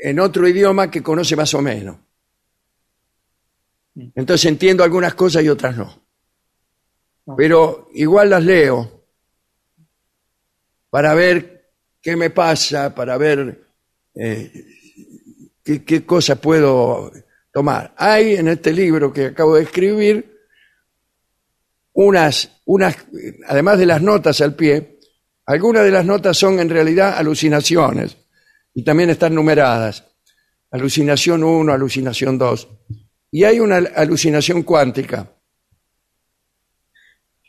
en 0.03 0.19
otro 0.19 0.49
idioma 0.49 0.91
que 0.91 1.03
conoce 1.03 1.37
más 1.37 1.53
o 1.53 1.61
menos. 1.61 1.99
Entonces 4.15 4.47
entiendo 4.47 4.83
algunas 4.83 5.13
cosas 5.13 5.45
y 5.45 5.51
otras 5.51 5.77
no. 5.77 6.03
Pero 7.37 7.91
igual 7.93 8.31
las 8.31 8.43
leo 8.43 9.05
para 10.89 11.13
ver 11.13 11.60
qué 12.03 12.17
me 12.17 12.31
pasa, 12.31 12.95
para 12.95 13.17
ver 13.17 13.61
eh, 14.15 14.53
qué, 15.63 15.85
qué 15.85 16.05
cosas 16.05 16.39
puedo 16.39 17.13
tomar. 17.53 17.95
Hay 17.97 18.35
en 18.35 18.49
este 18.49 18.73
libro 18.73 19.13
que 19.13 19.27
acabo 19.27 19.57
de 19.57 19.63
escribir 19.63 20.39
unas, 21.93 22.61
unas, 22.65 22.97
además 23.47 23.79
de 23.79 23.87
las 23.87 24.03
notas 24.03 24.41
al 24.41 24.55
pie, 24.55 24.99
algunas 25.47 25.85
de 25.85 25.91
las 25.91 26.05
notas 26.05 26.37
son 26.37 26.61
en 26.61 26.69
realidad 26.69 27.19
alucinaciones 27.19 28.17
y 28.73 28.85
también 28.85 29.11
están 29.11 29.35
numeradas. 29.35 30.07
Alucinación 30.71 31.43
1, 31.43 31.73
alucinación 31.73 32.39
2. 32.39 32.69
Y 33.33 33.45
hay 33.45 33.59
una 33.59 33.79
alucinación 33.97 34.63
cuántica. 34.63 35.29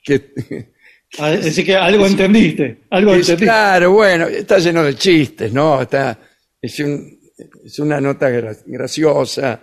Que, 0.04 0.71
Ah, 1.20 1.34
Es 1.34 1.44
decir, 1.46 1.66
que 1.66 1.76
algo 1.76 2.06
entendiste, 2.08 2.84
algo 2.90 3.12
es- 3.12 3.20
entendiste. 3.30 3.46
claro, 3.46 3.92
bueno, 3.92 4.28
está 4.28 4.60
lleno 4.60 4.84
de 4.84 4.96
chistes, 4.96 5.52
¿no? 5.52 5.82
Está, 5.82 6.18
es, 6.62 6.80
un- 6.80 7.20
es 7.66 7.80
una 7.80 8.00
nota 8.00 8.30
gra- 8.30 8.58
graciosa. 8.66 9.62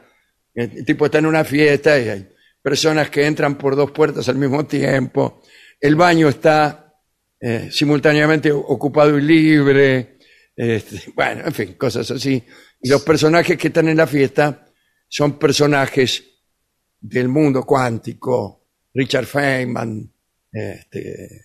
El 0.55 0.85
tipo 0.85 1.07
está 1.07 1.19
en 1.19 1.27
una 1.27 1.45
fiesta 1.45 1.99
y 1.99 2.09
hay 2.09 2.29
personas 2.61 3.09
que 3.11 3.25
entran 3.25 3.57
por 3.57 3.77
dos 3.77 3.93
puertas 3.93 4.29
al 4.29 4.37
mismo 4.37 4.67
tiempo. 4.67 5.43
El 5.81 5.95
baño 5.97 6.29
está 6.29 6.85
eh, 7.41 7.69
simultáneamente 7.71 8.51
ocupado 8.53 9.17
y 9.17 9.23
libre. 9.23 10.19
Este, 10.57 11.13
bueno, 11.15 11.43
en 11.47 11.53
fin, 11.55 11.75
cosas 11.75 12.11
así. 12.11 12.43
Y 12.83 12.89
los 12.91 13.03
personajes 13.03 13.57
que 13.57 13.69
están 13.69 13.89
en 13.89 13.97
la 13.97 14.07
fiesta 14.09 14.67
son 15.09 15.39
personajes 15.39 16.25
del 17.01 17.29
mundo 17.29 17.63
cuántico. 17.65 18.67
Richard 18.93 19.27
Feynman, 19.27 20.13
este, 20.53 21.43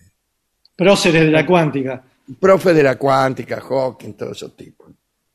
próceres 0.76 1.24
de 1.24 1.30
la 1.30 1.44
cuántica. 1.46 2.02
profe 2.40 2.72
de 2.74 2.82
la 2.82 2.96
cuántica, 2.96 3.60
Hawking, 3.60 4.14
todos 4.14 4.36
esos 4.36 4.56
tipos. 4.56 4.90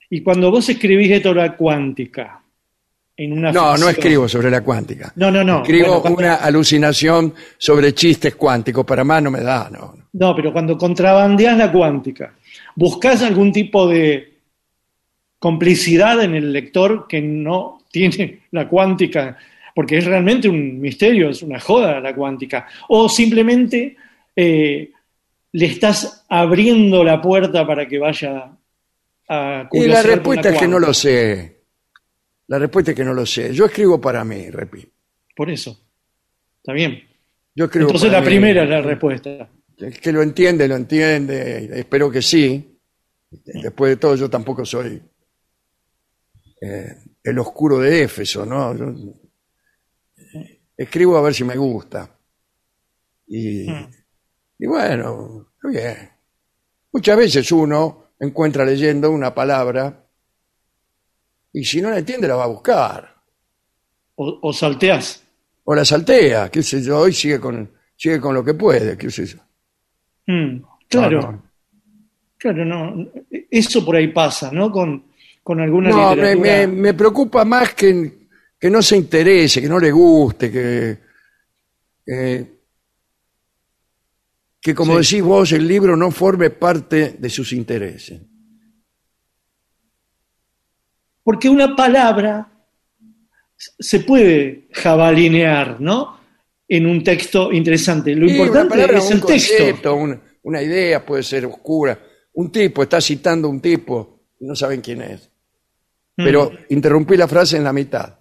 Y 0.09 0.21
cuando 0.23 0.49
vos 0.51 0.67
escribís 0.69 1.11
esto 1.11 1.33
la 1.33 1.55
cuántica, 1.55 2.41
en 3.15 3.33
una 3.33 3.51
No, 3.51 3.77
no 3.77 3.89
escribo 3.89 4.27
sobre 4.29 4.49
la 4.49 4.61
cuántica. 4.61 5.11
No, 5.17 5.29
no, 5.29 5.43
no. 5.43 5.61
Escribo 5.61 5.87
Bueno, 5.87 6.01
cuando- 6.01 6.19
una 6.19 6.35
alucinación 6.35 7.33
sobre 7.57 7.93
chistes 7.93 8.35
cuánticos, 8.35 8.85
para 8.85 9.03
más 9.03 9.21
no 9.21 9.29
me 9.29 9.41
da, 9.41 9.69
no. 9.69 9.93
no. 10.13 10.35
Pero 10.35 10.51
cuando 10.53 10.77
contrabandeás 10.77 11.57
la 11.57 11.71
cuántica, 11.71 12.33
¿buscás 12.75 13.21
algún 13.21 13.51
tipo 13.51 13.87
de 13.87 14.37
complicidad 15.37 16.21
en 16.23 16.35
el 16.35 16.51
lector 16.51 17.07
que 17.07 17.21
no 17.21 17.83
tiene 17.91 18.43
la 18.51 18.67
cuántica? 18.67 19.37
Porque 19.79 19.99
es 19.99 20.05
realmente 20.05 20.49
un 20.49 20.81
misterio, 20.81 21.29
es 21.29 21.41
una 21.41 21.57
joda 21.57 22.01
la 22.01 22.13
cuántica. 22.13 22.67
O 22.89 23.07
simplemente 23.07 23.95
eh, 24.35 24.91
le 25.53 25.65
estás 25.65 26.25
abriendo 26.27 27.01
la 27.01 27.21
puerta 27.21 27.65
para 27.65 27.87
que 27.87 27.97
vaya 27.97 28.57
a 29.29 29.69
Y 29.71 29.87
la 29.87 30.01
respuesta 30.03 30.49
es 30.49 30.59
que 30.59 30.67
no 30.67 30.79
lo 30.79 30.93
sé. 30.93 31.61
La 32.47 32.59
respuesta 32.59 32.91
es 32.91 32.97
que 32.97 33.05
no 33.05 33.13
lo 33.13 33.25
sé. 33.25 33.53
Yo 33.53 33.67
escribo 33.67 34.01
para 34.01 34.25
mí, 34.25 34.49
repito. 34.49 34.89
Por 35.33 35.49
eso. 35.49 35.79
Está 36.57 36.73
bien. 36.73 37.01
Yo 37.55 37.63
escribo 37.63 37.87
Entonces 37.87 38.09
para 38.09 38.19
la 38.19 38.25
mí. 38.25 38.31
primera 38.35 38.63
es 38.63 38.69
la 38.69 38.81
respuesta. 38.81 39.49
El 39.77 39.97
que 39.97 40.11
lo 40.11 40.21
entiende, 40.21 40.67
lo 40.67 40.75
entiende. 40.75 41.69
Espero 41.79 42.11
que 42.11 42.21
sí. 42.21 42.77
Después 43.31 43.91
de 43.91 43.95
todo, 43.95 44.17
yo 44.17 44.29
tampoco 44.29 44.65
soy 44.65 45.01
eh, 46.59 46.97
el 47.23 47.39
oscuro 47.39 47.79
de 47.79 48.03
Éfeso, 48.03 48.45
¿no? 48.45 48.75
Yo, 48.75 48.93
escribo 50.83 51.17
a 51.17 51.21
ver 51.21 51.33
si 51.33 51.43
me 51.43 51.55
gusta. 51.57 52.09
Y, 53.27 53.69
y 54.57 54.65
bueno, 54.67 55.47
bien. 55.63 56.09
Muchas 56.91 57.17
veces 57.17 57.51
uno 57.51 58.05
encuentra 58.19 58.65
leyendo 58.65 59.11
una 59.11 59.33
palabra 59.33 60.05
y 61.53 61.63
si 61.63 61.81
no 61.81 61.89
la 61.89 61.99
entiende 61.99 62.27
la 62.27 62.35
va 62.35 62.45
a 62.45 62.47
buscar. 62.47 63.15
O, 64.15 64.39
o 64.41 64.53
salteás. 64.53 65.23
O 65.63 65.75
la 65.75 65.85
saltea, 65.85 66.49
qué 66.49 66.63
sé 66.63 66.81
yo, 66.81 67.07
y 67.07 67.13
sigue 67.13 67.39
con, 67.39 67.71
sigue 67.95 68.19
con 68.19 68.33
lo 68.33 68.43
que 68.43 68.53
puede, 68.55 68.97
qué 68.97 69.11
sé 69.11 69.25
yo. 69.25 69.37
Mm, 70.27 70.61
claro. 70.87 71.21
No, 71.21 71.31
no. 71.33 71.43
Claro, 72.37 72.65
no. 72.65 73.05
Eso 73.51 73.85
por 73.85 73.95
ahí 73.97 74.07
pasa, 74.07 74.49
¿no? 74.51 74.71
Con, 74.71 75.03
con 75.43 75.59
alguna 75.59 75.89
No, 75.89 76.15
me, 76.15 76.15
literatura. 76.15 76.67
me- 76.67 76.67
me 76.67 76.93
preocupa 76.93 77.43
más 77.45 77.73
que, 77.75 78.18
que 78.59 78.69
no 78.69 78.81
se 78.81 78.97
interese, 78.97 79.61
que 79.61 79.69
no 79.69 79.79
le 79.79 79.91
guste, 79.91 80.51
que, 80.51 80.97
que, 82.05 82.59
que 84.61 84.75
como 84.75 85.01
Sí. 85.01 85.15
decís 85.17 85.25
vos, 85.25 85.51
el 85.53 85.67
libro 85.67 85.95
no 85.95 86.11
forme 86.11 86.49
parte 86.49 87.15
de 87.17 87.29
sus 87.29 87.53
intereses. 87.53 88.21
Porque 91.23 91.49
una 91.49 91.75
palabra 91.75 92.51
se 93.57 93.99
puede 94.01 94.67
jabalinear, 94.71 95.79
¿no? 95.79 96.19
En 96.67 96.85
un 96.85 97.03
texto 97.03 97.51
interesante. 97.51 98.15
Lo 98.15 98.27
Sí, 98.27 98.35
importante 98.35 98.69
palabra, 98.71 98.97
es 98.99 99.07
un 99.07 99.13
el 99.17 99.25
texto. 99.25 99.53
concepto, 99.57 99.95
un- 99.95 100.21
una 100.43 100.61
idea 100.61 101.05
puede 101.05 101.23
ser 101.23 101.45
oscura. 101.45 101.99
Un 102.33 102.51
tipo 102.51 102.83
está 102.83 103.01
citando 103.01 103.49
un 103.49 103.59
tipo 103.59 104.21
y 104.39 104.45
no 104.45 104.55
saben 104.55 104.81
quién 104.81 105.01
es. 105.01 105.29
Mm. 106.17 106.23
Pero 106.23 106.51
interrumpí 106.69 107.17
la 107.17 107.27
frase 107.27 107.57
en 107.57 107.63
la 107.63 107.73
mitad. 107.73 108.18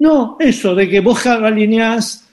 No, 0.00 0.36
eso, 0.40 0.74
de 0.74 0.88
que 0.88 1.00
vos 1.00 1.18
jabalineás 1.20 2.26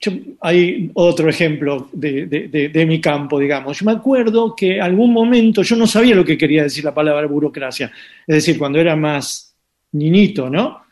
yo- 0.00 0.12
hay 0.40 0.90
otro 0.94 1.28
ejemplo 1.28 1.88
de, 1.92 2.26
de- 2.26 2.48
de- 2.48 2.68
de 2.68 2.86
mi 2.86 3.00
campo, 3.00 3.38
digamos. 3.38 3.78
Yo 3.80 3.86
me 3.86 3.92
acuerdo 3.92 4.54
que 4.54 4.80
algún 4.80 5.12
momento 5.12 5.62
yo 5.62 5.74
no 5.76 5.86
sabía 5.86 6.14
lo 6.14 6.24
que 6.24 6.36
quería 6.38 6.62
decir 6.64 6.84
la 6.84 6.94
palabra 6.94 7.26
burocracia, 7.26 7.90
es 8.26 8.34
decir, 8.34 8.58
cuando 8.58 8.78
era 8.78 8.94
más 8.94 9.54
niñito, 9.92 10.48
¿no? 10.50 10.82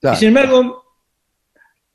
Claro. 0.00 0.16
Y 0.16 0.18
sin 0.18 0.28
embargo, 0.28 0.84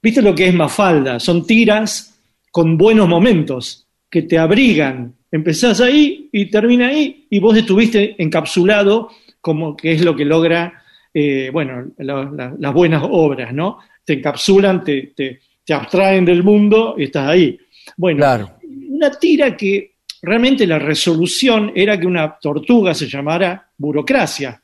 ¿viste 0.02 0.22
lo 0.22 0.36
que 0.36 0.48
es 0.48 0.54
Mafalda? 0.54 1.20
Son 1.20 1.46
tiras 1.46 2.20
con 2.52 2.78
buenos 2.78 3.08
momentos 3.08 3.86
que 4.10 4.24
te 4.24 4.38
abrigan. 4.38 5.14
Empezás 5.32 5.80
ahí 5.82 6.28
y 6.32 6.48
termina 6.50 6.88
ahí 6.88 7.28
y 7.30 7.40
vos 7.40 7.56
estuviste 7.58 8.16
encapsulado 8.22 9.10
como 9.42 9.76
que 9.78 9.94
es 9.94 10.04
lo 10.04 10.16
que 10.16 10.26
logra, 10.26 10.84
eh, 11.14 11.49
bueno, 11.51 11.91
la- 11.97 12.24
la- 12.26 12.55
las 12.57 12.74
buenas 12.74 13.03
obras, 13.10 13.53
¿no? 13.53 13.80
Te 14.03 14.14
encapsulan, 14.14 14.84
te, 14.84 15.14
te- 15.16 15.39
te 15.64 15.74
abstraen 15.74 16.26
del 16.26 16.43
mundo 16.43 16.95
y 16.97 17.03
estás 17.05 17.28
ahí. 17.30 17.60
Bueno, 17.97 18.18
Claro. 18.20 18.51
una 18.89 19.12
tira 19.12 19.55
que 19.55 19.95
realmente 20.22 20.66
la 20.68 20.80
resolución 20.80 21.72
era 21.76 21.99
que 21.99 22.05
una 22.07 22.38
tortuga 22.39 22.93
se 22.93 23.07
llamara 23.07 23.70
burocracia. 23.78 24.62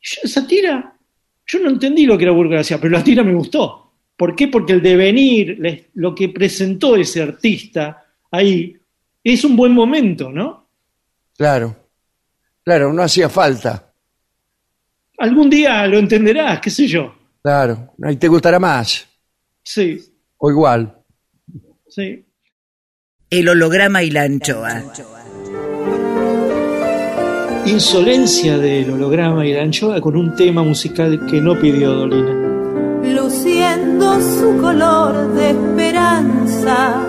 Yo 0.00 0.20
esa 0.24 0.46
tira, 0.46 0.94
yo 1.46 1.58
no 1.60 1.70
entendí 1.70 2.06
lo 2.06 2.16
que 2.16 2.24
era 2.24 2.32
burocracia, 2.32 2.78
pero 2.80 2.92
la 2.96 3.04
tira 3.04 3.22
me 3.24 3.34
gustó. 3.34 3.84
¿Por 4.16 4.34
qué? 4.34 4.48
Porque 4.48 4.72
el 4.72 4.82
devenir, 4.82 5.88
lo 5.94 6.14
que 6.14 6.28
presentó 6.30 6.96
ese 6.96 7.22
artista 7.22 8.04
ahí, 8.30 8.76
es 9.22 9.44
un 9.44 9.56
buen 9.56 9.72
momento, 9.72 10.30
¿no? 10.30 10.68
Claro. 11.36 11.76
Claro, 12.64 12.92
no 12.92 13.02
hacía 13.02 13.28
falta. 13.28 13.87
Algún 15.18 15.50
día 15.50 15.86
lo 15.86 15.98
entenderás, 15.98 16.60
qué 16.60 16.70
sé 16.70 16.86
yo. 16.86 17.14
Claro. 17.42 17.92
Ahí 18.02 18.16
te 18.16 18.28
gustará 18.28 18.58
más. 18.58 19.06
Sí, 19.64 20.00
O 20.38 20.50
igual. 20.50 20.94
sí. 21.88 22.24
El 23.30 23.48
holograma 23.48 24.02
y 24.02 24.10
la 24.10 24.22
anchoa. 24.22 24.82
Insolencia 27.66 28.56
del 28.56 28.90
holograma 28.90 29.46
y 29.46 29.52
la 29.52 29.62
anchoa 29.62 30.00
con 30.00 30.16
un 30.16 30.34
tema 30.34 30.62
musical 30.62 31.26
que 31.30 31.38
no 31.40 31.58
pidió 31.60 31.92
Dolina. 31.92 32.32
luciendo 33.02 34.18
su 34.20 34.56
color 34.58 35.34
de 35.34 35.50
esperanza, 35.50 37.02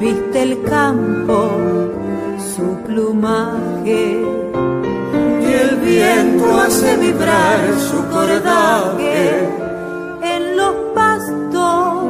viste 0.00 0.42
el 0.42 0.62
campo, 0.64 1.52
su 2.56 2.82
plumaje. 2.84 4.20
Viento 5.88 6.46
hace 6.60 6.96
vibrar 6.98 7.60
su 7.90 7.98
cordaje 8.08 9.48
en 10.22 10.56
los 10.58 10.74
pastos 10.94 12.04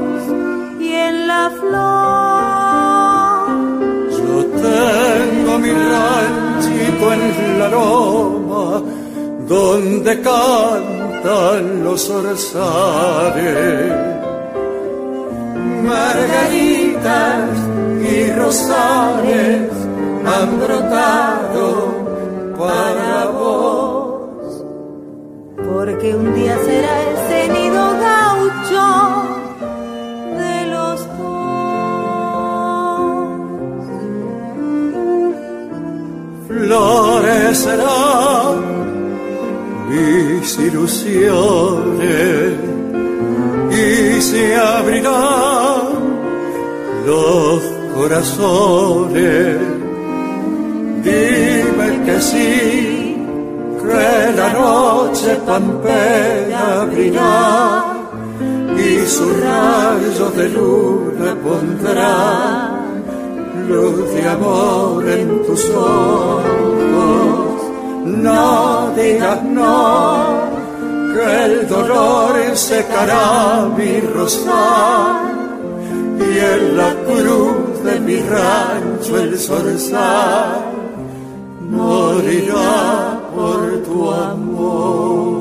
y 0.80 0.92
en 0.92 1.28
la 1.28 1.44
flor. 1.60 2.88
Yo 4.18 4.36
tengo 4.66 5.52
mi 5.60 5.70
ranchito 5.70 7.04
en 7.12 7.58
la 7.60 7.68
loma 7.68 8.82
donde 9.46 10.20
cantan 10.22 11.84
los 11.84 12.00
zorzales. 12.04 13.92
Margaritas 15.84 17.50
y 18.12 18.32
rosales 18.32 19.70
han 20.26 20.58
brotado 20.58 21.68
para. 22.58 23.37
Porque 25.78 26.10
un 26.12 26.34
día 26.34 26.58
será 26.64 26.94
ese 27.14 27.40
nido 27.52 27.82
gaucho 28.08 28.84
de 30.42 30.56
los 30.74 30.98
dos. 31.18 31.78
Florecerán 36.48 37.86
mis 39.88 40.58
ilusiones 40.58 42.54
y 43.70 44.20
se 44.20 44.56
abrirán 44.56 45.86
los 47.06 47.60
corazones. 47.94 49.58
Dime 51.04 51.88
que 52.04 52.16
sí, 52.20 52.97
que 53.88 54.32
la 54.36 54.48
noche 54.52 55.30
pampera 55.46 56.82
abrirá 56.82 57.98
y 58.76 59.06
sus 59.06 59.32
rayos 59.40 60.36
de 60.36 60.48
luna 60.50 61.34
pondrá 61.42 62.78
luz 63.68 64.14
de 64.14 64.28
amor 64.28 65.08
en 65.08 65.42
tus 65.46 65.70
ojos. 65.70 66.42
No 68.04 68.90
digas 68.96 69.42
no, 69.42 70.50
que 71.12 71.44
el 71.44 71.68
dolor 71.68 72.34
secará 72.56 73.68
mi 73.76 74.00
rosal 74.00 75.28
y 76.18 76.38
en 76.38 76.76
la 76.76 76.94
cruz 77.06 77.84
de 77.84 78.00
mi 78.00 78.16
rancho 78.20 79.18
el 79.18 79.38
zorzal 79.38 80.62
morirá 81.70 83.17
por 83.38 83.62
tu 83.86 83.98
amor. 84.10 85.38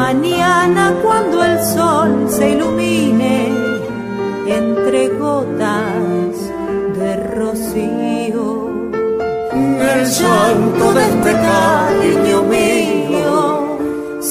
Mañana 0.00 0.84
cuando 1.04 1.36
el 1.48 1.56
sol 1.74 2.10
se 2.28 2.44
ilumine 2.54 3.36
entre 4.60 5.00
gotas 5.24 6.34
de 6.98 7.10
rocío, 7.36 8.46
El 9.92 10.06
santo 10.06 10.84
de 10.96 11.02
este 11.12 11.32
cariño 11.48 12.38
mío 12.56 13.38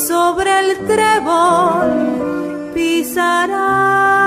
sobre 0.07 0.51
el 0.61 0.69
trébol 0.89 1.91
pisarás. 2.73 4.17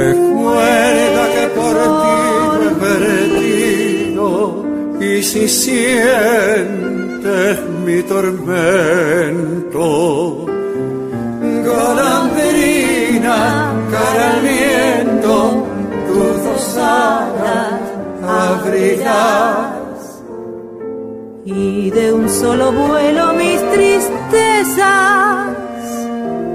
Recuerda 0.00 1.22
que 1.34 1.44
por 1.58 1.74
ti 2.02 2.16
me 2.60 2.66
he 2.66 2.74
perdido 2.84 4.63
y 5.16 5.22
si 5.22 5.48
sientes 5.48 6.74
mi 7.84 8.02
tormento, 8.02 9.84
golondrina, 11.70 13.36
cara 13.92 14.30
al 14.32 14.40
viento, 14.40 15.66
tus 16.08 16.44
dos 16.44 16.76
alas 16.78 17.80
abrirás. 18.22 19.70
y 21.44 21.90
de 21.90 22.12
un 22.12 22.28
solo 22.28 22.72
vuelo 22.72 23.34
mis 23.34 23.60
tristezas 23.70 25.46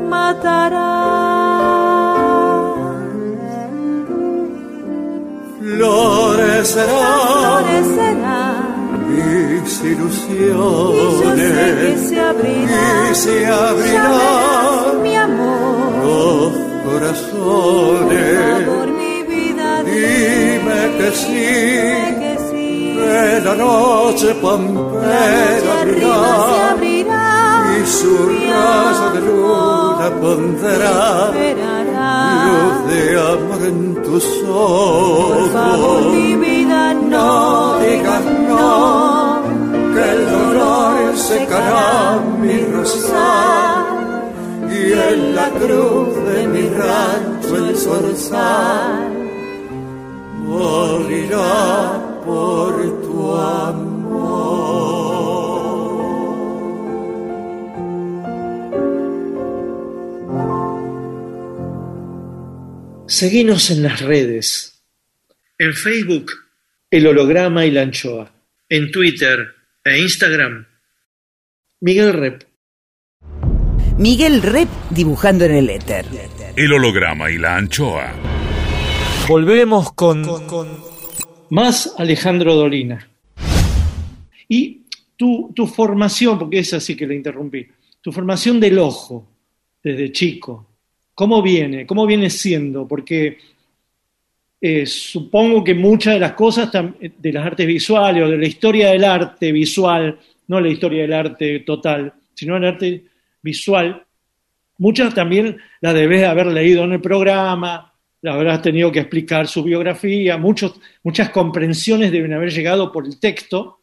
matarás. 0.09 0.99
Florecerán. 6.59 7.63
Florecerá 7.63 8.69
mis 9.07 9.81
y 9.81 9.87
ilusiones 9.87 11.29
se 12.09 12.19
y 12.19 13.15
se 13.15 13.47
abrirán 13.47 15.01
mi 15.01 15.15
amor, 15.15 16.03
los 16.03 16.51
corazones. 16.83 18.67
por 18.67 18.87
mi 18.91 19.23
vida 19.23 19.83
Dime 19.83 20.97
que 20.97 21.11
sí, 21.15 21.37
dime 22.19 23.05
que 23.05 23.41
la 23.45 23.55
noche 23.55 24.35
se 25.63 25.71
abrirá 25.71 26.88
su 27.89 28.15
amor 28.51 30.11
pondrá 30.21 31.31
luz 32.45 32.75
de 32.89 33.01
amor 33.19 33.61
en 33.67 33.79
tus 34.03 34.25
Por 34.25 35.49
favor, 35.51 35.99
ojos. 36.01 36.13
mi 36.13 36.35
vida 36.35 36.93
no, 36.93 37.09
No 37.09 37.79
digas 37.79 38.23
no, 38.49 39.41
que 39.93 40.03
el 40.15 40.21
dolor 40.31 41.17
secará 41.17 42.19
mi 42.41 42.57
rosal 42.73 43.85
y 44.71 44.93
en 44.93 45.35
la 45.35 45.47
cruz 45.49 46.09
de 46.29 46.47
mi 46.53 46.63
rancho 46.69 47.55
el 47.57 47.75
zorzal 47.75 49.09
morirá 50.45 52.01
por 52.25 52.73
tu 53.03 53.35
amor. 53.35 54.88
Seguinos 63.09 63.71
en 63.71 63.81
las 63.81 64.01
redes. 64.01 64.83
En 65.57 65.73
Facebook, 65.73 66.31
El 66.91 67.07
Holograma 67.07 67.65
y 67.65 67.71
la 67.71 67.81
Anchoa. 67.81 68.31
En 68.69 68.91
Twitter 68.91 69.47
e 69.83 69.97
Instagram, 69.97 70.67
Miguel 71.79 72.13
Rep. 72.13 72.43
Miguel 73.97 74.43
Rep 74.43 74.69
dibujando 74.91 75.45
en 75.45 75.53
el 75.53 75.71
éter. 75.71 76.05
El 76.55 76.71
holograma 76.71 77.31
y 77.31 77.39
la 77.39 77.57
anchoa. 77.57 78.13
Volvemos 79.27 79.91
con, 79.93 80.23
Más 81.49 81.95
Alejandro 81.97 82.53
Dolina. 82.53 83.09
Y 84.47 84.83
tu, 85.15 85.51
tu 85.55 85.65
formación, 85.65 86.37
porque 86.37 86.59
es 86.59 86.73
así 86.75 86.95
que 86.95 87.07
le 87.07 87.15
interrumpí, 87.15 87.67
tu 88.01 88.11
formación 88.11 88.59
del 88.59 88.77
ojo 88.77 89.27
desde 89.81 90.11
chico, 90.11 90.68
¿cómo 91.19 91.41
viene? 91.41 91.85
¿Cómo 91.85 92.07
viene 92.07 92.29
siendo? 92.29 92.87
Porque 92.87 93.37
eh, 94.61 94.85
supongo 94.85 95.61
que 95.65 95.73
muchas 95.73 96.13
de 96.13 96.19
las 96.21 96.31
cosas 96.31 96.71
de 96.71 97.33
las 97.33 97.45
artes 97.45 97.67
visuales 97.67 98.23
o 98.23 98.29
de 98.29 98.37
la 98.37 98.47
historia 98.47 98.91
del 98.91 99.03
arte 99.03 99.51
visual, 99.51 100.17
no 100.47 100.61
la 100.61 100.69
historia 100.69 101.01
del 101.01 101.11
arte 101.11 101.59
total, 101.59 102.13
sino 102.33 102.55
el 102.55 102.63
arte 102.63 103.03
visual, 103.41 104.01
muchas 104.77 105.13
también 105.13 105.57
las 105.81 105.93
debes 105.93 106.21
de 106.21 106.25
haber 106.25 106.47
leído 106.47 106.85
en 106.85 106.93
el 106.93 107.01
programa, 107.01 107.91
las 108.21 108.35
habrás 108.35 108.61
tenido 108.61 108.89
que 108.89 108.99
explicar 109.01 109.45
su 109.45 109.61
biografía, 109.61 110.37
muchos, 110.37 110.79
muchas 111.03 111.31
comprensiones 111.31 112.13
deben 112.13 112.31
haber 112.31 112.49
llegado 112.49 112.93
por 112.93 113.05
el 113.05 113.19
texto 113.19 113.81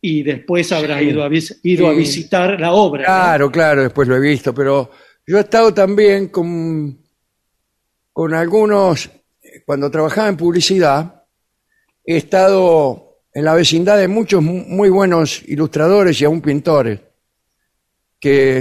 y 0.00 0.24
después 0.24 0.72
habrás 0.72 0.98
Sí. 0.98 1.10
ido, 1.10 1.22
a, 1.22 1.30
ido 1.62 1.86
a 1.86 1.92
visitar 1.92 2.60
la 2.60 2.72
obra. 2.72 3.02
¿no? 3.02 3.06
Claro, 3.06 3.52
claro, 3.52 3.82
después 3.84 4.08
lo 4.08 4.16
he 4.16 4.20
visto, 4.20 4.52
pero 4.52 4.90
yo 5.26 5.38
he 5.38 5.40
estado 5.40 5.72
también 5.72 6.28
con, 6.28 6.98
con 8.12 8.34
algunos, 8.34 9.10
cuando 9.66 9.90
trabajaba 9.90 10.28
en 10.28 10.36
publicidad, 10.36 11.24
he 12.04 12.16
estado 12.16 13.20
en 13.32 13.44
la 13.44 13.54
vecindad 13.54 13.98
de 13.98 14.08
muchos 14.08 14.42
mu- 14.42 14.64
muy 14.66 14.90
buenos 14.90 15.42
ilustradores 15.48 16.20
y 16.20 16.24
aún 16.24 16.40
pintores, 16.40 17.00
que 18.20 18.58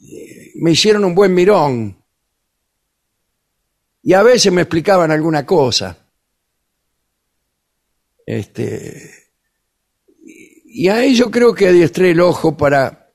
eh, 0.00 0.52
me 0.56 0.72
hicieron 0.72 1.04
un 1.04 1.14
buen 1.14 1.32
mirón 1.34 2.02
y 4.02 4.12
a 4.12 4.22
veces 4.22 4.52
me 4.52 4.62
explicaban 4.62 5.10
alguna 5.10 5.46
cosa. 5.46 5.96
Este, 8.26 9.10
y 10.66 10.88
ahí 10.88 11.14
yo 11.14 11.30
creo 11.30 11.54
que 11.54 11.68
adiestré 11.68 12.10
el 12.10 12.20
ojo 12.20 12.56
para 12.56 13.12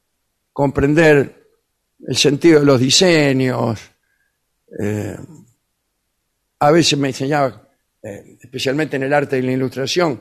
comprender 0.54 1.39
el 2.10 2.18
sentido 2.18 2.60
de 2.60 2.66
los 2.66 2.80
diseños. 2.80 3.80
Eh, 4.80 5.16
a 6.60 6.72
veces 6.72 6.98
me 6.98 7.10
enseñaba, 7.10 7.70
eh, 8.02 8.36
especialmente 8.42 8.96
en 8.96 9.04
el 9.04 9.14
arte 9.14 9.38
y 9.38 9.44
la 9.44 9.52
ilustración, 9.52 10.20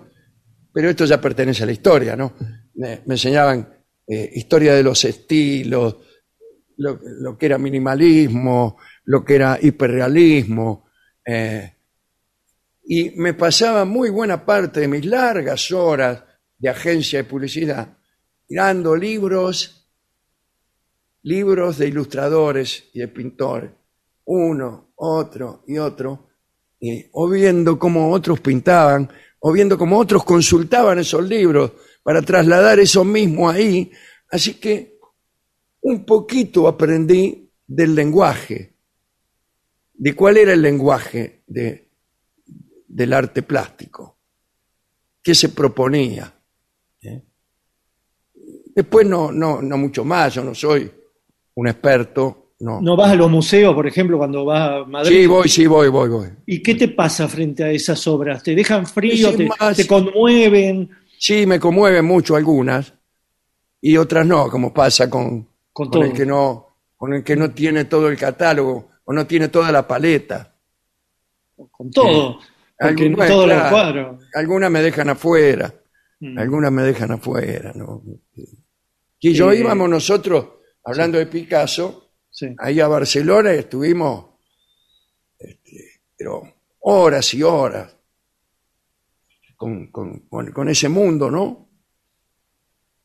pero 0.70 0.91
esto 0.91 1.07
ya 1.07 1.18
pertenece 1.18 1.62
a 1.62 1.66
la 1.66 1.72
historia, 1.72 2.14
¿no? 2.14 2.34
Me, 2.74 3.01
enseñaban 3.09 3.66
eh, 4.07 4.30
historia 4.34 4.74
de 4.74 4.82
los 4.82 5.03
estilos, 5.03 5.97
lo, 6.76 7.01
lo 7.03 7.39
que 7.39 7.47
era 7.47 7.57
minimalismo, 7.57 8.76
lo 9.07 9.24
que 9.24 9.36
era 9.36 9.59
hiperrealismo. 9.61 10.91
y 12.84 13.11
me 13.16 13.32
pasaba 13.32 13.86
muy 13.86 14.11
buena 14.11 14.45
parte 14.45 14.80
de 14.80 14.89
mis 14.89 15.07
largas 15.07 15.70
horas 15.72 16.22
de 16.59 16.68
agencia 16.68 17.18
de 17.18 17.24
publicidad 17.24 17.97
mirando 18.49 18.97
libros, 18.97 19.77
libros 21.22 21.78
de 21.78 21.88
ilustradores 21.88 22.84
y 22.92 23.00
de 23.00 23.08
pintores, 23.08 23.70
uno, 24.24 24.92
otro 24.96 25.64
y 25.66 25.78
otro, 25.78 26.28
y, 26.80 27.06
o 27.12 27.28
viendo 27.28 27.78
cómo 27.78 28.10
otros 28.12 28.40
pintaban, 28.40 29.10
o 29.40 29.52
viendo 29.52 29.78
cómo 29.78 29.98
otros 29.98 30.24
consultaban 30.24 30.98
esos 30.98 31.26
libros 31.28 31.72
para 32.02 32.22
trasladar 32.22 32.78
eso 32.78 33.04
mismo 33.04 33.48
ahí. 33.48 33.90
Así 34.30 34.54
que 34.54 34.98
un 35.82 36.04
poquito 36.04 36.68
aprendí 36.68 37.50
del 37.66 37.94
lenguaje, 37.94 38.74
de 39.94 40.14
cuál 40.14 40.36
era 40.36 40.52
el 40.52 40.62
lenguaje 40.62 41.42
de, 41.46 41.88
del 42.86 43.12
arte 43.12 43.42
plástico, 43.42 44.18
qué 45.22 45.34
se 45.34 45.50
proponía. 45.50 46.32
¿eh? 47.02 47.22
Después 48.74 49.06
no, 49.06 49.32
no, 49.32 49.60
no 49.60 49.76
mucho 49.76 50.04
más, 50.04 50.34
yo 50.34 50.44
no 50.44 50.54
soy 50.54 50.97
un 51.59 51.66
experto, 51.68 52.52
no. 52.61 52.80
¿No 52.80 52.96
vas 52.96 53.11
a 53.11 53.14
los 53.16 53.30
museos, 53.30 53.74
por 53.74 53.86
ejemplo, 53.86 54.16
cuando 54.18 54.44
vas 54.44 54.70
a 54.70 54.84
Madrid? 54.84 55.20
Sí, 55.22 55.26
voy, 55.26 55.48
sí, 55.48 55.66
voy, 55.66 55.88
voy, 55.88 56.09
voy. 56.09 56.28
¿Y 56.46 56.62
qué 56.62 56.74
te 56.76 56.88
pasa 56.88 57.26
frente 57.28 57.64
a 57.64 57.70
esas 57.70 58.06
obras? 58.06 58.42
¿Te 58.42 58.54
dejan 58.54 58.86
frío? 58.86 59.34
Te, 59.34 59.46
más- 59.48 59.76
te 59.76 59.86
conmueven? 59.86 60.88
Sí, 61.18 61.46
me 61.46 61.59
conmueven 61.59 62.04
mucho 62.04 62.36
algunas 62.36 62.92
y 63.80 63.96
otras 63.96 64.24
no, 64.26 64.48
como 64.50 64.72
pasa 64.72 65.09
con, 65.11 65.48
Con 65.72 65.88
con 65.90 66.02
el 66.04 66.12
que 66.12 66.24
no, 66.26 66.66
con 66.96 67.12
el 67.14 67.24
que 67.24 67.34
no 67.36 67.50
tiene 67.52 67.84
todo 67.86 68.09
el 68.09 68.16
catálogo 68.16 68.88
o 69.04 69.12
no 69.12 69.26
tiene 69.26 69.48
toda 69.48 69.72
la 69.72 69.86
paleta. 69.86 70.54
Con 71.72 71.90
todo. 71.90 72.38
Porque 72.78 73.09
Algu- 73.11 73.16
no 73.16 73.26
todos 73.26 73.48
los 73.48 73.62
cuadros. 73.70 74.24
Algunas 74.34 74.70
me 74.70 74.80
dejan 74.82 75.09
afuera, 75.09 75.74
Mm. 76.20 76.38
algunas 76.38 76.70
me 76.72 76.82
dejan 76.82 77.12
afuera, 77.12 77.72
¿no? 77.76 78.02
Y 79.20 79.32
yo 79.32 79.50
Eh, 79.52 79.59
íbamos 79.61 79.88
nosotros, 79.88 80.46
hablando 80.89 81.18
de 81.18 81.26
Picasso, 81.26 82.05
Sí. 82.30 82.55
ahí 82.59 82.78
a 82.80 82.86
Barcelona 82.89 83.55
y 83.55 83.59
estuvimos, 83.59 84.26
este, 85.39 86.01
pero 86.16 86.55
horas 86.80 87.32
y 87.34 87.43
horas 87.43 87.95
con, 89.57 89.89
con- 89.91 90.20
con- 90.28 90.53
con 90.53 90.68
ese 90.68 90.89
mundo, 90.89 91.30
¿no? 91.30 91.68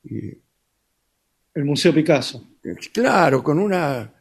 Y, 0.03 0.29
El 1.55 1.65
Museo 1.65 1.93
Picasso. 1.93 2.57
claro, 2.93 3.43
con 3.43 3.59
una 3.59 4.13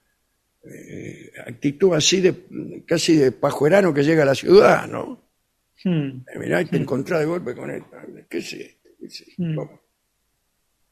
eh, 0.64 1.32
actitud 1.46 1.92
así 1.94 2.20
de 2.20 2.82
casi 2.86 3.16
de 3.16 3.32
pajuerano 3.32 3.92
que 3.92 4.04
llega 4.04 4.22
a 4.22 4.26
la 4.26 4.34
ciudad, 4.34 4.86
¿no? 4.86 5.30
Hmm. 5.84 6.22
Eh, 6.32 6.38
Mirá, 6.38 6.62
y 6.62 6.66
te 6.66 6.76
encontrás 6.76 7.18
de 7.20 7.26
golpe 7.26 7.54
con 7.56 7.70
esto. 7.70 7.96
¿Qué 8.30 8.38
es 8.38 8.52
esto? 8.52 8.88
¿Qué 8.98 9.06
es 9.06 9.20
esto? 9.22 9.42
Mm. 9.42 9.58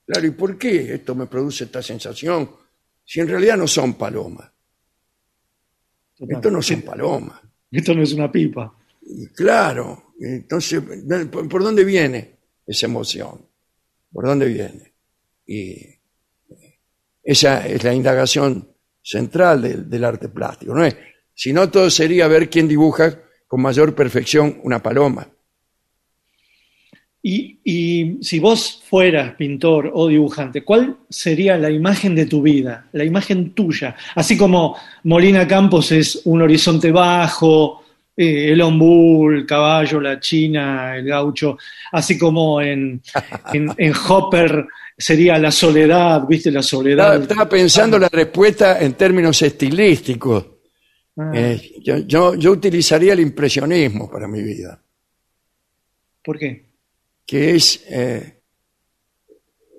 Claro, 0.07 0.27
¿y 0.27 0.31
por 0.33 0.59
qué 0.59 0.95
esto 0.95 1.15
me 1.15 1.27
produce 1.27 1.65
esta 1.65 1.81
sensación? 1.83 2.51
Si 3.11 3.19
en 3.19 3.27
realidad 3.27 3.57
no 3.57 3.67
son 3.67 3.95
palomas. 3.95 4.49
Total. 6.17 6.37
Esto 6.37 6.49
no 6.49 6.63
son 6.63 6.83
palomas. 6.83 7.41
Esto 7.69 7.93
no 7.93 8.05
es 8.05 8.13
una 8.13 8.31
pipa. 8.31 8.73
Y 9.03 9.27
claro, 9.27 10.13
entonces, 10.21 10.81
¿por, 11.29 11.61
dónde 11.65 11.83
viene 11.83 12.37
esa 12.65 12.87
emoción? 12.87 13.45
¿Por 14.13 14.27
dónde 14.27 14.47
viene? 14.47 14.93
Y 15.45 15.71
eh, 15.73 16.01
esa 17.25 17.67
es 17.67 17.83
la 17.83 17.93
indagación 17.93 18.69
central 19.03 19.63
del, 19.63 19.91
del 19.91 20.05
arte 20.05 20.29
plástico. 20.29 20.73
¿no 20.73 20.85
es? 20.85 20.95
Si 21.35 21.53
no, 21.53 21.69
todo 21.69 21.91
sería 21.91 22.29
ver 22.29 22.49
quién 22.49 22.69
dibuja 22.69 23.23
con 23.49 23.61
mayor 23.61 23.93
perfección 23.93 24.61
una 24.63 24.81
paloma. 24.81 25.27
Y, 27.23 27.59
y 27.65 28.19
si 28.23 28.39
vos 28.39 28.83
fueras 28.89 29.35
pintor 29.35 29.91
o 29.93 30.09
dibujante, 30.09 30.63
¿cuál 30.65 30.97
sería 31.09 31.59
la 31.59 31.71
imagen 31.71 32.15
de 32.15 32.25
tu 32.27 32.41
vida? 32.41 32.89
La 32.93 33.05
imagen 33.05 33.51
tuya. 33.53 33.95
Así 34.15 34.39
como 34.39 34.77
Molina 35.05 35.47
Campos 35.47 35.93
es 35.93 36.23
un 36.25 36.41
horizonte 36.41 36.91
bajo, 36.91 37.85
eh, 38.17 38.53
el 38.53 38.63
ombú, 38.63 39.31
el 39.31 39.45
caballo, 39.45 40.01
la 40.01 40.19
china, 40.19 40.97
el 40.97 41.05
gaucho. 41.07 41.59
Así 41.93 42.17
como 42.19 42.61
en, 42.63 43.03
en, 43.53 43.75
en 43.77 43.93
Hopper 44.09 44.67
sería 44.97 45.39
la 45.39 45.51
soledad, 45.51 46.27
¿viste? 46.27 46.51
La 46.51 46.63
Estaba, 46.97 47.17
soledad. 47.17 47.23
estaba 47.23 47.49
pensando 47.49 47.99
la 47.99 48.09
respuesta 48.09 48.79
en 48.81 48.95
términos 48.95 49.41
estilísticos. 49.43 50.47
Ah, 51.17 51.31
Eh, 51.35 51.81
yo, 51.83 51.99
yo- 51.99 52.35
yo 52.37 52.53
utilizaría 52.53 53.13
el 53.15 53.21
impresionismo 53.21 54.11
para 54.11 54.29
mi 54.29 54.43
vida, 54.43 54.83
¿Por 56.23 56.39
qué? 56.39 56.70
Que 57.31 57.55
es 57.55 57.85
eh, 57.89 58.41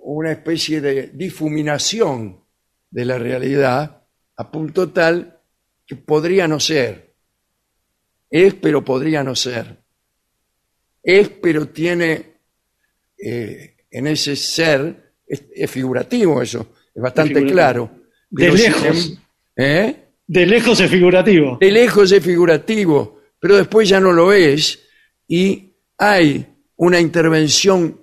una 0.03 0.31
especie 0.31 0.79
de 0.79 1.07
difuminación 1.13 2.45
de 2.89 3.03
la 3.03 3.17
realidad 3.17 4.03
a 4.37 4.49
punto 4.49 4.87
tal 4.91 5.37
que 5.85 5.97
podría 5.97 6.47
no 6.47 6.61
ser. 6.61 7.13
Es, 8.29 8.53
pero 8.53 8.85
podría 8.85 9.21
no 9.21 9.35
ser. 9.35 9.83
Es, 11.03 11.27
pero 11.27 11.67
tiene 11.67 12.37
eh, 13.17 13.75
en 13.91 14.07
ese 14.07 14.37
ser, 14.37 15.15
es, 15.27 15.43
es 15.53 15.69
figurativo 15.69 16.41
eso, 16.41 16.71
es 16.95 17.01
bastante 17.01 17.45
claro. 17.47 17.91
De 18.29 18.45
Pero 18.45 18.53
lejos. 18.55 19.09
em- 19.11 19.17
¿Eh? 19.57 19.95
De 20.25 20.45
lejos 20.45 20.79
es 20.79 20.89
figurativo. 20.89 21.57
de 21.59 21.69
lejos 21.69 22.13
es 22.13 22.23
figurativo, 22.23 23.19
pero 23.41 23.57
después 23.57 23.89
ya 23.89 23.99
no 23.99 24.13
lo 24.13 24.31
es 24.31 24.87
y 25.27 25.73
hay 25.97 26.47
una 26.81 26.99
intervención 26.99 27.95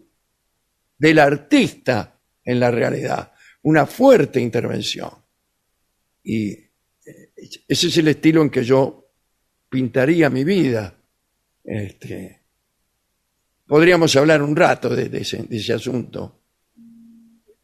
del 0.99 1.19
artista 1.19 2.15
en 2.45 2.61
la 2.61 2.71
realidad, 2.71 3.33
una 3.63 3.87
fuerte 3.87 4.41
intervención. 4.41 5.11
Y 6.23 6.51
eh, 6.51 6.71
ese 7.67 7.89
es 7.89 7.97
el 7.99 8.07
estilo 8.09 8.41
en 8.41 8.51
que 8.51 8.63
yo 8.63 9.09
pintaría 9.69 10.31
mi 10.31 10.45
vida. 10.45 10.95
Este, 11.65 12.41
podríamos 13.67 14.15
hablar 14.15 14.43
un 14.43 14.55
rato 14.55 14.95
de, 14.95 15.09
de 15.09 15.23
ese, 15.23 15.43
de 15.43 15.57
ese 15.57 15.73
asunto. 15.73 16.39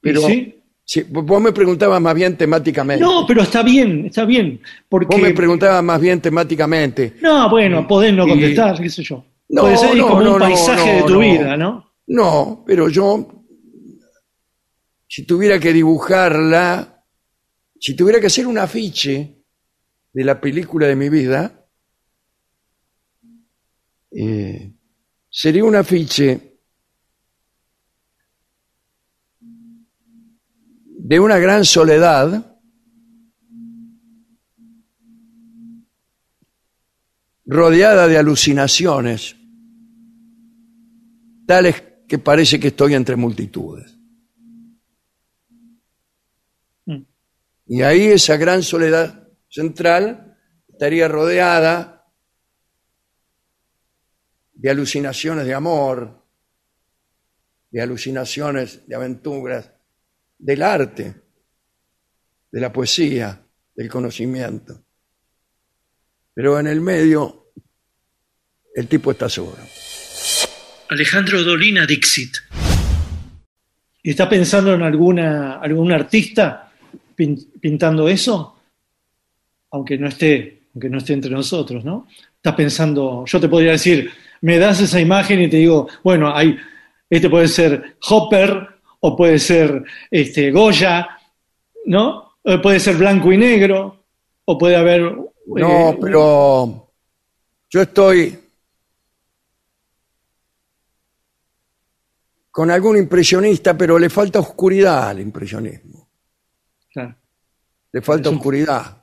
Pero 0.00 0.20
¿Y 0.22 0.24
sí? 0.32 0.60
Sí, 0.86 1.02
vos 1.08 1.40
me 1.40 1.52
preguntabas 1.52 2.00
más 2.00 2.14
bien 2.14 2.36
temáticamente. 2.36 3.02
No, 3.04 3.24
pero 3.26 3.42
está 3.42 3.62
bien, 3.62 4.06
está 4.06 4.24
bien. 4.24 4.60
Porque... 4.88 5.06
Vos 5.14 5.22
me 5.22 5.32
preguntabas 5.32 5.82
más 5.82 5.98
bien 6.00 6.20
temáticamente. 6.20 7.14
No, 7.22 7.48
bueno, 7.48 7.86
podés 7.86 8.12
no 8.12 8.26
Y- 8.26 8.30
contestar, 8.30 8.78
qué 8.82 8.90
sé 8.90 9.02
yo. 9.04 9.24
No, 9.54 9.60
Puede 9.60 9.76
ser 9.76 9.96
no, 9.96 10.08
como 10.08 10.20
no, 10.20 10.32
un 10.32 10.38
no, 10.40 10.44
paisaje 10.46 10.90
no, 10.90 10.96
de 10.96 11.02
tu 11.04 11.12
no. 11.12 11.18
vida, 11.20 11.56
¿no? 11.56 11.94
No, 12.08 12.64
pero 12.66 12.88
yo, 12.88 13.44
si 15.06 15.24
tuviera 15.24 15.60
que 15.60 15.72
dibujarla, 15.72 17.04
si 17.78 17.94
tuviera 17.94 18.18
que 18.18 18.26
hacer 18.26 18.48
un 18.48 18.58
afiche 18.58 19.44
de 20.12 20.24
la 20.24 20.40
película 20.40 20.88
de 20.88 20.96
mi 20.96 21.08
vida, 21.08 21.68
eh, 24.10 24.74
sería 25.30 25.64
un 25.64 25.76
afiche 25.76 26.58
de 30.98 31.20
una 31.20 31.38
gran 31.38 31.64
soledad 31.64 32.58
rodeada 37.46 38.08
de 38.08 38.18
alucinaciones 38.18 39.36
tales 41.46 41.82
que 42.08 42.18
parece 42.18 42.58
que 42.60 42.68
estoy 42.68 42.94
entre 42.94 43.16
multitudes. 43.16 43.96
Mm. 46.86 47.02
Y 47.66 47.82
ahí 47.82 48.06
esa 48.06 48.36
gran 48.36 48.62
soledad 48.62 49.28
central 49.48 50.36
estaría 50.68 51.08
rodeada 51.08 51.94
de 54.52 54.70
alucinaciones 54.70 55.46
de 55.46 55.54
amor, 55.54 56.24
de 57.70 57.80
alucinaciones 57.80 58.86
de 58.86 58.94
aventuras, 58.94 59.70
del 60.38 60.62
arte, 60.62 61.22
de 62.50 62.60
la 62.60 62.72
poesía, 62.72 63.44
del 63.74 63.88
conocimiento. 63.88 64.84
Pero 66.32 66.58
en 66.58 66.66
el 66.66 66.80
medio 66.80 67.52
el 68.74 68.88
tipo 68.88 69.10
está 69.10 69.28
solo. 69.28 69.56
Alejandro 70.88 71.42
Dolina 71.42 71.86
Dixit. 71.86 72.36
¿Y 74.02 74.10
está 74.10 74.28
pensando 74.28 74.74
en 74.74 74.82
alguna, 74.82 75.54
algún 75.60 75.90
artista 75.92 76.70
pin- 77.16 77.46
pintando 77.60 78.08
eso? 78.08 78.58
Aunque 79.70 79.96
no 79.96 80.08
esté, 80.08 80.62
aunque 80.74 80.90
no 80.90 80.98
esté 80.98 81.14
entre 81.14 81.30
nosotros, 81.30 81.84
¿no? 81.84 82.06
Está 82.36 82.54
pensando, 82.54 83.24
yo 83.26 83.40
te 83.40 83.48
podría 83.48 83.72
decir, 83.72 84.10
me 84.42 84.58
das 84.58 84.80
esa 84.80 85.00
imagen 85.00 85.40
y 85.40 85.48
te 85.48 85.56
digo, 85.56 85.88
bueno, 86.02 86.34
hay, 86.34 86.56
este 87.08 87.30
puede 87.30 87.48
ser 87.48 87.96
Hopper 88.08 88.68
o 89.00 89.16
puede 89.16 89.38
ser 89.38 89.82
este, 90.10 90.50
Goya, 90.50 91.08
¿no? 91.86 92.34
O 92.42 92.60
puede 92.60 92.78
ser 92.78 92.96
blanco 92.96 93.32
y 93.32 93.38
negro, 93.38 94.04
o 94.44 94.58
puede 94.58 94.76
haber. 94.76 95.00
No, 95.46 95.90
eh, 95.90 95.98
pero 96.00 96.90
yo 97.70 97.80
estoy 97.82 98.38
con 102.54 102.70
algún 102.70 102.96
impresionista, 102.96 103.76
pero 103.76 103.98
le 103.98 104.08
falta 104.08 104.38
oscuridad 104.38 105.08
al 105.08 105.18
impresionismo. 105.18 106.08
Claro. 106.92 107.16
Le 107.90 108.00
falta 108.00 108.30
un- 108.30 108.36
oscuridad. 108.36 109.02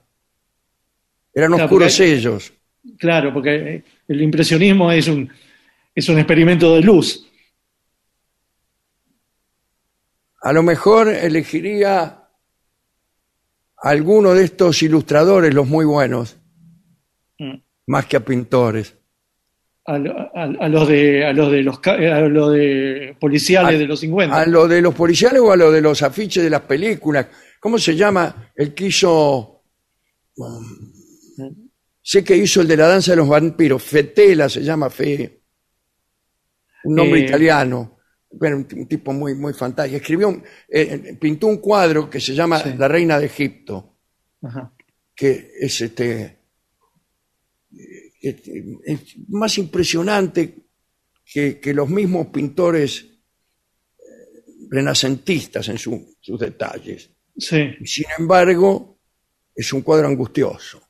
Eran 1.34 1.50
Claro, 1.52 1.66
oscuros 1.66 2.00
hay- 2.00 2.12
ellos. 2.12 2.54
Claro, 2.98 3.34
porque 3.34 3.56
eh, 3.56 3.84
el 4.08 4.22
impresionismo 4.22 4.90
es 4.90 5.06
un, 5.10 5.30
es 5.94 6.08
un 6.08 6.18
experimento 6.18 6.74
de 6.76 6.82
luz. 6.82 7.28
A 10.44 10.54
lo 10.54 10.64
mejor 10.64 11.10
elegiría 11.10 12.04
a 12.04 12.30
alguno 13.90 14.34
de 14.34 14.46
estos 14.46 14.82
ilustradores, 14.82 15.54
los 15.54 15.68
muy 15.68 15.84
buenos, 15.84 16.38
Mm. 17.38 17.56
más 17.88 18.06
que 18.06 18.16
a 18.16 18.24
pintores. 18.24 18.96
A, 19.86 19.98
lo- 19.98 20.16
a- 20.18 20.44
a 20.60 20.70
los 20.70 20.88
de 20.88 21.26
a 21.26 21.34
los 21.34 21.52
de 21.52 21.64
los 21.64 21.80
a 21.88 22.20
los 22.22 22.54
de 22.54 23.16
policiales 23.20 23.76
A- 23.76 23.80
de 23.80 23.88
los 23.88 24.00
50. 24.00 24.36
¿A 24.40 24.46
lo 24.46 24.68
de 24.68 24.82
los 24.82 24.94
policiales 24.94 25.42
o 25.42 25.52
a 25.52 25.56
lo 25.56 25.72
de 25.72 25.82
los 25.82 26.02
afiches 26.04 26.44
de 26.44 26.50
las 26.52 26.62
películas? 26.62 27.28
¿Cómo 27.60 27.78
se 27.80 27.96
llama 27.96 28.52
el 28.56 28.74
que 28.76 28.86
hizo... 28.88 29.64
um, 30.36 30.94
sé 32.02 32.24
que 32.24 32.36
hizo 32.36 32.62
el 32.62 32.68
de 32.68 32.78
la 32.78 32.88
danza 32.88 33.12
de 33.12 33.18
los 33.18 33.28
vampiros, 33.28 33.82
Fetela 33.84 34.50
se 34.50 34.62
llama 34.64 34.90
Fe. 34.90 35.42
Un 36.84 36.96
nombre 36.96 37.20
Eh, 37.22 37.26
italiano. 37.26 37.98
Bueno, 38.32 38.58
un, 38.58 38.68
un 38.80 38.88
tipo 38.88 39.12
muy, 39.14 39.36
muy 39.36 39.54
fantástico. 39.54 39.98
Escribió, 39.98 40.30
un- 40.30 40.44
eh, 40.70 41.18
pintó 41.20 41.48
un 41.48 41.58
cuadro 41.58 42.10
que 42.10 42.20
se 42.20 42.34
llama 42.34 42.60
Sí. 42.60 42.74
La 42.78 42.88
Reina 42.88 43.20
de 43.20 43.26
Egipto, 43.26 43.98
Ajá. 44.44 44.72
que 45.16 45.52
es 45.60 45.82
este 45.82 46.38
es, 48.22 48.36
es 48.86 49.16
más 49.30 49.58
impresionante 49.58 50.56
que, 51.26 51.60
que 51.60 51.74
los 51.74 51.90
mismos 51.90 52.28
pintores 52.28 53.06
eh, 54.00 54.66
renacentistas 54.70 55.68
en 55.70 55.78
su- 55.78 56.16
sus 56.20 56.40
detalles. 56.40 57.10
Sí, 57.38 57.72
sin 57.86 58.06
embargo, 58.18 59.00
es 59.56 59.72
un 59.74 59.82
cuadro 59.82 60.08
angustioso. 60.08 60.82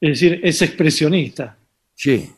es 0.00 0.10
decir, 0.20 0.40
es 0.42 0.62
expresionista, 0.62 1.56
Sí, 1.94 2.30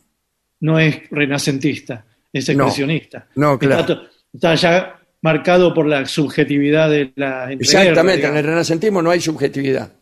no 0.60 0.78
es 0.78 1.08
renacentista, 1.10 2.04
es 2.32 2.48
expresionista. 2.48 3.28
No, 3.36 3.56
claro. 3.58 4.08
Está, 4.32 4.54
ya 4.56 4.98
marcado 5.20 5.72
por 5.72 5.86
la 5.86 6.04
subjetividad 6.06 6.90
de 6.90 7.12
la 7.14 7.52
exactamente. 7.52 8.26
En 8.26 8.36
el 8.36 8.44
renacentismo 8.44 9.00
no 9.02 9.10
hay 9.10 9.20
subjetividad. 9.20 9.92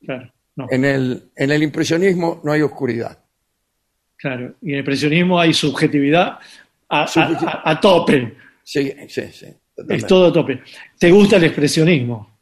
Claro, 0.00 0.32
no, 0.56 0.66
En 0.70 0.84
el, 0.86 1.30
en 1.36 1.50
el 1.50 1.62
impresionismo 1.62 2.40
no 2.44 2.52
hay 2.52 2.62
oscuridad. 2.62 3.23
Claro. 4.24 4.54
Y 4.62 4.68
en 4.70 4.74
el 4.76 4.80
expresionismo 4.80 5.38
hay 5.38 5.52
subjetividad 5.52 6.38
a, 6.88 7.02
a- 7.02 7.06
Subjeti- 7.06 7.46
a- 7.46 7.70
a 7.70 7.78
tope, 7.80 8.34
Sí, 8.62 8.90
sí, 9.08 9.22
sí. 9.30 9.46
totalmente. 9.76 9.96
es 9.96 10.06
todo 10.06 10.28
a 10.28 10.32
tope. 10.32 10.62
¿Te 10.98 11.10
gusta 11.10 11.36
el 11.36 11.44
expresionismo? 11.44 12.38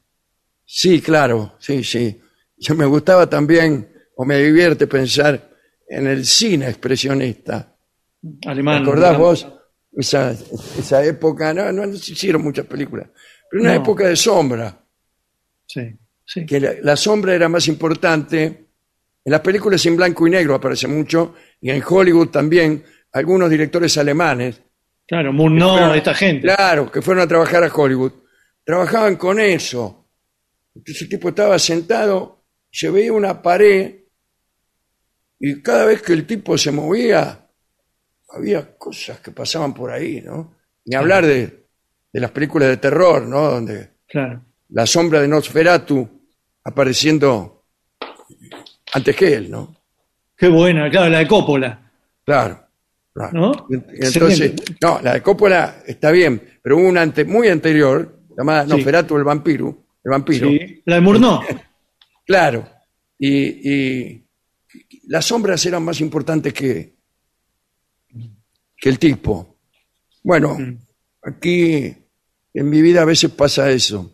Sí, 0.64 1.00
claro, 1.00 1.56
sí, 1.58 1.82
sí. 1.82 2.20
Yo 2.56 2.76
me 2.76 2.86
gustaba 2.86 3.28
también, 3.28 3.88
o 4.14 4.24
me 4.24 4.38
divierte 4.38 4.86
pensar 4.86 5.50
en 5.88 6.06
el 6.06 6.24
cine 6.24 6.68
expresionista. 6.68 7.74
¿Te 8.40 8.48
Alemán. 8.48 8.82
acordás 8.82 9.10
digamos. 9.16 9.44
vos? 9.44 9.58
Esa, 9.94 10.30
esa 10.78 11.04
época, 11.04 11.52
no, 11.52 11.70
no, 11.72 11.84
no 11.84 11.96
se 11.96 12.12
hicieron 12.12 12.42
muchas 12.42 12.64
películas, 12.66 13.08
pero 13.50 13.62
una 13.62 13.74
No. 13.74 13.80
época 13.82 14.06
de 14.06 14.14
sombra, 14.16 14.78
Sí, 15.66 15.82
sí. 16.24 16.46
que 16.46 16.60
la, 16.60 16.74
la 16.82 16.96
sombra 16.96 17.34
era 17.34 17.48
más 17.48 17.66
importante. 17.68 18.61
En 19.24 19.30
las 19.32 19.40
películas 19.40 19.84
en 19.86 19.96
blanco 19.96 20.26
y 20.26 20.30
negro 20.30 20.54
aparece 20.54 20.88
mucho, 20.88 21.34
y 21.60 21.70
en 21.70 21.82
Hollywood 21.86 22.28
también, 22.28 22.84
algunos 23.12 23.50
directores 23.50 23.96
alemanes 23.98 24.60
Claro, 25.06 25.32
fueron- 25.32 25.94
esta 25.96 26.14
gente. 26.14 26.46
Claro, 26.46 26.90
que 26.90 27.02
fueron 27.02 27.22
a 27.22 27.26
trabajar 27.28 27.62
a 27.62 27.72
Hollywood. 27.74 28.12
Trabajaban 28.64 29.16
con 29.16 29.38
eso. 29.40 30.08
Entonces 30.74 31.02
el 31.02 31.08
tipo 31.10 31.28
estaba 31.28 31.58
sentado, 31.58 32.44
se 32.70 32.88
veía 32.90 33.12
una 33.12 33.42
pared 33.42 33.96
y 35.38 35.60
cada 35.60 35.84
vez 35.84 36.00
que 36.02 36.12
el 36.14 36.26
tipo 36.26 36.56
se 36.56 36.70
movía, 36.70 37.46
había 38.30 38.76
cosas 38.78 39.20
que 39.20 39.30
pasaban 39.32 39.74
por 39.74 39.90
ahí, 39.90 40.22
¿no? 40.24 40.56
Ni 40.86 40.96
hablar 40.96 41.26
de, 41.26 41.66
de 42.12 42.20
las 42.20 42.30
películas 42.30 42.68
de 42.68 42.76
terror, 42.78 43.22
¿no? 43.26 43.50
Donde 43.50 43.90
Claro. 44.08 44.42
la 44.70 44.86
sombra 44.86 45.20
de 45.20 45.28
Nosferatu 45.28 46.08
apareciendo 46.64 47.61
antes 48.92 49.16
que 49.16 49.34
él, 49.34 49.50
¿no? 49.50 49.74
Qué 50.36 50.48
buena, 50.48 50.90
claro, 50.90 51.08
la 51.10 51.18
de 51.18 51.26
Coppola. 51.28 51.90
Claro. 52.24 52.60
claro. 53.12 53.32
¿No? 53.32 53.66
Entonces, 53.70 54.54
no, 54.80 55.00
la 55.02 55.14
de 55.14 55.22
Coppola 55.22 55.82
está 55.86 56.10
bien, 56.10 56.58
pero 56.62 56.76
hubo 56.78 56.88
una 56.88 57.02
ante- 57.02 57.24
muy 57.24 57.48
anterior, 57.48 58.18
llamada 58.36 58.64
Sí. 58.64 58.70
Nosferatu 58.70 59.16
el 59.16 59.24
vampiro, 59.24 59.76
el 60.04 60.10
vampiro. 60.10 60.48
Sí. 60.48 60.82
La 60.86 60.96
de 60.96 61.00
Murnau. 61.00 61.40
Claro. 62.24 62.66
Y, 63.18 63.68
y 63.70 64.24
las 65.08 65.24
sombras 65.24 65.66
eran 65.66 65.82
más 65.84 66.00
importantes 66.00 66.52
que, 66.54 66.94
que 68.76 68.88
el 68.88 68.98
tipo. 68.98 69.56
Bueno, 70.22 70.56
Mm. 70.58 70.78
aquí 71.22 71.94
en 72.54 72.70
mi 72.70 72.80
vida 72.80 73.02
a 73.02 73.04
veces 73.04 73.30
pasa 73.32 73.70
eso. 73.70 74.12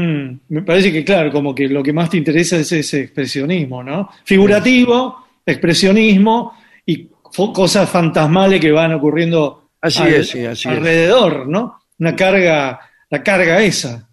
Hmm, 0.00 0.40
Me 0.48 0.62
parece 0.62 0.90
que, 0.90 1.04
claro, 1.04 1.30
como 1.30 1.54
que 1.54 1.68
lo 1.68 1.82
que 1.82 1.92
más 1.92 2.08
te 2.08 2.16
interesa 2.16 2.56
es 2.56 2.72
ese 2.72 3.02
expresionismo, 3.02 3.82
¿no? 3.82 4.08
Figurativo, 4.24 5.26
expresionismo 5.44 6.54
y 6.86 7.08
cosas 7.52 7.88
fantasmales 7.90 8.60
que 8.60 8.70
van 8.72 8.94
ocurriendo 8.94 9.70
Así 9.82 10.02
es, 10.04 10.28
sí, 10.28 10.44
así 10.44 10.68
es. 10.68 10.74
alrededor, 10.76 11.46
¿no? 11.48 11.80
Una 11.98 12.16
carga, 12.16 12.80
la 13.10 13.22
carga 13.22 13.62
esa. 13.62 14.08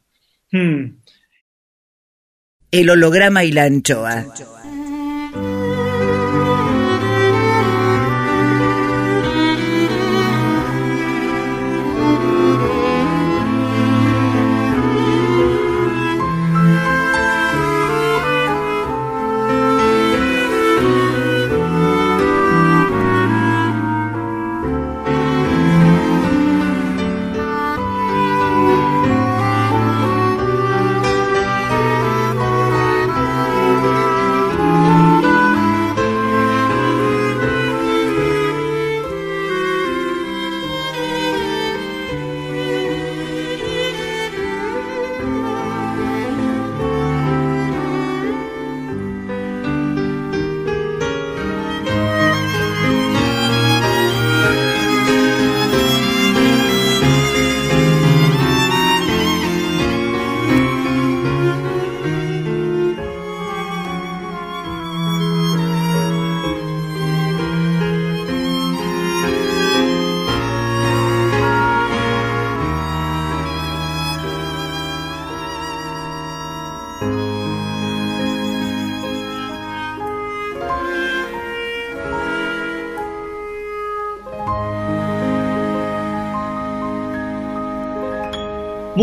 Hmm. 0.52 0.98
El 2.72 2.90
holograma 2.90 3.44
y 3.46 3.52
la 3.54 3.64
anchoa. 3.64 4.26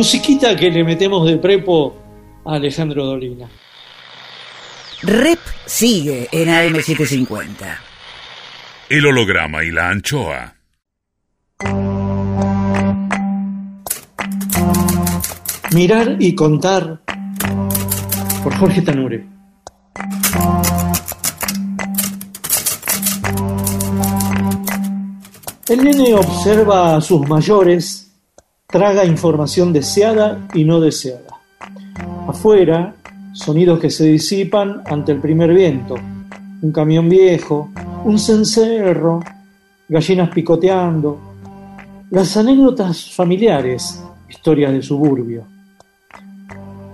Musiquita 0.05 0.55
que 0.55 0.70
le 0.70 0.85
metemos 0.85 1.26
de 1.26 1.39
prepo 1.39 1.97
a 2.44 2.56
Alejandro 2.56 3.06
Dolina. 3.06 3.48
Rep 5.01 5.39
sigue 5.64 6.28
en 6.31 6.51
AM750. 6.51 7.78
El 8.90 9.06
holograma 9.06 9.64
y 9.64 9.70
la 9.70 9.89
anchoa. 9.89 10.56
Mirar 15.72 16.16
y 16.18 16.35
contar 16.35 17.01
por 18.43 18.55
Jorge 18.56 18.82
Tanure. 18.82 19.26
El 25.66 25.82
nene 25.82 26.12
observa 26.12 26.97
a 26.97 27.01
sus 27.01 27.26
mayores, 27.26 28.03
traga 28.74 29.05
información 29.05 29.72
deseada 29.72 30.48
y 30.52 30.64
no 30.64 30.80
deseada. 30.80 31.38
Afuera, 32.26 32.96
sonidos 33.32 33.78
que 33.78 33.88
se 33.88 34.05
disipan 34.05 34.82
ante 34.86 35.12
el 35.12 35.20
primer 35.20 35.55
viento. 35.55 35.94
Un 36.60 36.72
camión 36.72 37.09
viejo, 37.09 37.70
un 38.05 38.18
cencerro, 38.18 39.20
gallinas 39.88 40.28
picoteando. 40.30 41.20
Las 42.10 42.36
anécdotas 42.36 43.14
familiares, 43.14 44.02
historias 44.28 44.72
de 44.72 44.82
suburbio. 44.82 45.44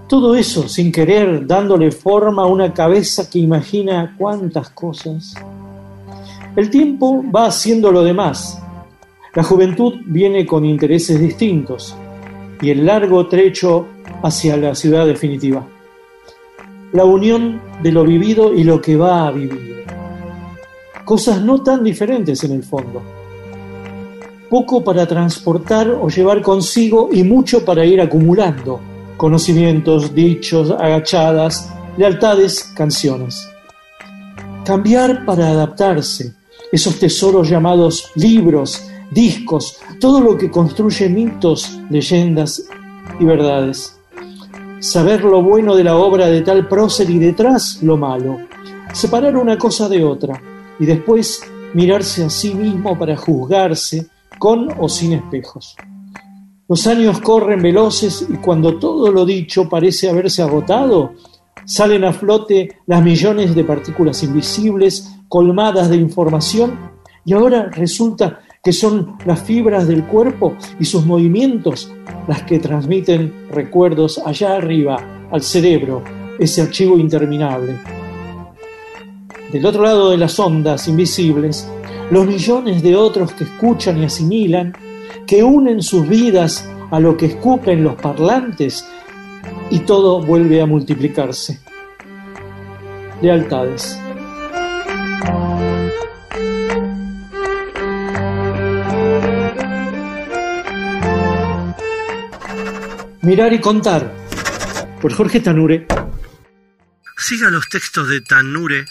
Todo 0.07 0.35
eso 0.35 0.69
sin 0.69 0.93
querer 0.93 1.47
dándole 1.47 1.93
forma 1.93 2.43
a 2.43 2.47
una 2.47 2.74
cabeza 2.74 3.31
que 3.31 3.39
imagina 3.39 4.16
cuántas 4.19 4.69
cosas. 4.69 5.35
El 6.55 6.69
tiempo 6.69 7.24
va 7.35 7.47
haciendo 7.47 7.90
lo 7.90 8.02
demás. 8.02 8.61
La 9.32 9.44
juventud 9.44 9.94
viene 10.07 10.44
con 10.44 10.65
intereses 10.65 11.20
distintos 11.20 11.94
y 12.61 12.70
el 12.70 12.85
largo 12.85 13.28
trecho 13.28 13.86
hacia 14.24 14.57
la 14.57 14.74
ciudad 14.74 15.07
definitiva. 15.07 15.65
La 16.93 17.05
unión 17.05 17.61
de 17.81 17.93
lo 17.93 18.05
vivido 18.05 18.52
y 18.52 18.65
lo 18.65 18.81
que 18.81 18.97
va 18.97 19.28
a 19.28 19.31
vivir. 19.31 19.85
Cosas 21.05 21.40
no 21.43 21.62
tan 21.62 21.85
diferentes 21.85 22.43
en 22.43 22.52
el 22.52 22.65
fondo. 22.65 23.02
Poco 24.48 24.82
para 24.82 25.07
transportar 25.07 25.89
o 25.90 26.09
llevar 26.09 26.43
consigo 26.43 27.09
y 27.12 27.23
mucho 27.23 27.65
para 27.65 27.85
ir 27.85 28.01
acumulando. 28.01 28.81
Conocimientos, 29.16 30.12
dichos, 30.12 30.73
agachadas, 30.73 31.73
lealtades, 31.97 32.65
canciones. 32.74 33.48
Cambiar 34.65 35.24
para 35.24 35.51
adaptarse. 35.51 36.35
Esos 36.73 36.98
tesoros 36.98 37.48
llamados 37.48 38.11
libros, 38.16 38.90
discos, 39.11 39.78
todo 39.99 40.20
lo 40.20 40.37
que 40.37 40.51
construye 40.51 41.09
mitos, 41.09 41.81
leyendas 41.91 42.65
y 43.19 43.24
verdades. 43.24 43.99
Saber 44.81 45.24
lo 45.24 45.43
bueno 45.43 45.74
de 45.74 45.85
la 45.85 45.97
obra 45.97 46.28
de 46.28 46.41
tal 46.43 46.69
prócer 46.69 47.11
y 47.11 47.19
detrás 47.19 47.82
lo 47.82 47.97
malo. 47.97 48.39
Separar 48.93 49.37
una 49.37 49.59
cosa 49.59 49.89
de 49.89 50.05
otra 50.05 50.41
y 50.78 50.87
después 50.87 51.43
mirarse 51.74 52.24
a 52.24 52.31
sí 52.31 52.55
mismo 52.55 52.99
para 52.99 53.16
juzgarse 53.16 54.09
con 54.39 54.69
o 54.78 54.89
sin 54.89 55.12
espejos. 55.12 55.77
Los 56.69 56.87
años 56.87 57.20
corren 57.20 57.61
veloces 57.61 58.27
y 58.28 58.37
cuando 58.37 58.78
todo 58.78 59.11
lo 59.11 59.27
dicho 59.27 59.69
parece 59.69 60.09
haberse 60.09 60.41
agotado, 60.41 61.15
salen 61.66 62.05
a 62.05 62.12
flote 62.12 62.78
las 62.87 63.03
millones 63.03 63.55
de 63.55 63.65
partículas 63.65 64.23
invisibles 64.23 65.16
colmadas 65.28 65.91
de 65.91 65.97
información 65.97 66.78
y 67.24 67.32
ahora 67.32 67.69
resulta 67.70 68.41
que 68.62 68.73
son 68.73 69.16
las 69.24 69.43
fibras 69.43 69.89
del 69.89 70.05
cuerpo 70.05 70.55
y 70.78 70.85
sus 70.85 71.07
movimientos 71.07 71.91
las 72.28 72.43
que 72.43 72.59
transmiten 72.59 73.49
recuerdos 73.51 74.20
allá 74.24 74.57
arriba, 74.57 75.28
al 75.31 75.43
cerebro, 75.43 76.03
ese 76.39 76.62
archivo 76.62 76.99
interminable. 76.99 77.77
Del 79.51 79.65
otro 79.65 79.82
lado 79.82 80.11
de 80.11 80.19
las 80.19 80.39
ondas 80.39 80.89
invisibles, 80.89 81.69
los 82.11 82.27
millones 82.27 82.82
de 82.82 82.97
otros 82.97 83.32
que 83.32 83.45
escuchan 83.45 84.01
y 84.01 84.05
asimilan, 84.05 84.74
que 85.27 85.43
unen 85.43 85.82
sus 85.82 86.07
vidas 86.07 86.69
a 86.91 87.01
lo 87.01 87.16
que 87.16 87.27
escupen 87.27 87.82
los 87.82 87.95
parlantes 87.95 88.87
y 89.70 89.81
todo 89.81 90.23
vuelve 90.23 90.61
a 90.61 90.66
multiplicarse. 90.66 91.61
Lealtades. 93.23 93.99
Mirar 103.23 103.53
y 103.53 103.61
contar 103.61 104.15
por 105.03 105.13
Jorge 105.13 105.41
Tanure. 105.41 105.87
Siga 107.19 107.51
los 107.51 107.69
textos 107.69 108.09
de 108.09 108.23
Tanure 108.23 108.87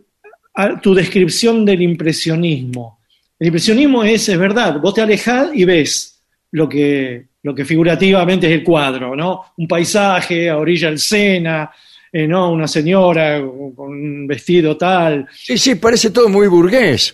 a 0.53 0.79
tu 0.79 0.93
descripción 0.93 1.65
del 1.65 1.81
impresionismo. 1.81 2.99
El 3.39 3.47
impresionismo 3.47 4.03
es, 4.03 4.29
es 4.29 4.37
verdad, 4.37 4.79
vos 4.79 4.93
te 4.93 5.01
alejás 5.01 5.49
y 5.53 5.65
ves 5.65 6.21
lo 6.51 6.69
que, 6.69 7.25
lo 7.43 7.53
que 7.53 7.65
figurativamente 7.65 8.47
es 8.47 8.53
el 8.53 8.63
cuadro, 8.63 9.15
¿no? 9.15 9.41
Un 9.57 9.67
paisaje 9.67 10.49
a 10.49 10.57
orilla 10.57 10.87
del 10.89 10.99
Sena, 10.99 11.69
eh, 12.11 12.25
¿no? 12.27 12.51
Una 12.53 12.67
señora 12.67 13.41
con 13.75 13.89
un 13.91 14.25
vestido 14.27 14.77
tal. 14.77 15.27
Sí, 15.33 15.57
sí, 15.57 15.75
parece 15.75 16.11
todo 16.11 16.29
muy 16.29 16.47
burgués. 16.47 17.13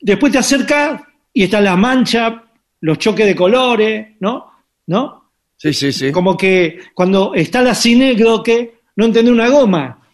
Después 0.00 0.30
te 0.32 0.38
acercas 0.38 1.00
y 1.32 1.42
está 1.44 1.60
la 1.60 1.74
mancha, 1.76 2.44
los 2.80 2.98
choques 2.98 3.26
de 3.26 3.34
colores, 3.34 4.08
¿no? 4.20 4.52
¿No? 4.86 5.30
Sí, 5.56 5.72
sí, 5.72 5.90
sí. 5.90 6.12
Como 6.12 6.36
que 6.36 6.78
cuando 6.94 7.34
está 7.34 7.62
la 7.62 7.74
sinécdoque, 7.74 8.74
no 8.94 9.06
entendés 9.06 9.32
una 9.32 9.48
goma. 9.48 10.05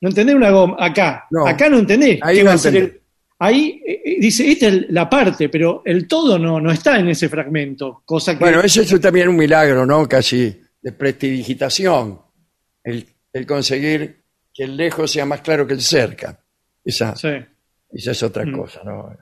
No 0.00 0.08
entendés 0.08 0.34
una 0.36 0.50
goma. 0.50 0.76
Acá. 0.78 1.26
No. 1.30 1.46
Acá 1.46 1.68
no 1.68 1.78
entendés. 1.78 2.18
Ahí 2.22 2.42
va 2.42 2.52
a 2.54 2.58
ser 2.58 2.74
entendés. 2.76 2.96
el- 2.96 3.02
ahí 3.38 3.82
eh, 3.86 4.02
eh, 4.04 4.16
dice, 4.20 4.50
esta 4.50 4.68
es 4.68 4.86
la 4.90 5.08
parte, 5.10 5.48
pero 5.48 5.82
el 5.84 6.06
todo 6.08 6.38
no, 6.38 6.60
no 6.60 6.70
está 6.72 6.98
en 6.98 7.08
ese 7.08 7.28
fragmento. 7.28 8.02
Cosa 8.04 8.32
que. 8.34 8.40
Bueno, 8.44 8.60
eso 8.62 8.80
es 8.82 9.00
también 9.00 9.28
un 9.28 9.36
milagro, 9.36 9.84
¿no? 9.84 10.08
Casi 10.08 10.58
de 10.80 10.92
prestidigitación. 10.92 12.20
El, 12.84 13.06
el 13.32 13.46
conseguir 13.46 14.22
que 14.54 14.64
el 14.64 14.76
lejos 14.76 15.10
sea 15.10 15.26
más 15.26 15.40
claro 15.42 15.66
que 15.66 15.74
el 15.74 15.82
cerca. 15.82 16.38
Esa, 16.84 17.14
Sí. 17.16 17.28
esa 17.92 18.10
es 18.12 18.22
otra 18.22 18.44
Mm. 18.46 18.52
cosa, 18.56 18.80
¿no? 18.84 19.14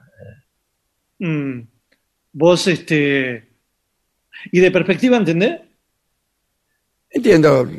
Mm. 1.19 1.61
Vos, 2.33 2.67
este. 2.67 3.49
¿Y 4.51 4.59
de 4.59 4.71
perspectiva 4.71 5.17
entendés? 5.17 5.59
Entiendo 7.09 7.69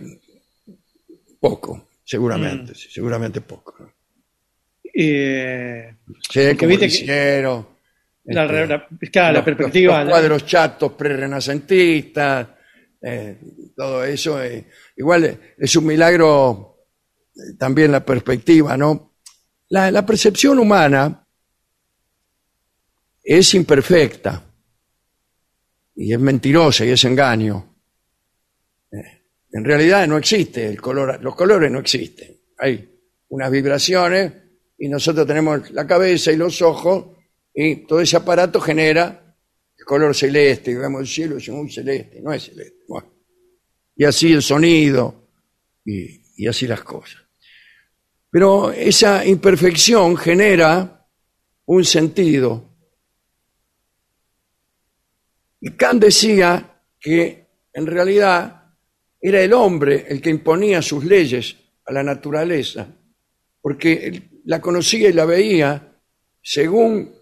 poco, 1.41 1.86
seguramente, 2.07 2.73
Mm. 2.73 2.75
sí, 2.75 2.89
seguramente 2.91 3.41
poco. 3.43 3.75
¿no? 3.81 3.93
Eh, 4.95 5.95
Sí, 6.31 6.57
como 6.57 6.69
viste 6.71 6.87
que- 6.89 6.93
noticiero, 6.95 7.77
la, 8.25 8.45
este, 8.45 8.67
la- 8.67 8.89
claro, 9.11 9.33
la 9.33 9.33
los- 9.41 9.45
perspectiva. 9.45 10.05
los 10.05 10.11
cuadros 10.13 10.47
chatos 10.47 10.93
pre-renacentistas, 10.93 12.49
eh, 13.03 13.39
todo 13.77 14.05
eso. 14.05 14.43
eh, 14.43 14.67
igual 14.97 15.39
es 15.59 15.77
un 15.77 15.85
milagro 15.87 16.73
eh, 17.35 17.55
también 17.59 17.93
la 17.93 18.03
perspectiva, 18.05 18.77
¿no? 18.77 19.17
La, 19.69 19.91
la 19.91 20.07
percepción 20.07 20.59
humana 20.59 21.27
es 23.23 23.53
imperfecta 23.55 24.43
y 25.97 26.13
es 26.13 26.19
mentirosa 26.21 26.85
y 26.87 26.91
es 26.91 27.05
engaño. 27.05 27.76
En 29.57 29.65
realidad 29.65 30.07
no 30.07 30.19
existe 30.19 30.69
el 30.69 30.79
color, 30.79 31.19
los 31.23 31.35
colores 31.35 31.73
no 31.73 31.79
existen. 31.79 32.39
Hay 32.59 32.87
unas 33.31 33.51
vibraciones 33.51 34.31
y 34.77 34.87
nosotros 34.87 35.27
tenemos 35.27 35.71
la 35.71 35.87
cabeza 35.87 36.31
y 36.31 36.37
los 36.37 36.61
ojos 36.61 37.17
y 37.55 37.87
todo 37.87 38.03
ese 38.03 38.19
aparato 38.19 38.61
genera 38.61 39.35
el 39.75 39.85
color 39.87 40.15
celeste 40.15 40.73
y 40.73 40.75
vemos 40.75 41.01
el 41.01 41.07
cielo 41.07 41.39
es 41.39 41.49
muy 41.49 41.73
celeste, 41.73 42.21
no 42.21 42.35
es 42.35 42.43
celeste. 42.43 42.85
Bueno. 42.87 43.11
Y 43.97 44.05
así 44.05 44.31
el 44.35 44.43
sonido 44.43 45.31
y 45.87 46.47
así 46.47 46.67
las 46.67 46.83
cosas. 46.83 47.23
Pero 48.29 48.71
esa 48.73 49.25
imperfección 49.25 50.19
genera 50.19 51.09
un 51.65 51.83
sentido. 51.83 52.77
Y 55.61 55.71
Kant 55.71 56.03
decía 56.05 56.83
que 57.01 57.47
en 57.73 57.87
realidad 57.87 58.56
era 59.29 59.43
el 59.43 59.53
hombre 59.53 60.07
el 60.09 60.21
que 60.21 60.31
imponía 60.31 60.83
sus 60.83 61.05
leyes 61.05 61.57
a 61.85 61.93
la 61.93 62.03
naturaleza 62.03 62.89
porque 63.67 64.31
la 64.45 64.61
conocía 64.61 65.09
y 65.09 65.13
la 65.13 65.25
veía 65.25 66.01
según 66.41 67.13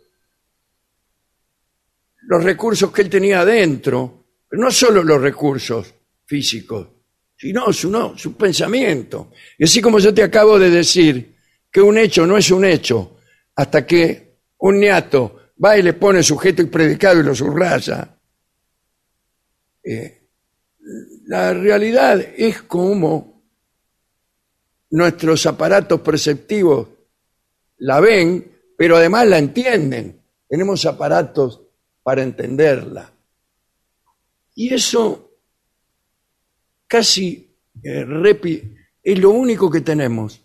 los 2.27 2.45
recursos 2.45 2.93
que 2.93 3.01
él 3.01 3.09
tenía 3.09 3.41
adentro, 3.41 4.27
pero 4.47 4.61
no 4.61 4.71
solo 4.71 5.03
los 5.03 5.23
recursos 5.23 5.95
físicos, 6.27 6.87
sino 7.35 7.73
su, 7.73 7.91
no, 7.91 8.19
su 8.19 8.37
pensamiento. 8.37 9.33
Y 9.57 9.65
así 9.65 9.81
como 9.81 9.99
yo 9.99 10.13
te 10.13 10.23
acabo 10.23 10.59
de 10.59 10.69
decir 10.69 11.35
que 11.71 11.81
un 11.81 11.97
hecho 11.97 12.27
no 12.27 12.37
es 12.37 12.51
un 12.51 12.67
hecho 12.67 13.17
hasta 13.57 13.87
que 13.87 14.41
un 14.59 14.81
niato 14.81 15.53
va 15.65 15.79
y 15.79 15.83
le 15.83 15.95
pone 15.95 16.23
sujeto 16.23 16.61
y 16.61 16.67
predicado 16.67 17.21
y 17.21 17.23
lo 17.23 17.35
subraya, 17.35 18.19
eh, 19.83 20.24
la 21.27 21.55
realidad 21.55 22.21
es 22.21 22.63
como 22.63 23.43
nuestros 24.91 25.47
aparatos 25.47 26.01
perceptivos 26.01 26.89
la 27.79 28.01
ven, 28.01 28.53
pero 28.77 28.97
además 28.97 29.27
la 29.27 29.39
entienden. 29.39 30.21
Tenemos 30.49 30.85
aparatos 30.87 31.63
para 32.03 32.23
entenderla. 32.23 33.11
Y 34.55 34.73
eso 34.73 35.39
casi, 36.87 37.57
eh, 37.83 38.57
es 39.03 39.19
lo 39.19 39.31
único 39.31 39.71
que 39.71 39.81
tenemos 39.81 40.41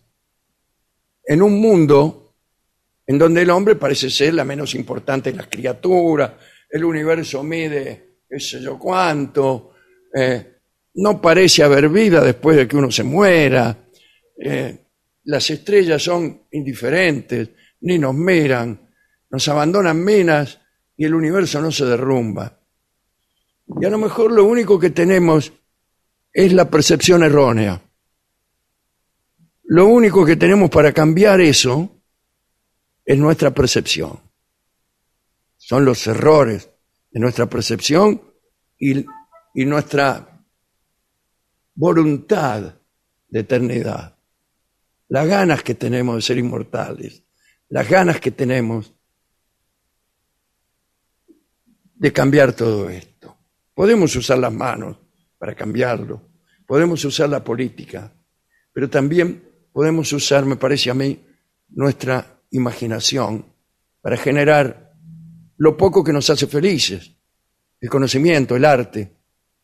en 1.23 1.41
un 1.41 1.59
mundo 1.61 2.33
en 3.05 3.17
donde 3.17 3.41
el 3.41 3.49
hombre 3.49 3.75
parece 3.75 4.09
ser 4.09 4.33
la 4.33 4.43
menos 4.43 4.73
importante 4.75 5.31
de 5.31 5.37
las 5.37 5.47
criaturas, 5.47 6.31
el 6.69 6.83
universo 6.83 7.43
mide 7.43 8.09
qué 8.29 8.39
sé 8.39 8.61
yo 8.61 8.77
cuánto, 8.77 9.73
eh, 10.13 10.58
no 10.95 11.21
parece 11.21 11.63
haber 11.63 11.89
vida 11.89 12.21
después 12.21 12.57
de 12.57 12.67
que 12.67 12.77
uno 12.77 12.91
se 12.91 13.03
muera, 13.03 13.89
eh, 14.41 14.85
las 15.25 15.49
estrellas 15.49 16.01
son 16.01 16.43
indiferentes, 16.51 17.49
ni 17.81 17.97
nos 17.97 18.15
miran, 18.15 18.89
nos 19.29 19.47
abandonan 19.47 20.03
minas 20.03 20.59
y 20.97 21.05
el 21.05 21.13
universo 21.13 21.61
no 21.61 21.71
se 21.71 21.85
derrumba. 21.85 22.59
Y 23.79 23.85
a 23.85 23.89
lo 23.89 23.97
mejor 23.97 24.31
lo 24.31 24.45
único 24.45 24.79
que 24.79 24.89
tenemos 24.89 25.53
es 26.33 26.53
la 26.53 26.69
percepción 26.69 27.23
errónea. 27.23 27.81
Lo 29.65 29.85
único 29.85 30.25
que 30.25 30.35
tenemos 30.35 30.69
para 30.69 30.91
cambiar 30.91 31.41
eso 31.41 32.01
es 33.05 33.17
nuestra 33.17 33.51
percepción. 33.51 34.19
Son 35.57 35.85
los 35.85 36.07
errores 36.07 36.69
de 37.11 37.19
nuestra 37.19 37.45
percepción 37.47 38.21
y, 38.79 39.05
y 39.53 39.65
nuestra 39.65 40.38
voluntad 41.79 42.75
de 43.29 43.39
eternidad. 43.39 44.17
Las 45.07 45.25
ganas 45.25 45.63
que 45.63 45.75
tenemos 45.75 46.15
de 46.17 46.21
ser 46.21 46.37
inmortales, 46.37 47.23
las 47.69 47.89
ganas 47.89 48.19
que 48.19 48.31
tenemos 48.31 48.93
de 51.95 52.11
cambiar 52.11 52.51
todo 52.51 52.89
esto. 52.89 53.37
Podemos 53.73 54.13
usar 54.17 54.39
las 54.39 54.51
manos 54.51 54.97
para 55.37 55.55
cambiarlo, 55.55 56.21
podemos 56.67 57.05
usar 57.05 57.29
la 57.29 57.41
política, 57.41 58.11
pero 58.73 58.89
también 58.89 59.41
podemos 59.71 60.11
usar, 60.11 60.45
me 60.45 60.57
parece 60.57 60.89
a 60.89 60.93
mí, 60.93 61.25
nuestra 61.69 62.41
imaginación 62.51 63.45
para 64.01 64.17
generar 64.17 64.91
lo 65.55 65.77
poco 65.77 66.03
que 66.03 66.11
nos 66.11 66.29
hace 66.29 66.45
felices. 66.45 67.09
El 67.79 67.89
conocimiento, 67.89 68.57
el 68.57 68.65
arte, 68.65 69.13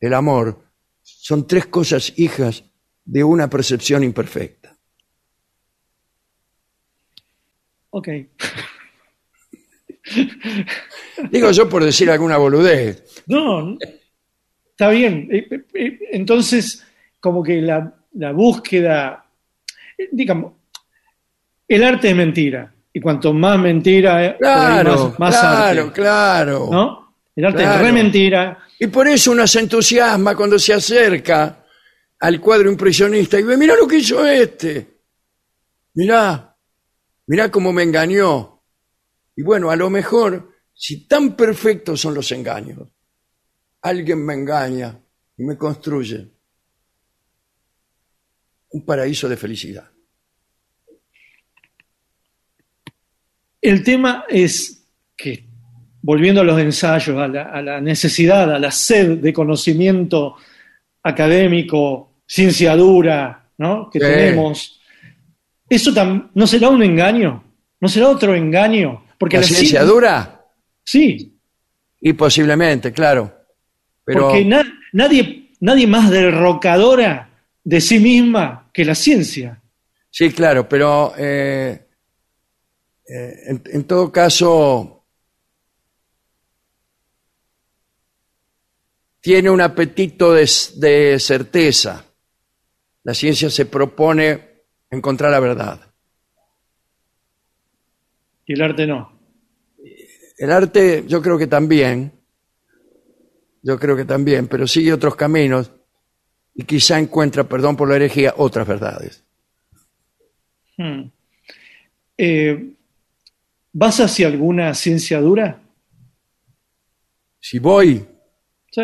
el 0.00 0.14
amor, 0.14 0.65
son 1.08 1.46
tres 1.46 1.66
cosas 1.66 2.12
hijas 2.16 2.64
de 3.04 3.22
una 3.22 3.48
percepción 3.48 4.02
imperfecta. 4.02 4.76
Ok. 7.90 8.08
Digo 11.30 11.50
yo 11.50 11.68
por 11.68 11.84
decir 11.84 12.10
alguna 12.10 12.36
boludez. 12.36 13.22
No, 13.26 13.76
está 14.70 14.88
bien. 14.90 15.28
Eh, 15.32 15.46
eh, 15.50 15.64
eh, 15.74 15.98
Entonces, 16.12 16.84
como 17.20 17.42
que 17.42 17.60
la, 17.62 17.94
la 18.14 18.32
búsqueda, 18.32 19.24
digamos, 20.12 20.52
el 21.68 21.82
arte 21.84 22.10
es 22.10 22.16
mentira. 22.16 22.72
Y 22.92 23.00
cuanto 23.00 23.32
más 23.32 23.58
mentira, 23.58 24.36
Claro, 24.38 25.10
más, 25.10 25.18
más 25.18 25.38
claro, 25.38 25.82
arte. 25.82 25.92
claro. 25.92 26.68
¿No? 26.70 27.14
El 27.34 27.44
arte 27.44 27.58
Claro. 27.62 27.74
es 27.76 27.80
re 27.86 27.92
mentira. 27.92 28.58
Y 28.78 28.86
por 28.88 29.08
eso 29.08 29.32
uno 29.32 29.46
se 29.46 29.60
entusiasma 29.60 30.36
cuando 30.36 30.58
se 30.58 30.74
acerca 30.74 31.64
al 32.18 32.40
cuadro 32.40 32.70
impresionista 32.70 33.38
y 33.38 33.42
ve, 33.42 33.56
mira 33.56 33.74
lo 33.74 33.86
que 33.86 33.98
hizo 33.98 34.24
este. 34.26 35.00
Mirá, 35.94 36.56
mirá 37.26 37.50
cómo 37.50 37.72
me 37.72 37.82
engañó. 37.82 38.62
Y 39.34 39.42
bueno, 39.42 39.70
a 39.70 39.76
lo 39.76 39.88
mejor, 39.90 40.52
si 40.74 41.06
tan 41.06 41.36
perfectos 41.36 42.00
son 42.00 42.14
los 42.14 42.30
engaños, 42.32 42.88
alguien 43.82 44.24
me 44.24 44.34
engaña 44.34 45.00
y 45.36 45.44
me 45.44 45.56
construye 45.56 46.30
un 48.70 48.84
paraíso 48.84 49.28
de 49.28 49.36
felicidad. 49.36 49.90
El 53.60 53.82
tema 53.82 54.24
es 54.28 54.86
que, 55.16 55.48
volviendo 56.06 56.40
a 56.40 56.44
los 56.44 56.60
ensayos, 56.60 57.18
a 57.18 57.26
la, 57.26 57.42
a 57.50 57.60
la 57.60 57.80
necesidad, 57.80 58.54
a 58.54 58.60
la 58.60 58.70
sed 58.70 59.18
de 59.18 59.32
conocimiento 59.32 60.36
académico, 61.02 62.12
ciencia 62.26 62.76
dura, 62.76 63.48
¿no? 63.58 63.90
que 63.90 63.98
Sí. 63.98 64.06
tenemos, 64.06 64.80
¿eso 65.68 65.92
no 66.34 66.46
será 66.46 66.68
un 66.68 66.82
engaño? 66.84 67.42
¿No 67.80 67.88
será 67.88 68.08
otro 68.08 68.34
engaño? 68.36 69.04
Porque 69.18 69.36
¿La 69.36 69.42
la 69.42 69.48
ciencia 69.48 69.82
cien- 69.82 69.86
dura? 69.86 70.40
Sí, 70.84 71.32
Y 72.00 72.12
posiblemente, 72.12 72.92
claro. 72.92 73.32
Pero 74.04 74.20
porque 74.28 74.44
na- 74.44 74.64
nadie, 74.92 75.50
nadie 75.60 75.86
más 75.88 76.08
derrocadora 76.10 77.30
de 77.64 77.80
sí 77.80 77.98
misma 77.98 78.70
que 78.72 78.84
la 78.84 78.94
ciencia. 78.94 79.60
Sí, 80.10 80.30
claro, 80.30 80.68
pero 80.68 81.12
eh, 81.18 81.86
eh, 83.08 83.34
en, 83.48 83.62
en 83.72 83.84
todo 83.84 84.12
caso 84.12 84.95
tiene 89.26 89.50
un 89.50 89.60
apetito 89.60 90.34
de, 90.34 90.46
certeza. 91.18 92.04
La 93.02 93.12
ciencia 93.12 93.50
se 93.50 93.66
propone 93.66 94.62
encontrar 94.88 95.32
la 95.32 95.40
verdad. 95.40 95.80
Y 98.46 98.52
el 98.52 98.62
arte 98.62 98.86
no. 98.86 99.18
El 100.38 100.52
arte 100.52 101.02
yo 101.08 101.20
creo 101.20 101.36
que 101.36 101.48
también, 101.48 102.12
yo 103.62 103.76
creo 103.80 103.96
que 103.96 104.04
también, 104.04 104.46
pero 104.46 104.64
sigue 104.68 104.92
otros 104.92 105.16
caminos 105.16 105.72
y 106.54 106.62
quizá 106.62 106.96
encuentra, 107.00 107.42
perdón 107.42 107.76
por 107.76 107.88
la 107.88 107.96
herejía, 107.96 108.32
otras 108.36 108.64
verdades. 108.64 109.24
Hmm. 110.76 111.10
Eh, 112.16 112.74
¿Vas 113.72 113.98
hacia 113.98 114.28
alguna 114.28 114.72
ciencia 114.72 115.20
dura? 115.20 115.60
Si 117.40 117.58
voy, 117.58 118.06
Sí. 118.70 118.82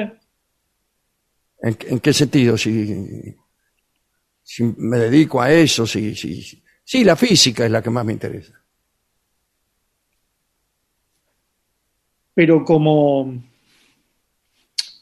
¿En, 1.63 1.77
en 1.89 2.01
qué 2.01 2.13
sentido? 2.13 2.59
Si, 2.59 3.35
si 4.43 4.65
me 4.77 4.99
dedico 4.99 5.41
a 5.41 5.53
eso, 5.53 5.87
si, 5.87 6.15
si, 6.15 7.05
la 7.05 7.17
física 7.17 7.65
es 7.65 7.71
la 7.71 7.83
que 7.83 7.91
más 7.91 8.05
me 8.05 8.13
interesa. 8.13 8.53
pero 12.35 12.65
como, 12.65 13.43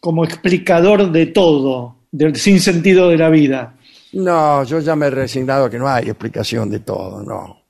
como 0.00 0.24
explicador 0.24 1.10
de 1.12 1.26
todo, 1.26 1.96
del 2.10 2.36
sinsentido 2.36 3.08
de 3.08 3.18
la 3.18 3.28
vida. 3.30 3.76
No, 4.12 4.64
yo 4.64 4.80
ya 4.80 4.96
me 4.96 5.06
he 5.06 5.10
resignado 5.10 5.66
a 5.66 5.70
que 5.70 5.78
no 5.78 5.88
hay 5.88 6.08
explicación 6.08 6.68
de 6.70 6.80
todo, 6.80 7.22
no. 7.22 7.60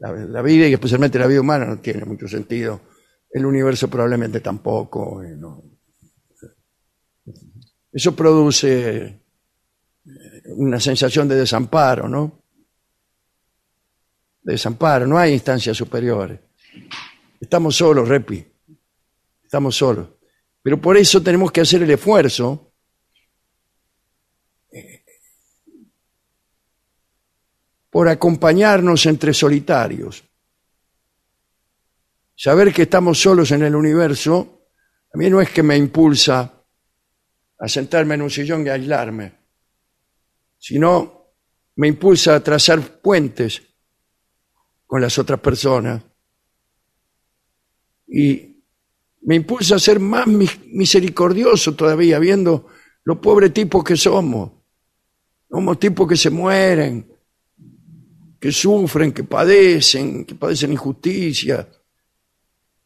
La, 0.00 0.10
la 0.12 0.42
vida 0.42 0.66
y 0.66 0.72
especialmente 0.72 1.18
la 1.18 1.26
vida 1.26 1.42
humana 1.42 1.66
no 1.66 1.78
tiene 1.78 2.04
mucho 2.06 2.26
sentido. 2.26 2.80
El 3.30 3.44
universo 3.44 3.88
probablemente 3.88 4.40
tampoco. 4.40 5.22
eh, 5.22 5.36
no. 5.36 5.71
Eso 7.92 8.16
produce 8.16 9.02
eh, 9.02 9.20
una 10.56 10.80
sensación 10.80 11.28
de 11.28 11.36
desamparo, 11.36 12.08
¿no? 12.08 12.40
De 14.42 14.52
desamparo, 14.52 15.06
no 15.06 15.18
hay 15.18 15.34
instancias 15.34 15.76
superiores. 15.76 16.40
Estamos 17.40 17.76
solos, 17.76 18.08
Repi. 18.08 18.44
Estamos 19.44 19.76
solos. 19.76 20.08
Pero 20.62 20.80
por 20.80 20.96
eso 20.96 21.22
tenemos 21.22 21.52
que 21.52 21.60
hacer 21.60 21.82
el 21.82 21.90
esfuerzo 21.90 22.72
por 27.92 28.08
acompañarnos 28.08 29.04
entre 29.04 29.34
solitarios. 29.34 30.24
Saber 32.34 32.72
que 32.72 32.82
estamos 32.82 33.20
solos 33.20 33.50
en 33.50 33.62
el 33.64 33.76
universo, 33.76 34.68
a 35.12 35.18
mí 35.18 35.28
no 35.28 35.42
es 35.42 35.50
que 35.50 35.62
me 35.62 35.76
impulsa 35.76 36.61
a 37.62 37.68
sentarme 37.68 38.16
en 38.16 38.22
un 38.22 38.30
sillón 38.30 38.66
y 38.66 38.70
aislarme, 38.70 39.32
sino 40.58 41.28
me 41.76 41.86
impulsa 41.86 42.34
a 42.34 42.40
trazar 42.42 43.00
puentes 43.00 43.62
con 44.84 45.00
las 45.00 45.16
otras 45.16 45.38
personas. 45.38 46.02
Y 48.08 48.64
me 49.20 49.36
impulsa 49.36 49.76
a 49.76 49.78
ser 49.78 50.00
más 50.00 50.26
mis- 50.26 50.58
misericordioso 50.66 51.76
todavía, 51.76 52.18
viendo 52.18 52.66
los 53.04 53.18
pobres 53.18 53.54
tipos 53.54 53.84
que 53.84 53.96
somos. 53.96 54.50
Somos 55.48 55.78
tipos 55.78 56.08
que 56.08 56.16
se 56.16 56.30
mueren, 56.30 57.16
que 58.40 58.50
sufren, 58.50 59.12
que 59.12 59.22
padecen, 59.22 60.24
que 60.24 60.34
padecen 60.34 60.72
injusticia, 60.72 61.68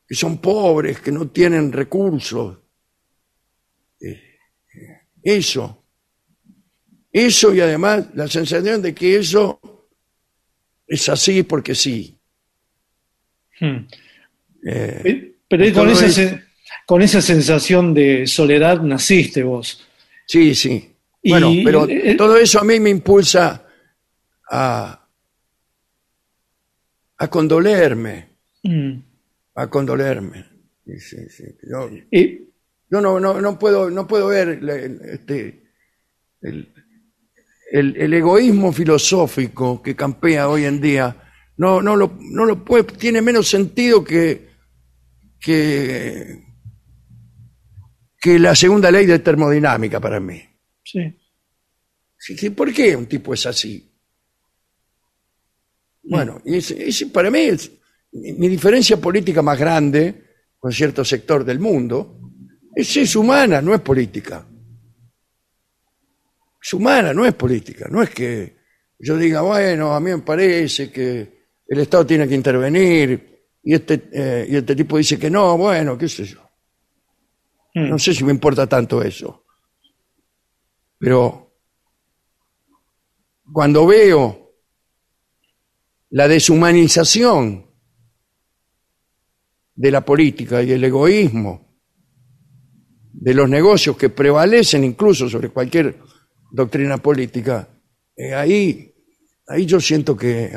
que 0.07 0.15
son 0.15 0.36
pobres, 0.36 1.01
que 1.01 1.11
no 1.11 1.31
tienen 1.31 1.73
recursos. 1.73 2.59
Eso. 5.27 5.82
Eso 7.12 7.53
y 7.55 7.61
además 7.61 8.07
la 8.15 8.28
sensación 8.28 8.81
de 8.81 8.94
que 8.94 9.16
eso 9.16 9.59
es 10.86 11.09
así 11.09 11.43
porque 11.43 11.74
sí. 11.74 12.16
Hmm. 13.59 13.86
Eh, 14.65 15.35
Pero 15.48 15.65
es 15.65 15.73
con, 15.73 15.89
esa, 15.89 16.07
es- 16.07 16.36
con 16.86 17.03
esa 17.03 17.20
sensación 17.20 17.93
de 17.94 18.27
soledad 18.27 18.81
naciste 18.82 19.43
vos. 19.43 19.85
Sí, 20.27 20.55
sí. 20.55 20.93
Y- 21.23 21.31
bueno, 21.31 21.51
pero 21.65 21.89
eh, 21.89 22.15
todo 22.16 22.36
eso 22.36 22.61
a 22.61 22.65
mí 22.65 22.78
me 22.78 22.90
impulsa 22.90 23.66
a, 24.51 25.09
a 27.19 27.28
condolerme, 27.28 28.28
Mm. 28.62 28.98
a 29.57 29.66
condolerme. 29.69 30.44
Sí, 30.85 31.01
sí, 31.01 31.16
sí. 31.31 31.44
Yo, 31.69 31.90
yo 32.90 33.00
no, 33.00 33.18
no, 33.20 33.40
no 33.40 33.58
puedo, 33.58 33.90
no 33.90 34.06
puedo 34.06 34.28
ver 34.28 34.60
este, 35.12 35.62
el, 36.42 36.72
el- 37.72 37.96
el 37.96 38.14
egoísmo 38.14 38.72
filosófico 38.72 39.82
que 39.82 39.96
campea 39.96 40.48
hoy 40.48 40.64
en 40.64 40.80
día. 40.80 41.16
No, 41.56 41.80
no 41.82 41.96
lo, 41.96 42.16
no 42.20 42.44
lo 42.44 42.64
puede, 42.64 42.84
tiene 42.84 43.20
menos 43.22 43.48
sentido 43.48 44.04
que, 44.04 44.48
que, 45.40 46.44
que 48.20 48.38
la 48.38 48.54
segunda 48.54 48.90
ley 48.90 49.06
de 49.06 49.18
termodinámica 49.18 49.98
para 50.00 50.20
mí. 50.20 50.42
sí. 52.18 52.50
¿Por 52.50 52.72
qué 52.72 52.94
un 52.96 53.06
tipo 53.06 53.32
es 53.34 53.46
así? 53.46 53.92
Bueno, 56.02 56.40
y 56.44 56.56
ese- 56.56 56.88
ese 56.88 57.06
para 57.08 57.30
mí 57.30 57.40
es 57.40 57.70
mi 58.12 58.48
diferencia 58.48 58.96
política 59.00 59.42
más 59.42 59.58
grande 59.58 60.24
con 60.58 60.72
cierto 60.72 61.04
sector 61.04 61.44
del 61.44 61.58
mundo 61.58 62.26
es, 62.77 62.94
es 62.94 63.16
humana, 63.16 63.62
no 63.62 63.74
es 63.74 63.81
política. 63.81 64.47
Es 66.62 66.74
humana, 66.74 67.15
no 67.15 67.24
es 67.24 67.32
política. 67.32 67.89
No 67.90 68.03
es 68.03 68.11
que 68.11 68.59
yo 68.98 69.16
diga, 69.16 69.40
bueno, 69.40 69.94
a 69.94 70.01
mí 70.01 70.11
me 70.11 70.19
parece 70.19 70.93
que 70.93 71.47
el 71.66 71.81
Estado 71.81 72.05
tiene 72.05 72.28
que 72.28 72.35
intervenir 72.35 73.48
y 73.62 73.74
este, 73.74 74.11
eh, 74.12 74.47
y 74.51 74.57
este 74.57 74.77
tipo 74.77 74.98
dice 74.98 75.19
que 75.19 75.31
no, 75.31 75.57
bueno, 75.57 75.97
qué 75.97 76.07
sé 76.07 76.24
yo. 76.24 76.43
Mm. 77.74 77.89
No 77.89 77.98
sé 77.98 78.12
si 78.12 78.24
me 78.24 78.32
importa 78.32 78.66
tanto 78.66 79.03
eso. 79.03 79.47
Pero 80.98 81.55
cuando 83.51 83.86
veo 83.86 84.53
la 86.11 86.28
deshumanización 86.28 87.70
de 89.74 89.90
la 89.90 90.05
política 90.05 90.62
y 90.62 90.73
el 90.73 90.85
egoísmo 90.85 91.65
de 93.18 93.34
los 93.34 93.48
negocios 93.48 93.97
que 93.97 94.10
prevalecen 94.10 94.84
incluso 94.84 95.28
sobre 95.28 95.48
cualquier 95.48 95.98
doctrina 96.51 96.98
política, 96.98 97.68
eh, 98.14 98.34
ahí, 98.34 98.94
ahí 99.48 99.66
yo 99.66 99.80
siento 99.80 100.16
que 100.16 100.52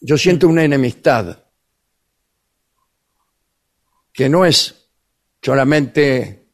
yo 0.00 0.18
siento 0.18 0.48
una 0.48 0.64
enemistad 0.64 1.38
que 4.12 4.28
no 4.28 4.44
es 4.44 4.88
solamente 5.40 6.48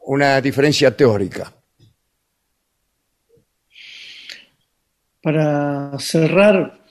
una 0.00 0.40
diferencia 0.40 0.96
teórica. 0.96 1.52
para 5.22 5.96
cerrar 5.98 6.81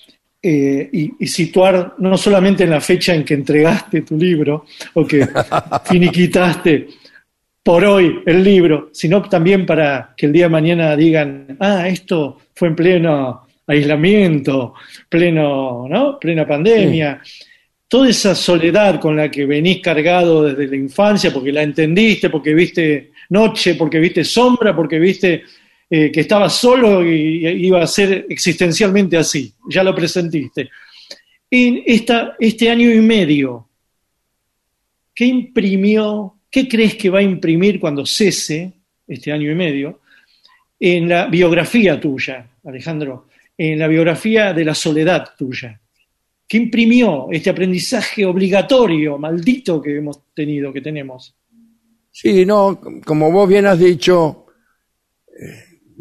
eh, 0.44 0.90
y, 0.92 1.14
y 1.20 1.28
situar 1.28 1.96
no 2.00 2.18
solamente 2.18 2.64
en 2.64 2.72
la 2.72 2.82
fecha 2.82 3.14
en 3.14 3.24
que 3.24 3.36
entregaste 3.36 4.02
tu 4.02 4.18
libro 4.18 4.66
o 4.94 5.06
que 5.06 5.28
finiquitaste 5.86 6.88
por 7.64 7.86
hoy 7.86 8.22
el 8.26 8.44
libro, 8.44 8.90
sino 8.92 9.22
también 9.22 9.66
para 9.66 10.14
que 10.18 10.26
el 10.26 10.34
día 10.34 10.46
de 10.46 10.50
mañana 10.50 10.96
digan, 10.96 11.58
ah, 11.60 11.88
esto 11.88 12.40
fue 12.56 12.70
en 12.70 12.76
pleno 12.76 13.48
aislamiento, 13.68 14.74
pleno, 15.08 15.88
¿no? 15.88 16.20
Plena 16.20 16.48
pandemia. 16.48 17.22
Toda 17.88 18.10
esa 18.10 18.36
soledad 18.36 19.00
con 19.00 19.16
la 19.16 19.30
que 19.30 19.46
venís 19.46 19.82
cargado 19.82 20.44
desde 20.44 20.68
la 20.68 20.76
infancia, 20.76 21.32
porque 21.32 21.52
la 21.52 21.62
entendiste, 21.62 22.30
porque 22.30 22.54
viste 22.54 23.12
noche, 23.30 23.76
porque 23.76 24.00
viste 24.00 24.24
sombra, 24.24 24.76
porque 24.76 24.98
viste 25.00 25.44
eh, 25.94 26.10
que 26.10 26.22
estabas 26.22 26.54
solo 26.54 27.06
y, 27.06 27.46
y 27.46 27.68
iba 27.68 27.84
a 27.84 27.86
ser 27.86 28.26
existencialmente 28.30 29.18
así, 29.18 29.54
ya 29.70 29.84
lo 29.84 29.94
presentiste. 29.94 30.70
En 31.50 31.84
esta, 31.86 32.38
este 32.40 32.70
año 32.70 32.90
y 32.90 33.02
medio, 33.02 33.68
¿qué 35.14 35.26
imprimió, 35.26 36.36
qué 36.50 36.66
crees 36.70 36.96
que 36.96 37.10
va 37.10 37.20
a 37.20 37.24
imprimir 37.24 37.78
cuando 37.78 38.06
cese 38.06 38.72
este 39.06 39.34
año 39.34 39.52
y 39.52 39.56
medio 39.56 40.00
en 40.80 41.10
la 41.10 41.26
biografía 41.28 42.00
tuya, 42.00 42.48
Alejandro, 42.64 43.28
en 43.58 43.78
la 43.78 43.90
biografía 43.90 44.54
de 44.54 44.64
la 44.64 44.74
soledad 44.74 45.32
tuya? 45.38 45.78
¿Qué 46.48 46.56
imprimió 46.56 47.28
este 47.32 47.50
aprendizaje 47.50 48.26
obligatorio, 48.26 49.18
maldito 49.18 49.82
que 49.82 49.98
hemos 49.98 50.34
tenido, 50.34 50.72
que 50.72 50.80
tenemos? 50.80 51.36
Sí, 52.12 52.46
no, 52.46 52.80
como 53.06 53.30
vos 53.30 53.50
bien 53.50 53.66
has 53.66 53.80
dicho, 53.80 54.41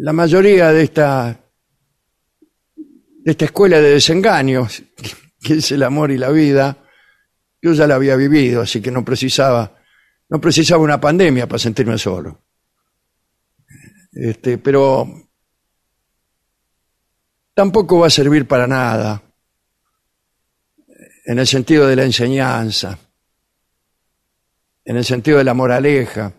la 0.01 0.15
mayoría 0.15 0.73
de 0.73 0.83
esta, 0.83 1.39
de 2.75 3.31
esta 3.31 3.45
escuela 3.45 3.79
de 3.81 3.91
desengaños, 3.91 4.83
que 5.43 5.55
es 5.55 5.73
el 5.73 5.83
amor 5.83 6.11
y 6.11 6.17
la 6.17 6.31
vida, 6.31 6.79
yo 7.61 7.75
ya 7.75 7.87
la 7.87 7.97
había 7.97 8.17
vivido, 8.17 8.63
así 8.63 8.81
que 8.81 8.91
no 8.91 9.05
precisaba, 9.05 9.77
no 10.31 10.41
precisaba 10.41 10.83
una 10.83 10.99
pandemia 10.99 11.47
para 11.47 11.59
sentirme 11.59 11.99
solo. 11.99 12.41
Este, 14.13 14.57
pero 14.57 15.07
tampoco 17.53 17.99
va 17.99 18.07
a 18.07 18.11
servir 18.11 18.49
para 18.49 18.67
nada 18.67 19.23
en 21.27 21.39
el 21.39 21.47
sentido 21.47 21.87
de 21.87 21.97
la 21.97 22.05
enseñanza, 22.05 22.99
en 24.83 24.97
el 24.97 25.05
sentido 25.05 25.37
de 25.37 25.45
la 25.45 25.53
moraleja. 25.53 26.33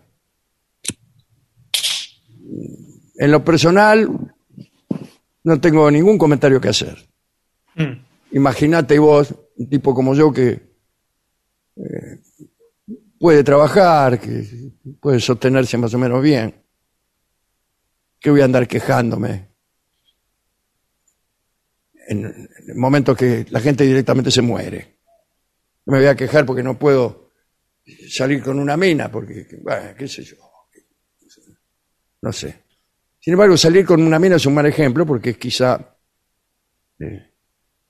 En 3.15 3.31
lo 3.31 3.43
personal, 3.43 4.09
no 5.43 5.61
tengo 5.61 5.89
ningún 5.91 6.17
comentario 6.17 6.61
que 6.61 6.69
hacer. 6.69 6.97
Mm. 7.75 8.03
Imagínate 8.33 8.97
vos, 8.99 9.33
un 9.57 9.69
tipo 9.69 9.93
como 9.93 10.15
yo 10.15 10.31
que 10.31 10.49
eh, 11.75 12.19
puede 13.19 13.43
trabajar, 13.43 14.19
que 14.19 14.71
puede 14.99 15.19
sostenerse 15.19 15.77
más 15.77 15.93
o 15.93 15.97
menos 15.97 16.21
bien. 16.21 16.55
que 18.19 18.29
voy 18.29 18.41
a 18.41 18.45
andar 18.45 18.67
quejándome? 18.67 19.49
En, 22.07 22.25
en 22.25 22.79
momentos 22.79 23.17
que 23.17 23.45
la 23.49 23.59
gente 23.59 23.83
directamente 23.83 24.31
se 24.31 24.41
muere. 24.41 24.97
No 25.85 25.93
me 25.93 25.99
voy 25.99 26.07
a 26.07 26.15
quejar 26.15 26.45
porque 26.45 26.63
no 26.63 26.77
puedo 26.77 27.31
salir 28.09 28.43
con 28.43 28.59
una 28.59 28.77
mina, 28.77 29.11
porque, 29.11 29.47
bueno, 29.61 29.95
qué 29.97 30.07
sé 30.07 30.23
yo. 30.23 30.35
No 32.21 32.31
sé. 32.31 32.60
Sin 33.21 33.33
embargo, 33.33 33.55
salir 33.55 33.85
con 33.85 34.01
una 34.01 34.17
mina 34.19 34.35
es 34.37 34.45
un 34.47 34.55
mal 34.55 34.65
ejemplo 34.65 35.05
porque 35.05 35.37
quizá 35.37 35.95
eh, 36.99 37.29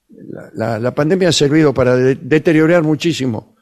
la, 0.10 0.52
la- 0.54 0.80
la 0.80 0.94
pandemia 0.94 1.30
ha 1.30 1.32
servido 1.34 1.74
para 1.74 1.96
de- 1.96 2.16
deteriorar 2.16 2.84
muchísimo 2.84 3.56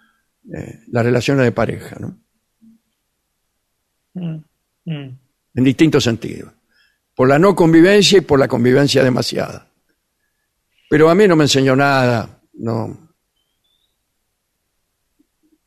eh, 0.52 0.80
las 0.92 1.06
relaciones 1.06 1.46
de 1.46 1.52
pareja, 1.52 1.96
¿no? 2.00 2.18
Mm, 4.16 4.44
mm. 4.86 5.20
en 5.56 5.64
distintos 5.64 6.04
sentidos. 6.04 6.52
Por 7.16 7.28
la 7.30 7.38
no 7.38 7.54
convivencia 7.56 8.18
y 8.18 8.22
por 8.22 8.40
la 8.40 8.48
convivencia 8.48 9.04
demasiada. 9.04 9.68
Pero 10.90 11.08
a 11.10 11.14
mí 11.16 11.28
no 11.28 11.36
me 11.36 11.44
enseñó 11.44 11.76
nada, 11.76 12.42
no, 12.54 13.12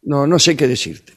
no, 0.03 0.27
no 0.27 0.39
sé 0.39 0.57
qué 0.57 0.67
decirte. 0.67 1.13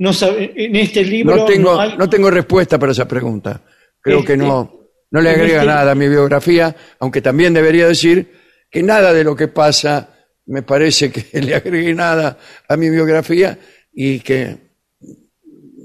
No 0.00 0.12
sabe- 0.12 0.52
en 0.56 0.74
este 0.74 1.04
libro 1.04 1.36
No 1.36 1.44
tengo, 1.44 1.74
no 1.74 1.80
hay- 1.80 1.96
no 1.96 2.10
tengo 2.10 2.28
respuesta 2.30 2.76
para 2.78 2.90
esa 2.92 3.06
pregunta. 3.06 3.62
Creo 4.04 4.24
que 4.24 4.36
no, 4.36 4.80
no 5.10 5.20
le 5.20 5.30
agrega 5.30 5.64
nada 5.64 5.92
a 5.92 5.94
mi 5.94 6.08
biografía, 6.08 6.76
aunque 7.00 7.20
también 7.22 7.54
debería 7.54 7.88
decir 7.88 8.30
que 8.70 8.82
nada 8.82 9.12
de 9.12 9.24
lo 9.24 9.34
que 9.34 9.48
pasa 9.48 10.10
me 10.46 10.62
parece 10.62 11.10
que 11.10 11.40
le 11.40 11.54
agregue 11.54 11.94
nada 11.94 12.38
a 12.68 12.76
mi 12.76 12.90
biografía 12.90 13.58
y 13.92 14.20
que 14.20 14.58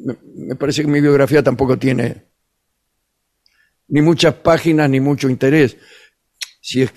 me, 0.06 0.18
me 0.36 0.56
parece 0.56 0.82
que 0.82 0.88
mi 0.90 1.00
biografía 1.02 1.42
tampoco 1.42 1.78
tiene 1.80 2.26
ni 3.88 4.02
muchas 4.02 4.34
páginas 4.36 4.90
ni 4.90 5.00
mucho 5.00 5.30
interés. 5.30 5.78
Si 6.62 6.82
es, 6.82 6.92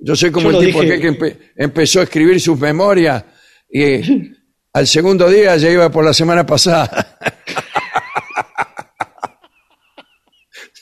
Yo 0.00 0.14
soy 0.14 0.30
como 0.30 0.52
Yo 0.52 0.60
el 0.60 0.66
tipo 0.66 0.82
dije. 0.82 0.94
que, 0.96 1.00
que 1.00 1.18
empe- 1.18 1.38
empezó 1.56 2.00
a 2.00 2.04
escribir 2.04 2.40
sus 2.40 2.58
memorias 2.60 3.24
y 3.70 4.32
al 4.74 4.86
segundo 4.86 5.28
día 5.30 5.56
ya 5.56 5.70
iba 5.70 5.90
por 5.90 6.04
la 6.04 6.12
semana 6.12 6.44
pasada. 6.44 7.16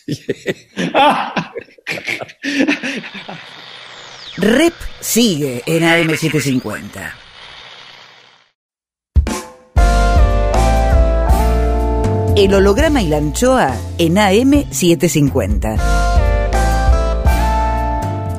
Rep 4.36 4.74
sigue 5.00 5.64
en 5.66 5.82
AM750. 5.82 7.12
El 12.36 12.54
holograma 12.54 13.02
y 13.02 13.08
la 13.08 13.16
anchoa 13.16 13.74
en 13.98 14.14
AM750. 14.14 15.96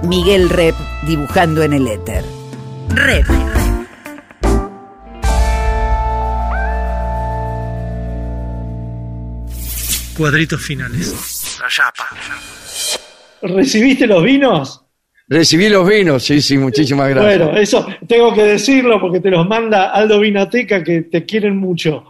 Miguel 0.04 0.50
Rep 0.50 0.76
dibujando 1.06 1.64
en 1.64 1.74
el 1.74 1.86
éter. 1.88 2.24
Rep. 2.90 3.28
Cuadritos 10.16 10.62
finales. 10.62 11.37
La. 11.60 13.48
¿Recibiste 13.56 14.08
los 14.08 14.24
vinos? 14.24 14.84
Recibí 15.30 15.68
los 15.70 15.88
vinos, 15.88 16.24
sí, 16.24 16.42
sí, 16.42 16.58
muchísimas 16.58 17.10
gracias. 17.10 17.40
Bueno, 17.40 17.58
eso 17.60 17.86
tengo 18.08 18.34
que 18.34 18.44
decirlo 18.44 19.00
porque 19.02 19.20
te 19.20 19.30
los 19.30 19.46
manda 19.48 19.92
Aldo 19.92 20.20
Vinateca 20.22 20.84
que 20.84 21.02
te 21.04 21.26
quieren 21.26 21.58
mucho. 21.58 22.06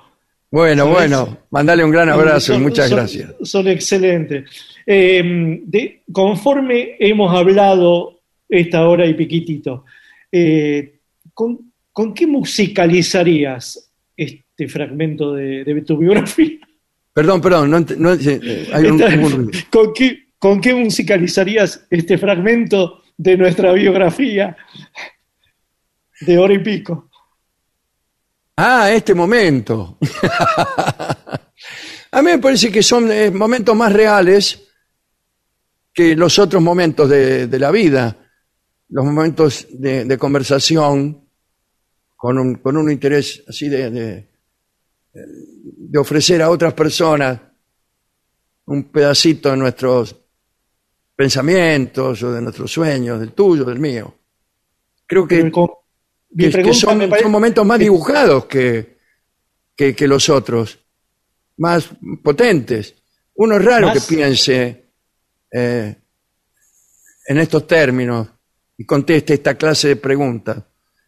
Bueno, 0.51 0.83
¿sabes? 0.83 0.97
bueno, 0.97 1.37
mandale 1.49 1.83
un 1.83 1.91
gran 1.91 2.09
abrazo 2.09 2.53
y 2.53 2.55
Son- 2.55 2.63
muchas 2.63 2.89
son- 2.89 2.97
gracias. 2.97 3.33
Son 3.43 3.67
excelentes. 3.67 4.49
Eh, 4.85 5.59
de- 5.63 6.03
conforme 6.11 6.95
hemos 6.99 7.33
hablado 7.35 8.21
esta 8.47 8.87
hora 8.87 9.05
y 9.05 9.13
piquitito, 9.15 9.83
eh, 10.31 10.99
¿con, 11.33 11.71
con 11.91 12.13
qué 12.13 12.27
musicalizarías 12.27 13.91
este 14.15 14.67
fragmento 14.69 15.33
de, 15.33 15.63
de 15.63 15.81
tu 15.81 15.97
biografía? 15.97 16.59
Perdón, 17.17 17.41
perdón, 17.41 17.71
no, 17.71 17.77
hay 18.11 18.85
un, 18.85 19.01
Esta- 19.01 19.25
un 19.25 19.31
ruido. 19.31 19.51
¿Con 19.71 19.91
qué, 19.91 20.27
¿Con 20.37 20.61
qué 20.61 20.75
musicalizarías 20.75 21.83
este 21.89 22.15
fragmento 22.19 23.01
de 23.17 23.35
nuestra 23.35 23.73
biografía 23.73 24.55
de 26.21 26.37
hora 26.37 26.53
y 26.53 26.59
pico? 26.59 27.09
Ah, 28.55 28.91
este 28.91 29.15
momento. 29.15 29.97
A 32.11 32.21
mí 32.21 32.29
me 32.29 32.37
parece 32.37 32.71
que 32.71 32.83
son 32.83 33.11
eh, 33.11 33.31
momentos 33.31 33.75
más 33.75 33.91
reales 33.91 34.67
que 35.91 36.15
los 36.15 36.37
otros 36.37 36.61
momentos 36.61 37.09
de, 37.09 37.47
de 37.47 37.59
la 37.59 37.71
vida, 37.71 38.15
los 38.89 39.03
momentos 39.03 39.65
de, 39.71 40.05
de 40.05 40.17
conversación 40.19 41.27
con 42.15 42.37
un, 42.37 42.55
con 42.57 42.77
un 42.77 42.91
interés 42.91 43.43
así 43.47 43.69
de, 43.69 43.89
de, 45.25 45.97
ofrecer 45.99 46.41
a 46.41 46.49
otras 46.49 46.73
personas 46.73 47.39
un 48.65 48.83
pedacito 48.91 49.49
de 49.51 49.57
nuestros 49.57 50.15
pensamientos 51.15 52.21
o 52.23 52.31
de 52.31 52.41
nuestros 52.41 52.71
sueños, 52.71 53.19
del 53.19 53.31
tuyo, 53.31 53.63
del 53.65 53.79
mío. 53.79 54.13
Creo 55.05 55.27
que 55.27 55.51
Pero 56.51 56.73
son, 56.73 56.97
me 56.97 57.07
parece- 57.07 57.23
son 57.23 57.31
momentos 57.31 57.65
más 57.65 57.79
dibujados 57.79 58.45
que, 58.45 58.97
que, 59.75 59.95
que 59.95 60.07
los 60.07 60.29
otros, 60.29 60.77
más 61.57 61.89
potentes. 62.23 62.93
Uno 63.35 63.55
es 63.57 63.65
raro 63.65 63.87
Más- 63.87 64.05
que 64.05 64.15
piense 64.15 64.85
eh, 65.51 65.95
en 67.27 67.37
estos 67.37 67.65
términos 67.65 68.27
y 68.77 68.85
conteste 68.85 69.35
esta 69.35 69.55
clase 69.55 69.89
de 69.89 69.95
preguntas. 69.95 70.61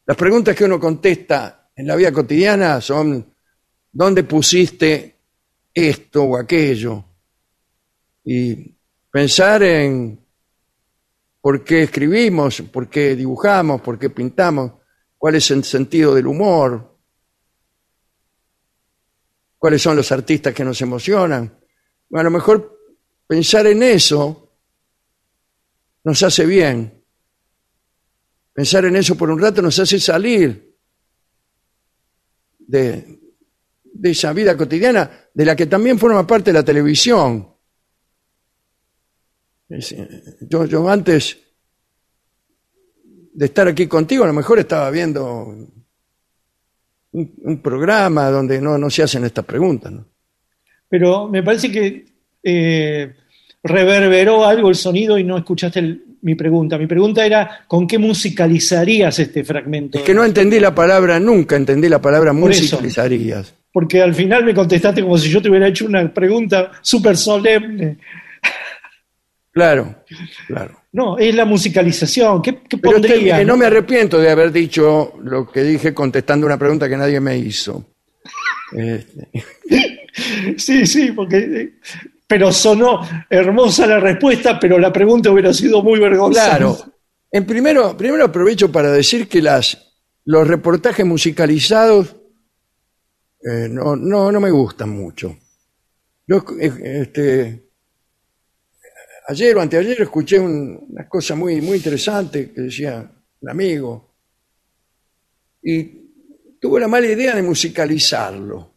Las 0.05 0.17
preguntas 0.17 0.55
que 0.55 0.63
uno 0.63 0.79
contesta 0.79 1.69
en 1.75 1.85
la 1.85 1.95
vida 1.95 2.11
cotidiana 2.11 2.81
son 2.81 3.31
¿dónde 3.91 4.23
pusiste 4.23 5.19
esto 5.73 6.23
o 6.23 6.37
aquello? 6.37 7.05
Y 8.23 8.75
pensar 9.11 9.63
en 9.63 10.19
por 11.41 11.63
qué 11.63 11.83
escribimos, 11.83 12.61
por 12.61 12.89
qué 12.89 13.15
dibujamos, 13.15 13.81
por 13.81 13.97
qué 13.97 14.09
pintamos, 14.09 14.73
cuál 15.17 15.35
es 15.35 15.49
el 15.51 15.63
sentido 15.63 16.13
del 16.13 16.27
humor, 16.27 16.97
cuáles 19.57 19.81
son 19.81 19.95
los 19.95 20.11
artistas 20.11 20.53
que 20.53 20.63
nos 20.63 20.81
emocionan. 20.81 21.59
A 22.13 22.23
lo 22.23 22.31
mejor 22.31 22.79
pensar 23.27 23.67
en 23.67 23.83
eso 23.83 24.53
nos 26.03 26.23
hace 26.23 26.45
bien. 26.45 27.03
Pensar 28.53 28.85
en 28.85 28.95
eso 28.95 29.15
por 29.15 29.29
un 29.29 29.39
rato 29.39 29.61
nos 29.61 29.77
hace 29.79 29.99
salir 29.99 30.75
de, 32.57 33.19
de 33.93 34.11
esa 34.11 34.33
vida 34.33 34.55
cotidiana 34.55 35.09
de 35.33 35.45
la 35.45 35.55
que 35.55 35.65
también 35.65 35.97
forma 35.99 36.25
parte 36.25 36.53
la 36.53 36.63
televisión. 36.63 37.47
Eh, 39.69 39.79
Yo, 40.49 40.65
yo 40.65 40.89
antes 40.89 41.37
de 43.33 43.45
estar 43.45 43.67
aquí 43.67 43.87
contigo, 43.87 44.23
a 44.23 44.27
lo 44.27 44.33
mejor 44.33 44.59
estaba 44.59 44.89
viendo 44.89 45.45
un, 45.45 47.33
un 47.43 47.61
programa 47.61 48.29
donde 48.29 48.59
no, 48.61 48.77
no 48.77 48.89
se 48.89 49.03
hacen 49.03 49.25
estas 49.25 49.45
preguntas. 49.45 49.91
¿no? 49.91 50.05
Pero 50.89 51.27
me 51.27 51.43
parece 51.43 51.71
que 51.71 52.05
eh, 52.43 53.15
reverberó 53.63 54.45
algo 54.45 54.69
el 54.69 54.75
sonido 54.75 55.17
y 55.17 55.23
no 55.23 55.37
escuchaste 55.37 55.79
el- 55.79 56.05
mi 56.21 56.35
pregunta. 56.35 56.77
Mi 56.77 56.85
pregunta 56.87 57.25
era, 57.25 57.63
¿con 57.65 57.87
qué 57.87 57.97
musicalizarías 57.97 59.19
este 59.19 59.45
fragmento? 59.45 59.99
Es 59.99 60.03
que 60.03 60.13
no 60.13 60.25
entendí 60.25 60.59
la 60.59 60.75
palabra, 60.75 61.17
nunca 61.17 61.55
entendí 61.55 61.87
la 61.87 62.01
palabra 62.01 62.33
musicalizarías. 62.33 63.53
Porque 63.71 64.01
al 64.01 64.15
final 64.15 64.43
me 64.43 64.53
contestaste 64.53 65.01
como 65.01 65.17
si 65.17 65.29
yo 65.29 65.41
te 65.41 65.49
hubiera 65.49 65.67
hecho 65.67 65.85
una 65.85 66.11
pregunta 66.13 66.71
súper 66.81 67.15
solemne. 67.15 67.97
Claro, 69.51 70.03
claro. 70.47 70.79
No, 70.91 71.17
es 71.17 71.33
la 71.35 71.45
musicalización. 71.45 72.41
¿Qué, 72.41 72.59
qué 72.67 72.77
Pero 72.77 72.93
pondrías? 72.93 73.39
eh, 73.39 73.45
no 73.45 73.57
me 73.57 73.65
arrepiento 73.65 74.19
de 74.19 74.29
haber 74.31 74.51
dicho 74.51 75.13
lo 75.23 75.51
que 75.51 75.63
dije 75.63 75.93
contestando 75.93 76.45
una 76.45 76.57
pregunta 76.57 76.87
que 76.87 76.97
nadie 76.97 77.19
me 77.19 77.37
hizo. 77.37 77.85
Este, 78.71 79.29
Sí, 80.57 80.85
sí, 80.85 81.11
porque... 81.11 81.73
Pero 82.27 82.51
sonó 82.51 83.07
hermosa 83.29 83.87
la 83.87 83.99
respuesta, 83.99 84.59
pero 84.59 84.77
la 84.77 84.93
pregunta 84.93 85.31
hubiera 85.31 85.51
sido 85.51 85.81
muy 85.81 85.99
vergonzosa. 85.99 86.57
Claro. 86.57 86.77
En 87.31 87.45
primero, 87.45 87.97
primero 87.97 88.25
aprovecho 88.25 88.71
para 88.71 88.91
decir 88.91 89.27
que 89.27 89.41
las, 89.41 89.93
los 90.25 90.47
reportajes 90.47 91.05
musicalizados 91.05 92.15
eh, 93.41 93.67
no, 93.69 93.95
no, 93.95 94.31
no 94.31 94.39
me 94.39 94.51
gustan 94.51 94.89
mucho. 94.89 95.37
Yo, 96.27 96.43
eh, 96.59 97.01
este, 97.03 97.69
ayer 99.31 99.55
o 99.57 99.61
anteayer 99.61 100.01
escuché 100.01 100.39
un- 100.39 100.85
una 100.89 101.07
cosa 101.07 101.35
muy, 101.35 101.61
muy 101.61 101.77
interesante 101.77 102.51
que 102.51 102.61
decía 102.61 102.93
un 103.41 103.49
amigo 103.49 103.89
y 105.61 106.57
tuve 106.59 106.79
la 106.79 106.87
mala 106.87 107.07
idea 107.07 107.35
de 107.35 107.41
musicalizarlo. 107.41 108.73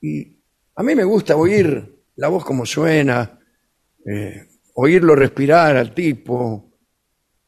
Y 0.00 0.42
a 0.76 0.82
mí 0.82 0.94
me 0.94 1.04
gusta 1.04 1.36
oír 1.36 2.04
la 2.16 2.28
voz 2.28 2.44
como 2.44 2.66
suena, 2.66 3.38
eh, 4.06 4.48
oírlo 4.74 5.14
respirar 5.14 5.76
al 5.76 5.94
tipo, 5.94 6.72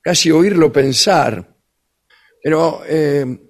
casi 0.00 0.30
oírlo 0.30 0.72
pensar. 0.72 1.56
Pero 2.42 2.82
eh, 2.86 3.45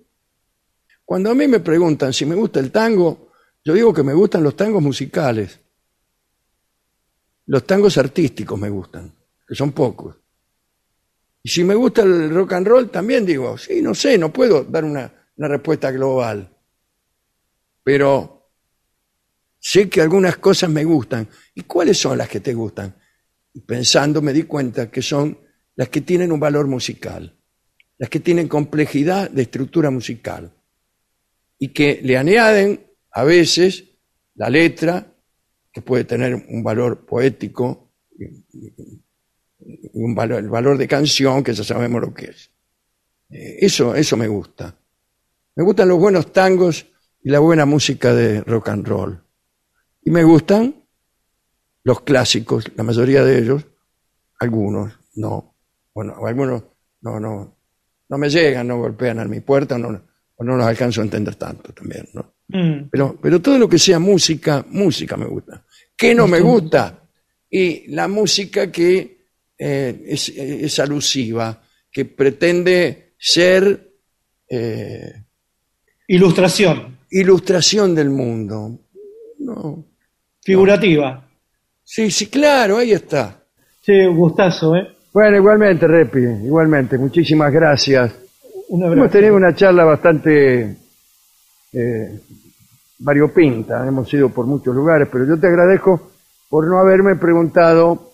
cuando 1.07 1.31
a 1.31 1.35
mí 1.37 1.47
me 1.47 1.61
preguntan 1.61 2.13
si 2.13 2.27
me 2.27 2.35
gusta 2.35 2.59
el 2.59 2.73
tango, 2.73 3.31
yo 3.65 3.73
digo 3.75 3.95
que 3.95 4.03
me 4.03 4.13
gustan 4.13 4.43
los 4.43 4.57
tangos 4.57 4.83
musicales. 4.83 5.61
Los 7.47 7.65
tangos 7.65 7.97
artísticos 7.97 8.59
me 8.59 8.69
gustan, 8.69 9.15
que 9.47 9.55
son 9.55 9.71
pocos. 9.71 10.17
Y 11.45 11.49
si 11.49 11.63
me 11.63 11.77
gusta 11.77 12.03
el 12.03 12.35
rock 12.35 12.55
and 12.55 12.67
roll, 12.67 12.91
también 12.91 13.25
digo, 13.25 13.57
sí, 13.57 13.81
no 13.81 13.95
sé, 13.95 14.19
no 14.19 14.33
puedo 14.33 14.65
dar 14.65 14.85
una, 14.85 15.13
respuesta 15.37 15.93
global. 15.93 16.53
Pero 17.85 18.51
sé 19.61 19.89
que 19.89 20.01
algunas 20.01 20.39
cosas 20.39 20.71
me 20.71 20.83
gustan. 20.83 21.29
¿Y 21.55 21.63
cuáles 21.63 21.99
son 21.99 22.19
las 22.19 22.29
que 22.29 22.41
te 22.41 22.53
gustan? 22.53 22.97
Y 23.55 23.61
pensando 23.61 24.21
me 24.21 24.33
di 24.33 24.43
cuenta 24.43 24.91
que 24.91 25.03
son 25.03 25.39
las 25.77 25.89
que 25.89 26.01
tienen 26.01 26.33
un 26.33 26.41
valor 26.41 26.67
musical, 26.67 27.39
las 27.97 28.11
que 28.11 28.19
tienen 28.19 28.49
complejidad 28.49 29.31
de 29.31 29.43
estructura 29.43 29.91
musical 29.91 30.56
y 31.59 31.69
que 31.69 32.01
le 32.03 32.17
añaden 32.17 32.87
a 33.13 33.25
veces 33.25 33.85
la 34.35 34.51
letra, 34.51 35.07
que 35.73 35.83
puede 35.83 36.05
tener 36.05 36.35
un 36.35 36.63
valor 36.63 37.07
poético 37.07 37.87
un 39.95 40.15
valor, 40.15 40.39
el 40.41 40.49
valor 40.49 40.79
de 40.79 40.89
canción, 40.89 41.43
que 41.43 41.53
ya 41.53 41.65
sabemos 41.65 42.01
lo 42.01 42.15
que 42.15 42.27
es. 42.27 42.51
Eh, 43.31 43.59
Eso, 43.61 43.95
eso 43.95 44.17
me 44.17 44.29
gusta. 44.29 44.75
Me 45.55 45.65
gustan 45.65 45.89
los 45.89 45.99
buenos 45.99 46.33
tangos 46.33 46.87
y 47.23 47.31
la 47.31 47.39
buena 47.39 47.65
música 47.65 48.15
de 48.15 48.43
rock 48.43 48.69
and 48.69 48.87
roll. 48.87 49.23
Y 50.03 50.11
me 50.11 50.23
gustan 50.23 50.75
los 51.83 52.03
clásicos, 52.03 52.65
la 52.77 52.85
mayoría 52.85 53.25
de 53.25 53.39
ellos, 53.39 53.67
algunos 54.39 54.99
no. 55.15 55.55
Bueno, 55.95 56.15
algunos 56.25 56.63
no, 57.01 57.19
no, 57.19 57.57
no 58.09 58.19
me 58.19 58.29
llegan, 58.29 58.69
no 58.69 58.79
golpean 58.79 59.19
a 59.19 59.25
mi 59.25 59.41
puerta, 59.41 59.79
no, 59.79 60.03
o 60.37 60.45
no 60.45 60.57
los 60.57 60.67
alcanzo 60.67 61.01
a 61.01 61.05
entender 61.05 61.35
tanto 61.35 61.73
también, 61.73 62.09
¿no? 62.15 62.35
Mm. 62.49 62.89
Pero, 62.91 63.19
pero 63.21 63.41
todo 63.41 63.59
lo 63.59 63.69
que 63.69 63.79
sea 63.79 63.99
música, 63.99 64.65
música 64.71 65.17
me 65.17 65.27
gusta. 65.27 65.65
¿Qué 65.97 66.15
no 66.15 66.27
me 66.27 66.41
gusta? 66.41 67.03
Y 67.51 67.89
la 67.89 68.07
música 68.07 68.71
que 68.71 69.17
eh, 69.59 70.03
es, 70.07 70.29
es 70.29 70.79
alusiva, 70.79 71.63
que 71.91 72.05
pretende 72.05 73.15
ser 73.19 73.93
eh, 74.49 75.23
Ilustración, 76.09 76.99
ilustración 77.11 77.95
del 77.95 78.11
mundo. 78.11 78.79
No. 79.41 79.85
figurativa. 80.43 81.29
Sí, 81.83 82.11
sí, 82.11 82.27
claro, 82.27 82.79
ahí 82.79 82.93
está. 82.93 83.43
Sí, 83.83 84.05
gustazo, 84.07 84.77
¿eh? 84.77 84.87
Bueno, 85.13 85.37
igualmente, 85.37 85.87
Repi, 85.87 86.19
igualmente, 86.19 86.99
muchísimas 86.99 87.53
gracias. 87.53 88.13
Hemos 88.69 89.11
tenido 89.11 89.37
una 89.37 89.55
charla 89.55 89.85
bastante 89.85 90.77
eh, 91.73 92.21
variopinta, 92.99 93.87
hemos 93.87 94.13
ido 94.13 94.29
por 94.31 94.47
muchos 94.47 94.75
lugares, 94.75 95.09
pero 95.11 95.25
yo 95.27 95.39
te 95.39 95.47
agradezco 95.47 96.11
por 96.49 96.67
no 96.67 96.79
haberme 96.79 97.17
preguntado 97.17 98.13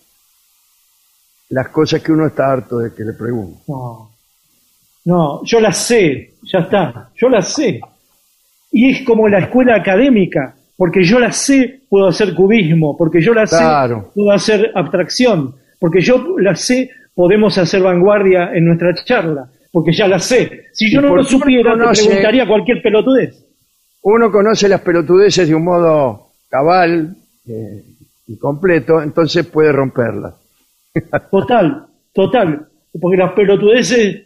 las 1.50 1.68
cosas 1.68 2.02
que 2.02 2.12
uno 2.12 2.26
está 2.26 2.50
harto 2.52 2.78
de 2.78 2.92
que 2.94 3.04
le 3.04 3.12
pregunte. 3.12 3.60
No. 3.68 4.10
No, 5.04 5.40
yo 5.44 5.60
las 5.60 5.78
sé, 5.78 6.34
ya 6.42 6.60
está, 6.60 7.10
yo 7.16 7.28
las 7.28 7.48
sé. 7.52 7.80
Y 8.70 8.90
es 8.90 9.06
como 9.06 9.28
la 9.28 9.40
escuela 9.40 9.74
académica, 9.76 10.54
porque 10.76 11.02
yo 11.02 11.18
las 11.18 11.36
sé, 11.36 11.80
puedo 11.88 12.06
hacer 12.08 12.34
cubismo, 12.34 12.96
porque 12.96 13.20
yo 13.20 13.34
las 13.34 13.50
Claro. 13.50 14.02
sé, 14.02 14.06
puedo 14.14 14.30
hacer 14.30 14.70
abstracción, 14.74 15.54
porque 15.78 16.00
yo 16.00 16.38
las 16.38 16.60
sé, 16.60 16.90
podemos 17.14 17.58
hacer 17.58 17.82
vanguardia 17.82 18.50
en 18.54 18.64
nuestra 18.66 18.94
charla, 19.04 19.48
porque 19.72 19.92
ya 19.92 20.06
las 20.06 20.24
sé. 20.26 20.66
Si 20.72 20.90
yo 20.92 21.00
¿Y 21.00 21.02
no 21.02 21.16
lo 21.16 21.24
supiera, 21.24 21.72
te 21.72 21.78
conoce- 21.80 22.04
preguntaría 22.06 22.46
cualquier 22.46 22.82
pelotudez. 22.82 23.44
Uno 24.02 24.30
conoce 24.30 24.68
las 24.68 24.80
pelotudeces 24.82 25.48
de 25.48 25.54
un 25.54 25.64
modo 25.64 26.28
cabal 26.48 27.16
eh, 27.48 27.82
y 28.26 28.36
completo, 28.36 29.00
entonces 29.02 29.46
puede 29.46 29.72
romperlas. 29.72 30.34
Total, 31.30 31.86
total, 32.12 32.68
porque 33.00 33.16
las 33.16 33.32
pelotudeces 33.32 34.22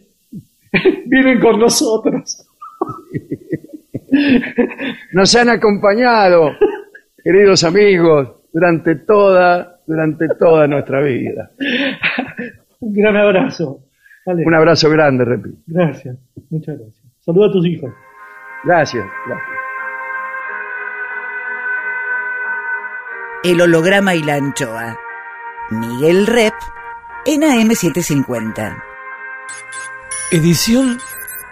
viven 1.05 1.39
con 1.39 1.59
nosotros. 1.59 2.45
Nos 5.13 5.35
han 5.35 5.49
acompañado, 5.49 6.51
queridos 7.23 7.63
amigos, 7.63 8.29
durante 8.53 8.95
toda, 8.95 9.79
durante 9.85 10.27
toda 10.39 10.67
nuestra 10.67 11.01
vida. 11.01 11.51
Un 12.79 12.93
gran 12.93 13.15
abrazo. 13.15 13.79
Un 14.27 14.53
abrazo 14.53 14.89
grande, 14.89 15.23
repito. 15.23 15.57
Gracias, 15.67 16.17
muchas 16.49 16.77
gracias. 16.77 17.05
Saluda 17.19 17.47
a 17.47 17.51
tus 17.51 17.65
hijos. 17.65 17.91
Gracias, 18.63 19.05
gracias. 19.25 19.57
El 23.43 23.61
holograma 23.61 24.15
y 24.15 24.23
la 24.23 24.35
anchoa. 24.35 24.97
Miguel 25.69 26.27
Rep 26.27 26.53
en 27.25 27.41
AM750. 27.41 28.83
Edición 30.31 30.97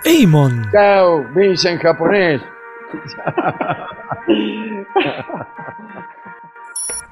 Eimon. 0.03 0.69
Chao, 0.72 1.23
Vince 1.34 1.72
en 1.72 1.80
japonés. 1.80 2.41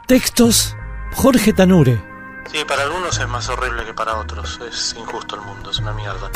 Textos 0.08 0.76
Jorge 1.14 1.54
Tanure. 1.54 2.13
Sí, 2.52 2.60
para 2.68 2.84
algunos 2.84 3.20
es 3.20 3.28
más 3.28 3.50
horrible 3.50 3.86
que 3.86 3.94
para 3.94 4.16
otros. 4.18 4.60
Es 4.70 4.96
injusto 4.98 5.36
el 5.36 5.42
mundo, 5.42 5.72
es 5.72 5.80
una 5.80 5.94
mierda. 5.94 6.30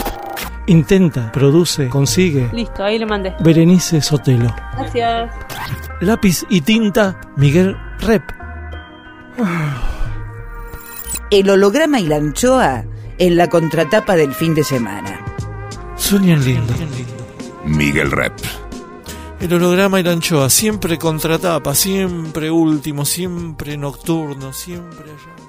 Intenta, 0.66 1.32
produce, 1.32 1.88
consigue. 1.90 2.50
Listo, 2.54 2.84
ahí 2.84 2.98
le 3.00 3.06
mandé. 3.06 3.36
Berenice 3.40 4.02
Sotelo. 4.02 4.54
Gracias. 4.78 5.32
Lápiz 6.02 6.46
y 6.50 6.62
tinta 6.62 7.20
Miguel 7.36 7.78
Rep. 8.00 8.24
El 11.30 11.50
holograma 11.50 12.00
y 12.00 12.08
la 12.08 12.16
anchoa 12.18 12.84
en 13.18 13.36
la 13.38 13.48
contratapa 13.50 14.16
del 14.16 14.34
fin 14.34 14.56
de 14.56 14.64
semana. 14.64 15.20
Sueñan 15.96 16.44
lindo. 16.44 16.74
Miguel 17.66 18.12
Rep. 18.12 18.34
El 19.40 19.54
holograma 19.54 20.00
y 20.00 20.04
la 20.04 20.14
anchoa, 20.14 20.50
siempre 20.50 20.98
contratapa, 20.98 21.76
siempre 21.76 22.50
último, 22.50 23.06
siempre 23.06 23.78
nocturno, 23.78 24.52
siempre 24.52 25.04
allá. 25.12 25.18
siempre- 25.20 25.47